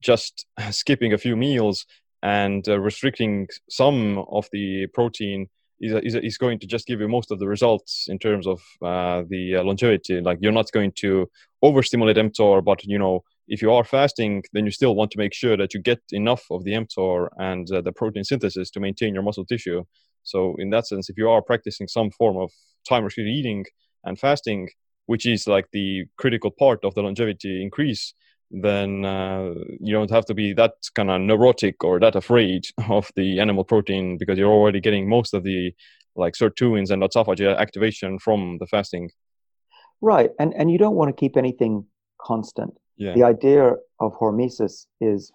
just 0.00 0.46
skipping 0.70 1.12
a 1.12 1.18
few 1.18 1.36
meals 1.36 1.84
and 2.26 2.68
uh, 2.68 2.80
restricting 2.80 3.46
some 3.70 4.18
of 4.38 4.48
the 4.50 4.88
protein 4.88 5.46
is, 5.80 5.92
is, 6.02 6.14
is, 6.16 6.38
going 6.38 6.58
to 6.58 6.66
just 6.66 6.84
give 6.88 7.00
you 7.00 7.06
most 7.06 7.30
of 7.30 7.38
the 7.38 7.46
results 7.46 8.06
in 8.08 8.18
terms 8.18 8.48
of 8.48 8.60
uh, 8.82 9.22
the 9.28 9.56
uh, 9.56 9.62
longevity. 9.62 10.20
Like 10.20 10.38
you're 10.40 10.58
not 10.60 10.72
going 10.72 10.92
to 11.02 11.30
overstimulate 11.62 12.16
mTOR 12.16 12.64
but 12.64 12.82
you 12.84 12.98
know 12.98 13.22
if 13.46 13.62
you 13.62 13.70
are 13.72 13.84
fasting 13.84 14.42
then 14.52 14.64
you 14.64 14.72
still 14.72 14.96
want 14.96 15.10
to 15.12 15.18
make 15.18 15.34
sure 15.34 15.56
that 15.56 15.72
you 15.72 15.80
get 15.80 16.00
enough 16.10 16.44
of 16.50 16.64
the 16.64 16.72
mTOR 16.72 17.28
and 17.36 17.70
uh, 17.70 17.80
the 17.80 17.92
protein 17.92 18.24
synthesis 18.24 18.70
to 18.70 18.80
maintain 18.80 19.14
your 19.14 19.22
muscle 19.22 19.46
tissue. 19.46 19.84
So 20.24 20.56
in 20.58 20.70
that 20.70 20.88
sense 20.88 21.08
if 21.08 21.16
you 21.16 21.28
are 21.30 21.42
practicing 21.42 21.86
some 21.86 22.10
form 22.10 22.36
of 22.38 22.50
time 22.88 23.04
restricted 23.04 23.34
eating 23.34 23.66
and 24.02 24.18
fasting, 24.18 24.70
which 25.06 25.26
is 25.26 25.46
like 25.46 25.68
the 25.72 26.06
critical 26.16 26.50
part 26.50 26.80
of 26.84 26.92
the 26.96 27.02
longevity 27.02 27.62
increase, 27.62 28.14
then 28.50 29.04
uh, 29.04 29.54
you 29.80 29.92
don't 29.92 30.10
have 30.10 30.24
to 30.26 30.34
be 30.34 30.52
that 30.54 30.74
kind 30.94 31.10
of 31.10 31.20
neurotic 31.20 31.82
or 31.84 31.98
that 32.00 32.14
afraid 32.14 32.66
of 32.88 33.10
the 33.16 33.40
animal 33.40 33.64
protein 33.64 34.18
because 34.18 34.38
you're 34.38 34.52
already 34.52 34.80
getting 34.80 35.08
most 35.08 35.34
of 35.34 35.42
the 35.42 35.72
like 36.14 36.34
sirtuins 36.34 36.90
and 36.90 37.02
autophagy 37.02 37.56
activation 37.58 38.18
from 38.18 38.58
the 38.58 38.66
fasting. 38.66 39.10
Right, 40.00 40.30
and 40.38 40.54
and 40.54 40.70
you 40.70 40.78
don't 40.78 40.94
want 40.94 41.08
to 41.08 41.18
keep 41.18 41.36
anything 41.36 41.86
constant. 42.20 42.74
Yeah. 42.96 43.14
The 43.14 43.24
idea 43.24 43.74
of 44.00 44.14
hormesis 44.18 44.86
is 45.00 45.30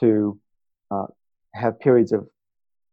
to 0.00 0.38
uh, 0.90 1.06
have 1.54 1.78
periods 1.80 2.12
of 2.12 2.26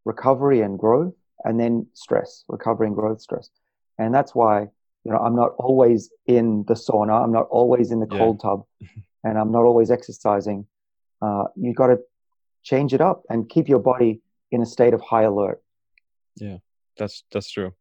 recovery 0.06 0.62
and 0.62 0.78
growth, 0.78 1.14
and 1.46 1.60
then 1.60 1.88
stress, 1.94 2.44
recovery 2.50 2.88
and 2.88 2.96
growth, 2.96 3.22
stress 3.22 3.50
and 3.98 4.14
that's 4.14 4.34
why 4.34 4.62
you 5.04 5.12
know 5.12 5.18
i'm 5.18 5.36
not 5.36 5.52
always 5.58 6.10
in 6.28 6.64
the 6.68 6.74
sauna 6.74 7.24
i'm 7.24 7.32
not 7.32 7.48
always 7.50 7.92
in 7.92 8.00
the 8.00 8.08
cold 8.08 8.40
yeah. 8.44 8.50
tub 8.50 8.66
and 9.24 9.38
i'm 9.38 9.52
not 9.52 9.64
always 9.64 9.92
exercising 9.92 10.66
uh, 11.24 11.46
you 11.56 11.74
got 11.74 11.88
to 11.88 12.00
change 12.64 12.94
it 12.94 13.02
up 13.02 13.24
and 13.30 13.50
keep 13.50 13.70
your 13.70 13.80
body 13.80 14.22
in 14.52 14.62
a 14.62 14.66
state 14.66 14.94
of 14.94 15.02
high 15.02 15.24
alert. 15.24 15.62
Yeah, 16.36 16.58
that's 16.98 17.24
that's 17.32 17.50
true. 17.50 17.74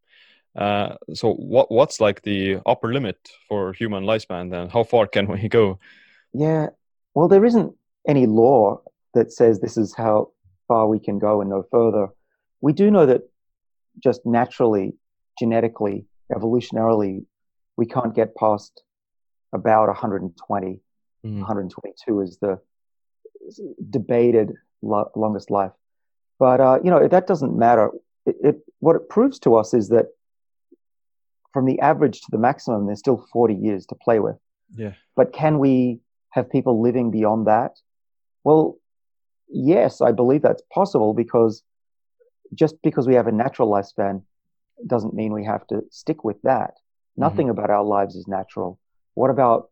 Uh, 0.56 0.96
so 1.14 1.32
what 1.34 1.70
what's 1.70 2.00
like 2.00 2.22
the 2.22 2.58
upper 2.66 2.92
limit 2.92 3.16
for 3.48 3.72
human 3.72 4.04
lifespan 4.04 4.50
then? 4.50 4.68
How 4.68 4.84
far 4.84 5.06
can 5.06 5.26
we 5.26 5.48
go? 5.48 5.78
Yeah, 6.32 6.68
well, 7.14 7.28
there 7.28 7.44
isn't 7.44 7.74
any 8.06 8.26
law 8.26 8.80
that 9.14 9.32
says 9.32 9.60
this 9.60 9.76
is 9.76 9.94
how 9.94 10.30
far 10.68 10.86
we 10.86 10.98
can 10.98 11.18
go 11.18 11.40
and 11.40 11.50
no 11.50 11.64
further. 11.70 12.08
We 12.60 12.72
do 12.72 12.90
know 12.90 13.06
that 13.06 13.22
just 14.02 14.20
naturally, 14.24 14.94
genetically, 15.38 16.06
evolutionarily, 16.32 17.24
we 17.76 17.86
can't 17.86 18.14
get 18.14 18.34
past 18.36 18.82
about 19.52 19.88
120. 19.88 20.80
Mm. 21.24 21.38
122 21.38 22.20
is 22.20 22.38
the 22.38 22.60
debated 23.90 24.54
lo- 24.82 25.10
longest 25.14 25.50
life. 25.50 25.72
But 26.38 26.60
uh, 26.60 26.78
you 26.82 26.90
know 26.90 27.06
that 27.06 27.26
doesn't 27.26 27.56
matter. 27.56 27.90
It, 28.26 28.36
it, 28.42 28.56
what 28.80 28.96
it 28.96 29.08
proves 29.08 29.38
to 29.40 29.54
us 29.54 29.74
is 29.74 29.88
that 29.90 30.06
from 31.52 31.66
the 31.66 31.78
average 31.80 32.20
to 32.22 32.30
the 32.30 32.38
maximum, 32.38 32.86
there's 32.86 32.98
still 32.98 33.26
40 33.32 33.54
years 33.54 33.86
to 33.86 33.94
play 33.94 34.18
with. 34.18 34.36
Yeah. 34.74 34.94
But 35.14 35.32
can 35.32 35.58
we 35.58 36.00
have 36.30 36.50
people 36.50 36.80
living 36.80 37.10
beyond 37.10 37.46
that? 37.46 37.78
Well, 38.42 38.78
yes, 39.48 40.00
I 40.00 40.12
believe 40.12 40.42
that's 40.42 40.62
possible 40.72 41.14
because 41.14 41.62
just 42.54 42.80
because 42.82 43.06
we 43.06 43.14
have 43.14 43.26
a 43.26 43.32
natural 43.32 43.70
lifespan 43.70 44.22
doesn't 44.86 45.14
mean 45.14 45.32
we 45.32 45.44
have 45.44 45.66
to 45.68 45.82
stick 45.90 46.24
with 46.24 46.40
that. 46.42 46.74
Nothing 47.16 47.46
mm-hmm. 47.46 47.58
about 47.58 47.70
our 47.70 47.84
lives 47.84 48.14
is 48.14 48.26
natural. 48.26 48.78
What 49.14 49.30
about 49.30 49.70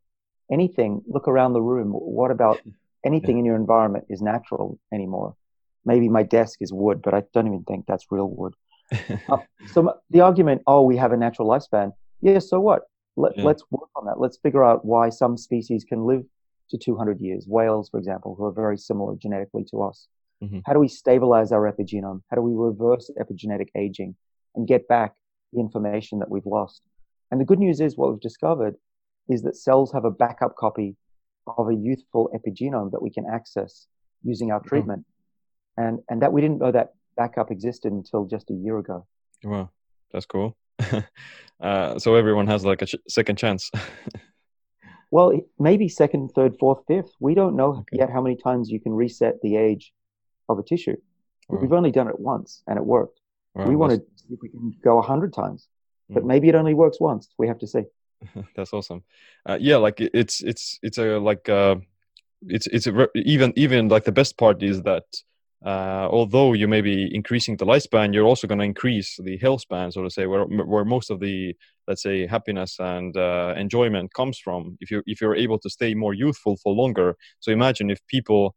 anything? 0.50 1.02
Look 1.06 1.28
around 1.28 1.52
the 1.52 1.62
room. 1.62 1.90
What 1.92 2.30
about 2.30 2.60
anything 3.04 3.38
in 3.38 3.44
your 3.44 3.56
environment 3.56 4.06
is 4.08 4.20
natural 4.20 4.78
anymore? 4.92 5.36
Maybe 5.84 6.08
my 6.08 6.22
desk 6.22 6.58
is 6.60 6.72
wood, 6.72 7.00
but 7.02 7.14
I 7.14 7.22
don't 7.32 7.46
even 7.46 7.64
think 7.64 7.86
that's 7.86 8.06
real 8.10 8.28
wood. 8.28 8.54
uh, 9.28 9.38
so 9.72 9.94
the 10.10 10.20
argument, 10.20 10.62
oh, 10.66 10.82
we 10.82 10.96
have 10.96 11.12
a 11.12 11.16
natural 11.16 11.48
lifespan. 11.48 11.92
Yeah, 12.20 12.38
so 12.38 12.60
what? 12.60 12.82
Let, 13.16 13.36
yeah. 13.36 13.44
Let's 13.44 13.64
work 13.70 13.88
on 13.96 14.06
that. 14.06 14.20
Let's 14.20 14.38
figure 14.38 14.64
out 14.64 14.84
why 14.84 15.08
some 15.08 15.36
species 15.36 15.84
can 15.84 16.04
live 16.04 16.24
to 16.70 16.78
200 16.78 17.20
years. 17.20 17.46
Whales, 17.48 17.88
for 17.88 17.98
example, 17.98 18.34
who 18.36 18.44
are 18.44 18.52
very 18.52 18.78
similar 18.78 19.16
genetically 19.16 19.64
to 19.70 19.82
us. 19.82 20.06
Mm-hmm. 20.42 20.60
How 20.64 20.72
do 20.72 20.78
we 20.78 20.88
stabilize 20.88 21.52
our 21.52 21.70
epigenome? 21.70 22.22
How 22.30 22.36
do 22.36 22.42
we 22.42 22.54
reverse 22.54 23.10
epigenetic 23.20 23.68
aging 23.74 24.14
and 24.54 24.66
get 24.66 24.88
back 24.88 25.14
the 25.52 25.60
information 25.60 26.18
that 26.20 26.30
we've 26.30 26.46
lost? 26.46 26.82
And 27.30 27.40
the 27.40 27.44
good 27.44 27.58
news 27.58 27.80
is 27.80 27.96
what 27.96 28.10
we've 28.10 28.20
discovered 28.20 28.76
is 29.30 29.42
that 29.42 29.56
cells 29.56 29.92
have 29.92 30.04
a 30.04 30.10
backup 30.10 30.56
copy 30.56 30.96
of 31.46 31.68
a 31.68 31.74
youthful 31.74 32.30
epigenome 32.34 32.90
that 32.92 33.02
we 33.02 33.10
can 33.10 33.24
access 33.32 33.86
using 34.22 34.50
our 34.50 34.60
treatment. 34.60 35.04
Oh. 35.06 35.82
And, 35.84 36.00
and 36.08 36.22
that 36.22 36.32
we 36.32 36.40
didn't 36.40 36.58
know 36.58 36.72
that 36.72 36.94
backup 37.16 37.50
existed 37.50 37.92
until 37.92 38.26
just 38.26 38.50
a 38.50 38.54
year 38.54 38.78
ago. 38.78 39.06
Wow, 39.42 39.70
that's 40.12 40.26
cool. 40.26 40.56
uh, 41.60 41.98
so 41.98 42.14
everyone 42.14 42.46
has 42.46 42.64
like 42.64 42.82
a 42.82 42.86
ch- 42.86 42.96
second 43.08 43.36
chance. 43.36 43.70
well, 45.10 45.32
maybe 45.58 45.88
second, 45.88 46.30
third, 46.34 46.56
fourth, 46.58 46.82
fifth. 46.86 47.12
We 47.20 47.34
don't 47.34 47.56
know 47.56 47.78
okay. 47.80 47.98
yet 47.98 48.10
how 48.10 48.20
many 48.20 48.36
times 48.36 48.70
you 48.70 48.80
can 48.80 48.92
reset 48.92 49.40
the 49.42 49.56
age 49.56 49.92
of 50.48 50.58
a 50.58 50.62
tissue. 50.62 50.96
Wow. 51.48 51.60
We've 51.60 51.72
only 51.72 51.90
done 51.90 52.08
it 52.08 52.18
once 52.18 52.62
and 52.66 52.76
it 52.76 52.84
worked. 52.84 53.20
Wow, 53.54 53.66
we 53.66 53.76
want 53.76 53.92
to 53.92 53.98
see 54.16 54.34
if 54.34 54.38
we 54.42 54.48
can 54.48 54.72
go 54.82 54.98
a 54.98 55.02
hundred 55.02 55.32
times, 55.32 55.66
but 56.08 56.22
mm. 56.22 56.26
maybe 56.26 56.48
it 56.48 56.54
only 56.54 56.74
works 56.74 57.00
once. 57.00 57.28
We 57.38 57.48
have 57.48 57.58
to 57.58 57.66
see. 57.66 57.84
that's 58.56 58.72
awesome. 58.72 59.02
Uh, 59.48 59.58
yeah, 59.60 59.76
like 59.76 60.00
it's 60.00 60.42
it's 60.42 60.78
it's 60.82 60.98
a 60.98 61.18
like 61.18 61.48
uh, 61.48 61.76
it's 62.42 62.66
it's 62.68 62.86
a, 62.86 63.08
even 63.14 63.52
even 63.56 63.88
like 63.88 64.04
the 64.04 64.12
best 64.12 64.36
part 64.36 64.62
is 64.62 64.82
that 64.82 65.04
uh, 65.64 66.08
although 66.10 66.52
you 66.54 66.66
may 66.66 66.80
be 66.80 67.14
increasing 67.14 67.56
the 67.56 67.66
lifespan, 67.66 68.14
you're 68.14 68.26
also 68.26 68.46
going 68.46 68.58
to 68.58 68.64
increase 68.64 69.18
the 69.22 69.36
health 69.38 69.62
span, 69.62 69.92
so 69.92 70.02
to 70.02 70.10
say, 70.10 70.26
where 70.26 70.44
where 70.44 70.84
most 70.84 71.10
of 71.10 71.20
the 71.20 71.54
let's 71.86 72.02
say 72.02 72.26
happiness 72.26 72.76
and 72.78 73.16
uh, 73.16 73.54
enjoyment 73.56 74.12
comes 74.14 74.38
from. 74.38 74.76
If 74.80 74.90
you 74.90 75.02
if 75.06 75.20
you're 75.20 75.36
able 75.36 75.58
to 75.58 75.70
stay 75.70 75.94
more 75.94 76.14
youthful 76.14 76.56
for 76.56 76.72
longer, 76.72 77.16
so 77.40 77.52
imagine 77.52 77.90
if 77.90 78.06
people 78.06 78.54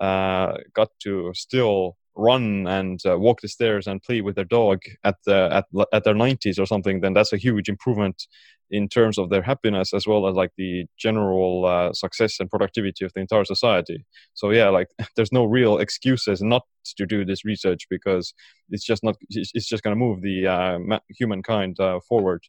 uh, 0.00 0.54
got 0.74 0.90
to 1.00 1.32
still 1.34 1.96
run 2.16 2.66
and 2.66 3.00
uh, 3.06 3.18
walk 3.18 3.40
the 3.40 3.48
stairs 3.48 3.86
and 3.86 4.02
play 4.02 4.20
with 4.20 4.34
their 4.36 4.44
dog 4.44 4.80
at 5.04 5.16
the 5.24 5.48
at 5.52 5.66
at 5.92 6.04
their 6.04 6.14
90s 6.14 6.58
or 6.58 6.66
something, 6.66 7.00
then 7.00 7.14
that's 7.14 7.32
a 7.32 7.36
huge 7.36 7.68
improvement 7.68 8.26
in 8.70 8.88
terms 8.88 9.18
of 9.18 9.30
their 9.30 9.42
happiness 9.42 9.94
as 9.94 10.06
well 10.06 10.26
as 10.26 10.34
like 10.34 10.50
the 10.56 10.84
general 10.98 11.66
uh, 11.66 11.92
success 11.92 12.40
and 12.40 12.50
productivity 12.50 13.04
of 13.04 13.12
the 13.14 13.20
entire 13.20 13.44
society. 13.44 14.04
So 14.34 14.50
yeah, 14.50 14.68
like 14.70 14.88
there's 15.16 15.32
no 15.32 15.44
real 15.44 15.78
excuses 15.78 16.42
not 16.42 16.62
to 16.96 17.06
do 17.06 17.24
this 17.24 17.44
research 17.44 17.86
because 17.90 18.34
it's 18.70 18.84
just 18.84 19.04
not 19.04 19.16
it's 19.30 19.68
just 19.68 19.82
going 19.82 19.94
to 19.94 20.04
move 20.04 20.22
the 20.22 20.46
uh, 20.46 20.98
humankind 21.10 21.78
uh, 21.80 22.00
forward. 22.08 22.42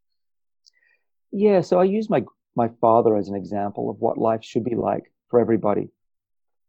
Yeah, 1.31 1.61
so 1.61 1.79
I 1.79 1.83
use 1.83 2.09
my 2.09 2.23
my 2.55 2.69
father 2.81 3.15
as 3.17 3.27
an 3.29 3.35
example 3.35 3.89
of 3.89 3.97
what 3.99 4.17
life 4.17 4.43
should 4.43 4.63
be 4.63 4.75
like 4.75 5.11
for 5.29 5.39
everybody. 5.39 5.89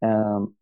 Um, 0.03 0.55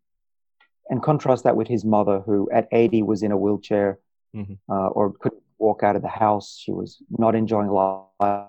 and 0.89 1.03
contrast 1.03 1.43
that 1.43 1.55
with 1.55 1.67
his 1.67 1.83
mother, 1.83 2.21
who 2.25 2.49
at 2.51 2.67
80 2.71 3.03
was 3.03 3.23
in 3.23 3.31
a 3.31 3.37
wheelchair 3.37 3.99
mm-hmm. 4.35 4.53
uh, 4.69 4.87
or 4.87 5.13
couldn't 5.13 5.41
walk 5.57 5.83
out 5.83 5.95
of 5.95 6.01
the 6.01 6.07
house. 6.07 6.57
She 6.61 6.71
was 6.71 6.97
not 7.09 7.35
enjoying 7.35 7.69
life. 7.69 8.05
I 8.19 8.47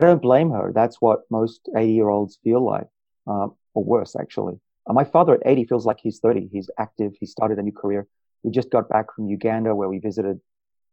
don't 0.00 0.22
blame 0.22 0.50
her. 0.50 0.72
That's 0.74 1.00
what 1.00 1.22
most 1.30 1.68
80 1.76 1.92
year 1.92 2.08
olds 2.08 2.38
feel 2.42 2.64
like, 2.64 2.88
uh, 3.26 3.48
or 3.74 3.84
worse, 3.84 4.16
actually. 4.18 4.60
Uh, 4.86 4.92
my 4.92 5.04
father 5.04 5.34
at 5.34 5.42
80 5.44 5.64
feels 5.64 5.86
like 5.86 6.00
he's 6.00 6.18
30. 6.18 6.48
He's 6.52 6.70
active. 6.78 7.12
He 7.18 7.26
started 7.26 7.58
a 7.58 7.62
new 7.62 7.72
career. 7.72 8.06
We 8.42 8.50
just 8.50 8.70
got 8.70 8.88
back 8.88 9.14
from 9.14 9.28
Uganda 9.28 9.74
where 9.74 9.88
we 9.88 9.98
visited 9.98 10.40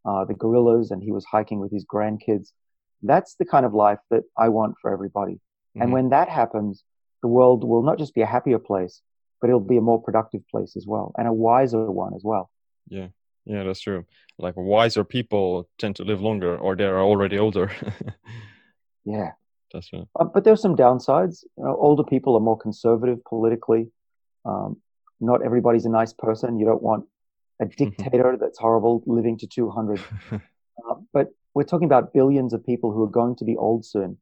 uh, 0.05 0.25
the 0.25 0.33
gorillas 0.33 0.91
and 0.91 1.03
he 1.03 1.11
was 1.11 1.25
hiking 1.25 1.59
with 1.59 1.71
his 1.71 1.85
grandkids. 1.85 2.51
That's 3.03 3.35
the 3.35 3.45
kind 3.45 3.65
of 3.65 3.73
life 3.73 3.99
that 4.09 4.23
I 4.37 4.49
want 4.49 4.75
for 4.81 4.91
everybody. 4.91 5.33
Mm-hmm. 5.33 5.81
And 5.81 5.93
when 5.93 6.09
that 6.09 6.29
happens, 6.29 6.83
the 7.21 7.27
world 7.27 7.63
will 7.63 7.83
not 7.83 7.97
just 7.97 8.15
be 8.15 8.21
a 8.21 8.25
happier 8.25 8.59
place, 8.59 9.01
but 9.41 9.49
it'll 9.49 9.59
be 9.59 9.77
a 9.77 9.81
more 9.81 10.01
productive 10.01 10.47
place 10.47 10.75
as 10.77 10.85
well 10.87 11.11
and 11.17 11.27
a 11.27 11.33
wiser 11.33 11.91
one 11.91 12.13
as 12.13 12.21
well. 12.23 12.49
Yeah. 12.87 13.07
Yeah, 13.45 13.63
that's 13.63 13.81
true. 13.81 14.05
Like 14.37 14.55
wiser 14.55 15.03
people 15.03 15.67
tend 15.79 15.95
to 15.95 16.03
live 16.03 16.21
longer 16.21 16.55
or 16.55 16.75
they're 16.75 17.01
already 17.01 17.39
older. 17.39 17.71
yeah. 19.05 19.31
That's 19.73 19.91
right. 19.91 20.05
Uh, 20.19 20.25
but 20.25 20.43
there's 20.43 20.61
some 20.61 20.75
downsides. 20.75 21.43
You 21.57 21.63
know, 21.63 21.75
older 21.75 22.03
people 22.03 22.35
are 22.35 22.41
more 22.41 22.57
conservative 22.57 23.23
politically. 23.25 23.89
Um, 24.45 24.77
not 25.19 25.43
everybody's 25.43 25.85
a 25.85 25.89
nice 25.89 26.13
person. 26.13 26.59
You 26.59 26.65
don't 26.65 26.83
want 26.83 27.05
a 27.59 27.65
dictator 27.77 28.37
that's 28.39 28.59
horrible 28.59 29.01
living 29.05 29.37
to 29.39 29.47
200. 29.47 30.01
uh, 30.31 30.39
but 31.13 31.29
we're 31.53 31.63
talking 31.63 31.85
about 31.85 32.13
billions 32.13 32.53
of 32.53 32.65
people 32.65 32.91
who 32.91 33.03
are 33.03 33.09
going 33.09 33.35
to 33.37 33.45
be 33.45 33.55
old 33.57 33.85
soon 33.85 34.17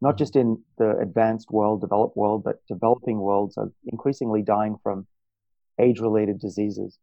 not 0.00 0.16
just 0.16 0.36
in 0.36 0.62
the 0.78 0.96
advanced 0.98 1.50
world, 1.50 1.80
developed 1.80 2.16
world, 2.16 2.42
but 2.44 2.60
developing 2.68 3.18
worlds 3.18 3.56
are 3.58 3.70
increasingly 3.86 4.42
dying 4.42 4.76
from 4.82 5.06
age 5.80 6.00
related 6.00 6.40
diseases. 6.40 6.98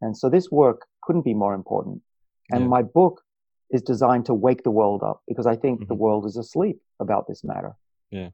And 0.00 0.16
so 0.16 0.28
this 0.28 0.50
work 0.50 0.86
couldn't 1.02 1.24
be 1.24 1.34
more 1.34 1.54
important. 1.54 2.02
And 2.50 2.62
yeah. 2.62 2.68
my 2.68 2.82
book 2.82 3.22
is 3.70 3.82
designed 3.82 4.26
to 4.26 4.34
wake 4.34 4.64
the 4.64 4.70
world 4.70 5.02
up 5.02 5.22
because 5.26 5.46
I 5.46 5.56
think 5.56 5.80
mm-hmm. 5.80 5.88
the 5.88 5.94
world 5.94 6.26
is 6.26 6.36
asleep 6.36 6.80
about 7.00 7.26
this 7.26 7.42
matter. 7.42 7.72
Yeah. 8.10 8.30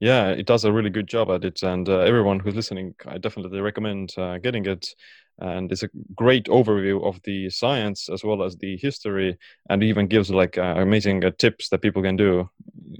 Yeah, 0.00 0.28
it 0.28 0.46
does 0.46 0.64
a 0.64 0.72
really 0.72 0.90
good 0.90 1.06
job 1.06 1.30
at 1.30 1.44
it. 1.44 1.62
And 1.62 1.88
uh, 1.88 2.00
everyone 2.00 2.40
who's 2.40 2.54
listening, 2.54 2.94
I 3.06 3.18
definitely 3.18 3.60
recommend 3.60 4.12
uh, 4.18 4.38
getting 4.38 4.66
it 4.66 4.94
and 5.38 5.70
it's 5.70 5.82
a 5.82 5.90
great 6.14 6.46
overview 6.46 7.04
of 7.06 7.20
the 7.24 7.50
science 7.50 8.08
as 8.08 8.24
well 8.24 8.42
as 8.42 8.56
the 8.56 8.76
history 8.78 9.36
and 9.68 9.82
even 9.82 10.06
gives 10.06 10.30
like 10.30 10.56
uh, 10.56 10.74
amazing 10.78 11.24
uh, 11.24 11.30
tips 11.38 11.68
that 11.68 11.82
people 11.82 12.02
can 12.02 12.16
do 12.16 12.48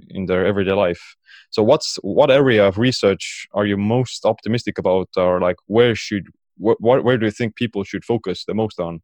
in 0.09 0.25
their 0.25 0.45
everyday 0.45 0.73
life 0.73 1.15
so 1.49 1.63
what's 1.63 1.97
what 2.03 2.29
area 2.29 2.65
of 2.67 2.77
research 2.77 3.47
are 3.53 3.65
you 3.65 3.77
most 3.77 4.25
optimistic 4.25 4.77
about 4.77 5.09
or 5.17 5.41
like 5.41 5.57
where 5.65 5.95
should 5.95 6.27
wh- 6.57 6.79
where 6.79 7.17
do 7.17 7.25
you 7.25 7.31
think 7.31 7.55
people 7.55 7.83
should 7.83 8.05
focus 8.05 8.45
the 8.45 8.53
most 8.53 8.79
on 8.79 9.01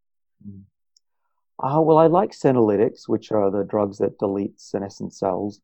uh, 1.64 1.82
well 1.82 1.98
i 1.98 2.06
like 2.06 2.32
senolytics 2.32 3.08
which 3.08 3.32
are 3.32 3.50
the 3.50 3.64
drugs 3.64 3.98
that 3.98 4.18
delete 4.20 4.60
senescent 4.60 5.14
cells 5.14 5.60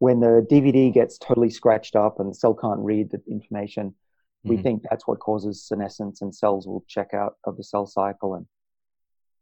when 0.00 0.20
the 0.20 0.46
dvd 0.50 0.92
gets 0.92 1.16
totally 1.16 1.48
scratched 1.48 1.96
up 1.96 2.20
and 2.20 2.28
the 2.30 2.34
cell 2.34 2.52
can't 2.54 2.80
read 2.80 3.10
the 3.10 3.22
information 3.30 3.94
we 4.42 4.56
mm-hmm. 4.56 4.62
think 4.62 4.82
that's 4.88 5.06
what 5.06 5.18
causes 5.20 5.62
senescence 5.62 6.22
and 6.22 6.34
cells 6.34 6.66
will 6.66 6.84
check 6.88 7.12
out 7.14 7.34
of 7.44 7.56
the 7.56 7.64
cell 7.64 7.86
cycle 7.86 8.34
and 8.34 8.46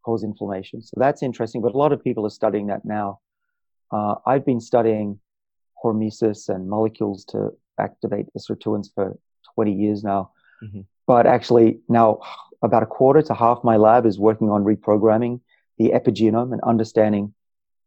cause 0.04 0.24
inflammation. 0.24 0.82
So 0.82 0.94
that's 0.96 1.22
interesting, 1.22 1.60
but 1.60 1.74
a 1.74 1.78
lot 1.78 1.92
of 1.92 2.02
people 2.02 2.26
are 2.26 2.30
studying 2.30 2.66
that 2.68 2.84
now. 2.84 3.20
Uh, 3.92 4.16
I've 4.26 4.44
been 4.44 4.60
studying 4.60 5.20
hormesis 5.84 6.48
and 6.48 6.68
molecules 6.68 7.24
to 7.26 7.50
activate 7.78 8.26
the 8.34 8.40
sirtuins 8.40 8.88
for 8.94 9.18
20 9.54 9.72
years 9.72 10.02
now. 10.02 10.32
Mm-hmm. 10.62 10.80
But 11.06 11.26
actually, 11.26 11.80
now 11.88 12.18
about 12.62 12.82
a 12.82 12.86
quarter 12.86 13.22
to 13.22 13.34
half 13.34 13.62
my 13.62 13.76
lab 13.76 14.04
is 14.04 14.18
working 14.18 14.50
on 14.50 14.64
reprogramming 14.64 15.40
the 15.78 15.90
epigenome 15.90 16.52
and 16.52 16.60
understanding 16.62 17.32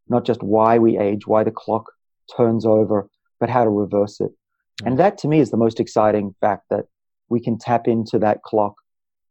not 0.07 0.25
just 0.25 0.41
why 0.41 0.77
we 0.77 0.97
age, 0.97 1.27
why 1.27 1.43
the 1.43 1.51
clock 1.51 1.91
turns 2.35 2.65
over, 2.65 3.09
but 3.39 3.49
how 3.49 3.63
to 3.63 3.69
reverse 3.69 4.19
it. 4.19 4.31
Mm-hmm. 4.31 4.87
And 4.87 4.99
that 4.99 5.17
to 5.19 5.27
me 5.27 5.39
is 5.39 5.51
the 5.51 5.57
most 5.57 5.79
exciting 5.79 6.35
fact 6.41 6.65
that 6.69 6.85
we 7.29 7.39
can 7.39 7.57
tap 7.57 7.87
into 7.87 8.19
that 8.19 8.41
clock 8.43 8.75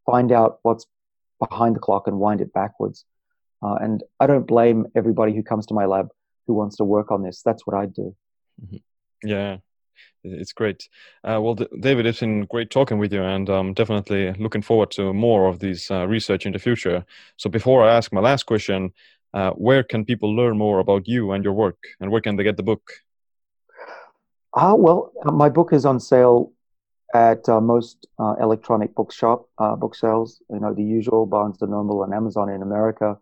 find 0.07 0.33
out 0.33 0.59
what's 0.63 0.87
behind 1.39 1.77
the 1.77 1.81
clock 1.81 2.07
and 2.07 2.19
wind 2.19 2.41
it 2.41 2.53
backwards. 2.53 3.05
Uh, 3.63 3.75
and 3.75 4.03
I 4.19 4.27
don't 4.27 4.47
blame 4.47 4.87
everybody 4.97 5.35
who 5.35 5.43
comes 5.43 5.67
to 5.67 5.75
my 5.75 5.85
lab 5.85 6.09
who 6.47 6.55
wants 6.55 6.77
to 6.77 6.85
work 6.85 7.11
on 7.11 7.23
this. 7.23 7.43
That's 7.43 7.67
what 7.67 7.77
I 7.77 7.87
do. 7.87 8.15
Mm-hmm. 8.65 8.77
Yeah, 9.23 9.59
it's 10.25 10.53
great. 10.53 10.89
Uh, 11.23 11.39
well, 11.43 11.55
D- 11.55 11.69
David, 11.79 12.07
it's 12.07 12.21
been 12.21 12.47
great 12.47 12.71
talking 12.71 12.99
with 12.99 13.13
you, 13.13 13.23
and 13.23 13.49
I'm 13.49 13.75
definitely 13.75 14.33
looking 14.33 14.63
forward 14.63 14.91
to 14.93 15.13
more 15.13 15.47
of 15.47 15.59
this 15.59 15.91
uh, 15.91 16.07
research 16.07 16.47
in 16.47 16.53
the 16.53 16.59
future. 16.59 17.05
So, 17.37 17.51
before 17.51 17.85
I 17.85 17.95
ask 17.95 18.13
my 18.13 18.21
last 18.23 18.45
question, 18.45 18.93
uh, 19.35 19.51
where 19.53 19.83
can 19.83 20.05
people 20.05 20.35
learn 20.35 20.59
more 20.59 20.79
about 20.81 21.07
you 21.07 21.33
and 21.33 21.45
your 21.45 21.53
work, 21.53 21.79
and 22.01 22.11
where 22.11 22.21
can 22.21 22.37
they 22.37 22.45
get 22.45 22.57
the 22.57 22.63
book? 22.63 22.83
Ah, 24.55 24.75
well, 24.75 25.13
uh, 25.25 25.31
my 25.31 25.49
book 25.49 25.73
is 25.73 25.85
on 25.87 26.01
sale 26.01 26.53
at 27.15 27.49
uh, 27.49 27.61
most 27.61 28.07
uh, 28.19 28.35
electronic 28.41 28.95
bookshop 28.95 29.49
book 29.79 29.95
sales. 29.95 30.43
You 30.51 30.61
know, 30.61 30.75
the 30.75 30.83
usual 30.83 31.27
Barnes 31.27 31.61
and 31.63 31.71
Noble 31.71 32.05
and 32.05 32.15
Amazon 32.15 32.49
in 32.49 32.63
America. 32.63 33.19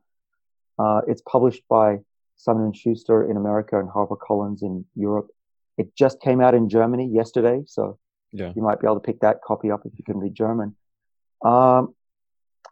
it's 1.06 1.22
published 1.22 1.62
by 1.68 1.98
Simon 2.36 2.64
and 2.64 2.76
Schuster 2.76 3.28
in 3.30 3.36
America 3.36 3.78
and 3.78 3.88
HarperCollins 3.88 4.62
in 4.62 4.84
Europe. 4.94 5.28
It 5.76 5.94
just 5.94 6.20
came 6.20 6.40
out 6.40 6.54
in 6.54 6.68
Germany 6.68 7.08
yesterday, 7.12 7.62
so 7.66 7.98
yeah. 8.32 8.52
you 8.54 8.62
might 8.62 8.80
be 8.80 8.86
able 8.86 8.96
to 8.96 9.00
pick 9.00 9.20
that 9.20 9.42
copy 9.42 9.70
up 9.70 9.82
if 9.84 9.92
you 9.98 10.04
can 10.04 10.18
read 10.18 10.34
German. 10.34 10.76
Um, 11.44 11.94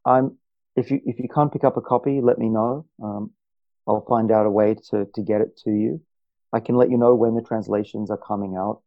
I'm 0.04 0.38
if 0.76 0.90
you 0.90 1.00
if 1.06 1.18
you 1.18 1.28
can't 1.28 1.52
pick 1.52 1.64
up 1.64 1.76
a 1.76 1.80
copy, 1.80 2.20
let 2.20 2.38
me 2.38 2.48
know. 2.48 2.86
Um, 3.02 3.30
I'll 3.88 4.04
find 4.06 4.30
out 4.30 4.46
a 4.46 4.50
way 4.50 4.76
to 4.90 5.06
to 5.14 5.22
get 5.22 5.40
it 5.40 5.56
to 5.64 5.70
you. 5.70 6.02
I 6.52 6.60
can 6.60 6.76
let 6.76 6.90
you 6.90 6.98
know 6.98 7.14
when 7.14 7.34
the 7.34 7.42
translations 7.42 8.10
are 8.10 8.16
coming 8.18 8.56
out. 8.56 8.82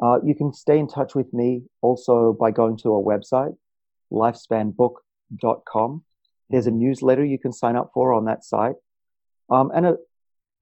Uh, 0.00 0.20
you 0.22 0.34
can 0.34 0.52
stay 0.52 0.78
in 0.78 0.86
touch 0.86 1.14
with 1.14 1.32
me 1.32 1.62
also 1.80 2.32
by 2.32 2.50
going 2.50 2.76
to 2.76 2.92
our 2.94 3.02
website, 3.02 3.56
lifespanbook.com. 4.12 6.04
There's 6.50 6.66
a 6.66 6.70
newsletter 6.70 7.24
you 7.24 7.38
can 7.38 7.52
sign 7.52 7.76
up 7.76 7.90
for 7.94 8.12
on 8.12 8.26
that 8.26 8.44
site. 8.44 8.76
Um, 9.48 9.72
and 9.74 9.86
uh, 9.86 9.94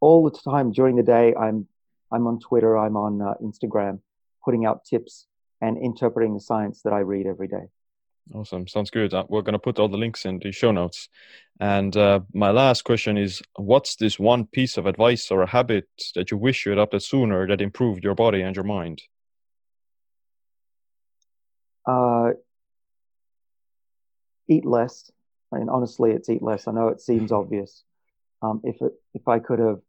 all 0.00 0.22
the 0.24 0.38
time 0.50 0.70
during 0.70 0.96
the 0.96 1.02
day, 1.02 1.34
I'm 1.34 1.66
I'm 2.12 2.26
on 2.26 2.38
Twitter, 2.38 2.78
I'm 2.78 2.96
on 2.96 3.20
uh, 3.20 3.34
Instagram, 3.42 4.00
putting 4.44 4.64
out 4.64 4.84
tips 4.84 5.26
and 5.60 5.76
interpreting 5.78 6.34
the 6.34 6.40
science 6.40 6.82
that 6.82 6.92
I 6.92 7.00
read 7.00 7.26
every 7.26 7.48
day. 7.48 7.66
Awesome, 8.32 8.66
sounds 8.66 8.90
good. 8.90 9.12
Uh, 9.12 9.24
we're 9.28 9.42
going 9.42 9.52
to 9.52 9.58
put 9.58 9.78
all 9.78 9.88
the 9.88 9.98
links 9.98 10.24
in 10.24 10.38
the 10.38 10.50
show 10.50 10.72
notes. 10.72 11.08
And 11.60 11.96
uh, 11.96 12.20
my 12.32 12.50
last 12.50 12.82
question 12.82 13.18
is: 13.18 13.42
What's 13.56 13.96
this 13.96 14.18
one 14.18 14.46
piece 14.46 14.76
of 14.76 14.86
advice 14.86 15.30
or 15.30 15.42
a 15.42 15.46
habit 15.46 15.88
that 16.14 16.30
you 16.30 16.38
wish 16.38 16.64
you 16.64 16.70
had 16.70 16.78
adopted 16.78 17.02
sooner 17.02 17.46
that 17.46 17.60
improved 17.60 18.02
your 18.02 18.14
body 18.14 18.40
and 18.40 18.56
your 18.56 18.64
mind? 18.64 19.02
Uh, 21.86 22.30
eat 24.48 24.64
less. 24.64 25.10
I 25.52 25.58
mean, 25.58 25.68
honestly, 25.68 26.10
it's 26.10 26.28
eat 26.28 26.42
less. 26.42 26.66
I 26.66 26.72
know 26.72 26.88
it 26.88 27.00
seems 27.00 27.30
obvious, 27.40 27.84
um, 28.42 28.60
if 28.64 28.80
it, 28.80 28.92
if 29.12 29.28
I 29.28 29.38
could 29.38 29.58
have 29.58 29.80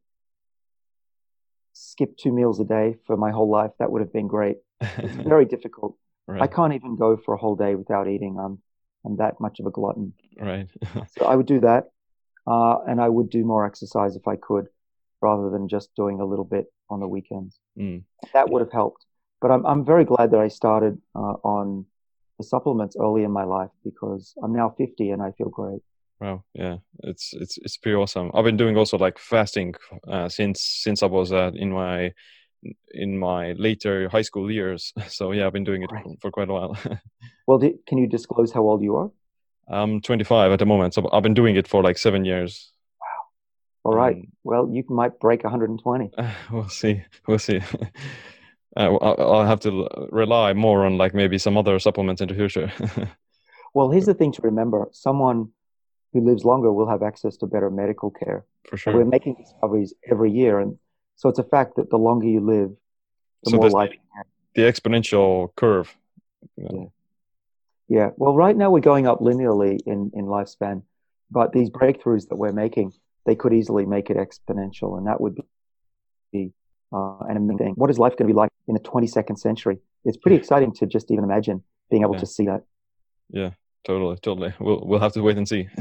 skipped 1.74 2.20
two 2.20 2.32
meals 2.32 2.60
a 2.60 2.66
day 2.66 2.96
for 3.08 3.18
my 3.18 3.32
whole 3.32 3.50
life, 3.50 3.72
that 3.80 3.92
would 3.92 4.02
have 4.02 4.14
been 4.14 4.28
great. 4.28 4.58
It's 4.82 5.16
very 5.16 5.46
difficult. 5.56 5.98
Right. 6.28 6.42
I 6.42 6.48
can't 6.48 6.74
even 6.74 6.96
go 6.96 7.18
for 7.18 7.34
a 7.34 7.38
whole 7.38 7.56
day 7.56 7.76
without 7.76 8.08
eating. 8.08 8.38
I'm 8.40 8.60
I'm 9.06 9.18
that 9.18 9.40
much 9.40 9.60
of 9.60 9.68
a 9.68 9.72
glutton. 9.72 10.14
Right. 10.40 10.68
so 11.18 11.26
I 11.26 11.36
would 11.36 11.46
do 11.46 11.60
that, 11.60 11.92
uh, 12.48 12.78
and 12.88 13.00
I 13.00 13.10
would 13.10 13.30
do 13.30 13.44
more 13.44 13.66
exercise 13.66 14.16
if 14.16 14.28
I 14.28 14.36
could, 14.36 14.68
rather 15.22 15.50
than 15.50 15.68
just 15.68 15.90
doing 15.96 16.20
a 16.20 16.26
little 16.26 16.46
bit 16.46 16.66
on 16.90 17.00
the 17.00 17.08
weekends. 17.08 17.60
Mm. 17.78 18.04
That 18.34 18.50
would 18.50 18.62
have 18.62 18.72
helped. 18.72 19.06
But 19.42 19.52
I'm 19.52 19.66
I'm 19.66 19.86
very 19.86 20.06
glad 20.06 20.32
that 20.32 20.40
I 20.40 20.48
started 20.48 21.00
uh, 21.16 21.36
on 21.44 21.86
the 22.38 22.44
supplements 22.44 22.96
early 23.00 23.24
in 23.24 23.32
my 23.32 23.44
life 23.44 23.70
because 23.84 24.34
I'm 24.44 24.54
now 24.54 24.74
50 24.78 25.12
and 25.12 25.22
I 25.22 25.32
feel 25.32 25.50
great. 25.50 25.82
Wow, 26.20 26.44
yeah, 26.54 26.78
it's 27.04 27.34
it's 27.34 27.58
it's 27.58 27.78
pretty 27.78 27.96
awesome. 27.96 28.32
I've 28.34 28.46
been 28.46 28.58
doing 28.58 28.78
also 28.78 28.98
like 28.98 29.20
fasting 29.20 29.76
uh, 30.08 30.30
since 30.30 30.62
since 30.62 31.04
I 31.04 31.08
was 31.08 31.32
uh, 31.32 31.52
in 31.54 31.72
my 31.72 32.14
in 32.92 33.18
my 33.18 33.54
later 33.54 34.10
high 34.10 34.22
school 34.22 34.52
years. 34.52 34.94
So 35.10 35.32
yeah, 35.32 35.48
I've 35.48 35.54
been 35.54 35.64
doing 35.64 35.84
it 35.84 35.92
right. 35.92 36.06
for, 36.22 36.32
quite 36.32 36.50
a 36.50 36.54
while. 36.54 36.78
well, 37.48 37.60
can 37.88 37.98
you 37.98 38.08
disclose 38.08 38.52
how 38.52 38.62
old 38.62 38.82
you 38.82 38.96
are? 38.96 39.12
I'm 39.68 40.02
25 40.02 40.52
at 40.52 40.60
the 40.60 40.66
moment, 40.66 40.94
so 40.94 41.10
I've 41.12 41.24
been 41.24 41.34
doing 41.34 41.56
it 41.56 41.68
for 41.68 41.82
like 41.82 41.98
seven 41.98 42.26
years. 42.26 42.72
Wow. 43.02 43.92
All 43.92 43.96
right. 43.98 44.16
Um, 44.16 44.28
well, 44.44 44.70
you 44.72 44.84
might 44.90 45.20
break 45.20 45.44
120. 45.44 46.12
Uh, 46.18 46.32
we'll 46.52 46.70
see. 46.70 47.04
We'll 47.28 47.40
see. 47.40 47.62
Uh, 48.78 48.94
I'll 48.98 49.46
have 49.46 49.62
to 49.62 49.88
rely 50.12 50.54
more 50.54 50.86
on 50.86 50.98
like 50.98 51.14
maybe 51.14 51.38
some 51.38 51.58
other 51.58 51.80
supplements 51.80 52.22
in 52.22 52.28
the 52.28 52.36
future. 52.36 52.72
well, 53.74 53.90
here's 53.90 54.06
the 54.06 54.14
thing 54.14 54.34
to 54.34 54.42
remember: 54.42 54.90
someone 54.92 55.48
who 56.16 56.22
lives 56.22 56.46
longer 56.46 56.72
will 56.72 56.88
have 56.88 57.04
access 57.04 57.36
to 57.38 57.46
better 57.46 57.70
medical 57.70 58.10
care. 58.10 58.46
For 58.70 58.78
sure. 58.78 58.94
we're 58.94 59.06
making 59.06 59.36
discoveries 59.36 59.94
every 60.10 60.32
year. 60.32 60.60
And 60.60 60.78
so 61.16 61.30
it's 61.30 61.40
a 61.40 61.44
fact 61.44 61.76
that 61.78 61.90
the 61.90 61.98
longer 61.98 62.28
you 62.28 62.42
live, 62.42 62.72
the 63.44 63.52
so 63.52 63.58
more 63.58 63.70
life 63.70 63.92
you 63.94 64.00
have. 64.16 64.26
The 64.56 64.62
exponential 64.62 65.56
curve. 65.56 65.96
Yeah. 66.58 66.86
yeah. 67.88 68.10
Well, 68.18 68.36
right 68.36 68.56
now 68.56 68.72
we're 68.72 68.80
going 68.80 69.08
up 69.08 69.20
linearly 69.20 69.80
in, 69.86 70.12
in 70.14 70.26
lifespan, 70.26 70.84
but 71.32 71.52
these 71.52 71.70
breakthroughs 71.70 72.30
that 72.30 72.36
we're 72.36 72.54
making, 72.54 72.94
they 73.26 73.36
could 73.36 73.54
easily 73.54 73.86
make 73.86 74.10
it 74.10 74.18
exponential. 74.18 74.98
And 74.98 75.08
that 75.08 75.20
would 75.20 75.42
be 76.32 76.54
uh, 76.94 77.18
an 77.20 77.38
amazing 77.38 77.58
thing. 77.58 77.74
What 77.76 77.90
is 77.90 78.00
life 78.00 78.12
going 78.18 78.28
to 78.28 78.34
be 78.34 78.38
like 78.38 78.52
in 78.68 78.74
the 78.74 78.80
22nd 78.80 79.38
century? 79.38 79.80
It's 80.04 80.18
pretty 80.18 80.36
exciting 80.42 80.74
to 80.76 80.86
just 80.86 81.12
even 81.12 81.24
imagine 81.24 81.64
being 81.90 82.04
able 82.04 82.16
yeah. 82.16 82.20
to 82.20 82.26
see 82.26 82.46
that. 82.46 82.64
Yeah, 83.30 83.52
totally, 83.84 84.18
totally. 84.18 84.54
We'll 84.60 84.86
we'll 84.86 85.00
have 85.00 85.14
to 85.14 85.22
wait 85.22 85.38
and 85.38 85.48
see. 85.48 85.68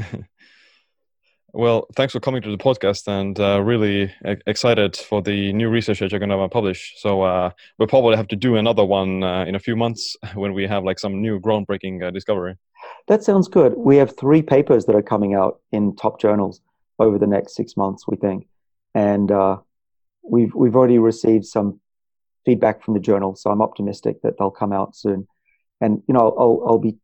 well, 1.55 1.87
thanks 1.95 2.11
for 2.11 2.19
coming 2.19 2.41
to 2.41 2.51
the 2.51 2.57
podcast, 2.57 3.07
and 3.07 3.39
uh, 3.39 3.61
really 3.61 4.13
excited 4.45 4.97
for 4.97 5.21
the 5.21 5.53
new 5.53 5.69
research 5.69 5.99
that 5.99 6.11
you're 6.11 6.19
going 6.19 6.29
to 6.29 6.49
publish. 6.49 6.93
So 6.97 7.21
uh, 7.21 7.51
we'll 7.77 7.87
probably 7.87 8.17
have 8.17 8.27
to 8.27 8.35
do 8.35 8.57
another 8.57 8.83
one 8.83 9.23
uh, 9.23 9.45
in 9.45 9.55
a 9.55 9.59
few 9.59 9.75
months 9.75 10.17
when 10.35 10.53
we 10.53 10.67
have 10.67 10.83
like 10.83 10.99
some 10.99 11.21
new 11.21 11.39
groundbreaking 11.39 12.03
uh, 12.03 12.11
discovery. 12.11 12.55
That 13.07 13.23
sounds 13.23 13.47
good. 13.47 13.73
We 13.77 13.95
have 13.97 14.17
three 14.17 14.41
papers 14.41 14.85
that 14.85 14.95
are 14.95 15.01
coming 15.01 15.33
out 15.33 15.61
in 15.71 15.95
top 15.95 16.19
journals 16.19 16.61
over 16.99 17.17
the 17.17 17.27
next 17.27 17.55
six 17.55 17.77
months, 17.77 18.05
we 18.07 18.17
think, 18.17 18.47
and 18.93 19.31
uh, 19.31 19.57
we've 20.23 20.53
we've 20.53 20.75
already 20.75 20.99
received 20.99 21.45
some 21.45 21.79
feedback 22.45 22.83
from 22.83 22.93
the 22.93 22.99
journal, 22.99 23.35
so 23.35 23.49
I'm 23.49 23.61
optimistic 23.61 24.21
that 24.23 24.37
they'll 24.37 24.51
come 24.51 24.73
out 24.73 24.95
soon. 24.95 25.27
And 25.79 26.03
you 26.07 26.13
know, 26.13 26.35
I'll 26.37 26.63
I'll 26.67 26.79
be 26.79 26.97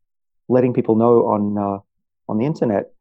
letting 0.49 0.73
people 0.73 0.95
know 0.95 1.27
on 1.27 1.57
uh, 1.57 1.79
on 2.27 2.37
the 2.37 2.45
internet. 2.45 2.91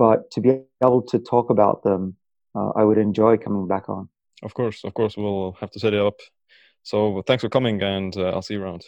But 0.00 0.30
to 0.30 0.40
be 0.40 0.62
able 0.82 1.02
to 1.12 1.18
talk 1.18 1.50
about 1.50 1.82
them, 1.82 2.16
uh, 2.54 2.70
I 2.70 2.84
would 2.84 2.96
enjoy 2.96 3.36
coming 3.36 3.68
back 3.68 3.90
on. 3.90 4.08
Of 4.42 4.54
course, 4.54 4.82
of 4.82 4.94
course, 4.94 5.14
we'll 5.14 5.54
have 5.60 5.70
to 5.72 5.78
set 5.78 5.92
it 5.92 6.00
up. 6.00 6.18
So 6.82 7.22
thanks 7.26 7.42
for 7.42 7.50
coming, 7.50 7.82
and 7.82 8.16
uh, 8.16 8.30
I'll 8.30 8.40
see 8.40 8.54
you 8.54 8.62
around. 8.62 8.82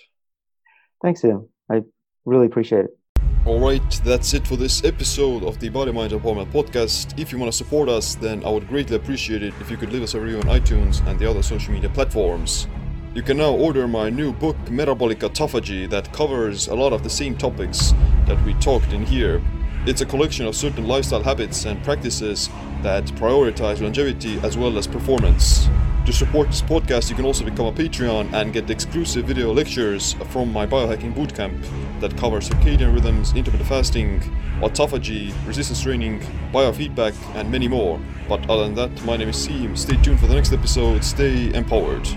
Thanks, 1.03 1.23
Ian. 1.23 1.51
I 1.71 1.83
really 2.25 2.47
appreciate 2.47 2.87
it. 2.87 2.99
Alright, 3.47 4.01
that's 4.07 4.33
it 4.33 4.47
for 4.47 4.57
this 4.57 4.85
episode 4.85 5.45
of 5.45 5.61
the 5.61 5.69
Body 5.69 5.93
Mind 5.93 6.13
Empowerment 6.13 6.51
podcast. 6.51 7.19
If 7.19 7.31
you 7.31 7.39
want 7.39 7.53
to 7.53 7.59
support 7.59 7.91
us, 7.91 8.15
then 8.15 8.43
I 8.47 8.49
would 8.49 8.67
greatly 8.67 8.97
appreciate 8.97 9.43
it 9.43 9.53
if 9.61 9.71
you 9.71 9.77
could 9.77 9.93
leave 9.93 10.05
us 10.05 10.15
a 10.15 10.21
review 10.21 10.39
on 10.39 10.45
iTunes 10.45 11.07
and 11.07 11.19
the 11.19 11.29
other 11.29 11.43
social 11.43 11.75
media 11.75 11.91
platforms. 11.91 12.69
You 13.15 13.21
can 13.21 13.37
now 13.37 13.53
order 13.53 13.87
my 13.87 14.09
new 14.09 14.33
book, 14.33 14.57
Metabolic 14.71 15.19
Autophagy, 15.19 15.91
that 15.91 16.11
covers 16.15 16.69
a 16.69 16.75
lot 16.75 16.95
of 16.95 17.03
the 17.03 17.11
same 17.11 17.37
topics 17.37 17.93
that 18.27 18.43
we 18.47 18.55
talked 18.55 18.95
in 18.95 19.05
here. 19.05 19.43
It's 19.85 20.01
a 20.01 20.07
collection 20.07 20.47
of 20.47 20.55
certain 20.55 20.87
lifestyle 20.87 21.25
habits 21.25 21.65
and 21.65 21.83
practices 21.83 22.49
that 22.83 23.05
prioritize 23.17 23.81
longevity 23.81 24.39
as 24.45 24.57
well 24.57 24.79
as 24.79 24.87
performance. 24.87 25.69
To 26.07 26.13
support 26.13 26.47
this 26.49 26.63
podcast, 26.63 27.11
you 27.11 27.17
can 27.17 27.25
also 27.25 27.45
become 27.45 27.67
a 27.67 27.73
Patreon 27.73 28.33
and 28.33 28.53
get 28.53 28.71
exclusive 28.71 29.25
video 29.25 29.53
lectures 29.53 30.13
from 30.31 30.53
my 30.53 30.69
biohacking 30.69 31.15
bootcamp 31.15 32.01
that 32.01 32.17
covers 32.17 32.49
circadian 32.49 32.95
rhythms, 32.95 33.33
intermittent 33.35 33.69
fasting, 33.69 34.21
autophagy, 34.61 35.35
resistance 35.49 35.83
training, 35.83 36.21
biofeedback, 36.53 37.15
and 37.35 37.51
many 37.51 37.67
more. 37.67 38.01
But 38.29 38.49
other 38.49 38.63
than 38.63 38.75
that, 38.77 39.05
my 39.05 39.17
name 39.17 39.31
is 39.31 39.49
Siim. 39.49 39.77
Stay 39.77 40.01
tuned 40.01 40.21
for 40.21 40.29
the 40.29 40.35
next 40.35 40.53
episode. 40.53 41.03
Stay 41.03 41.53
empowered. 41.55 42.09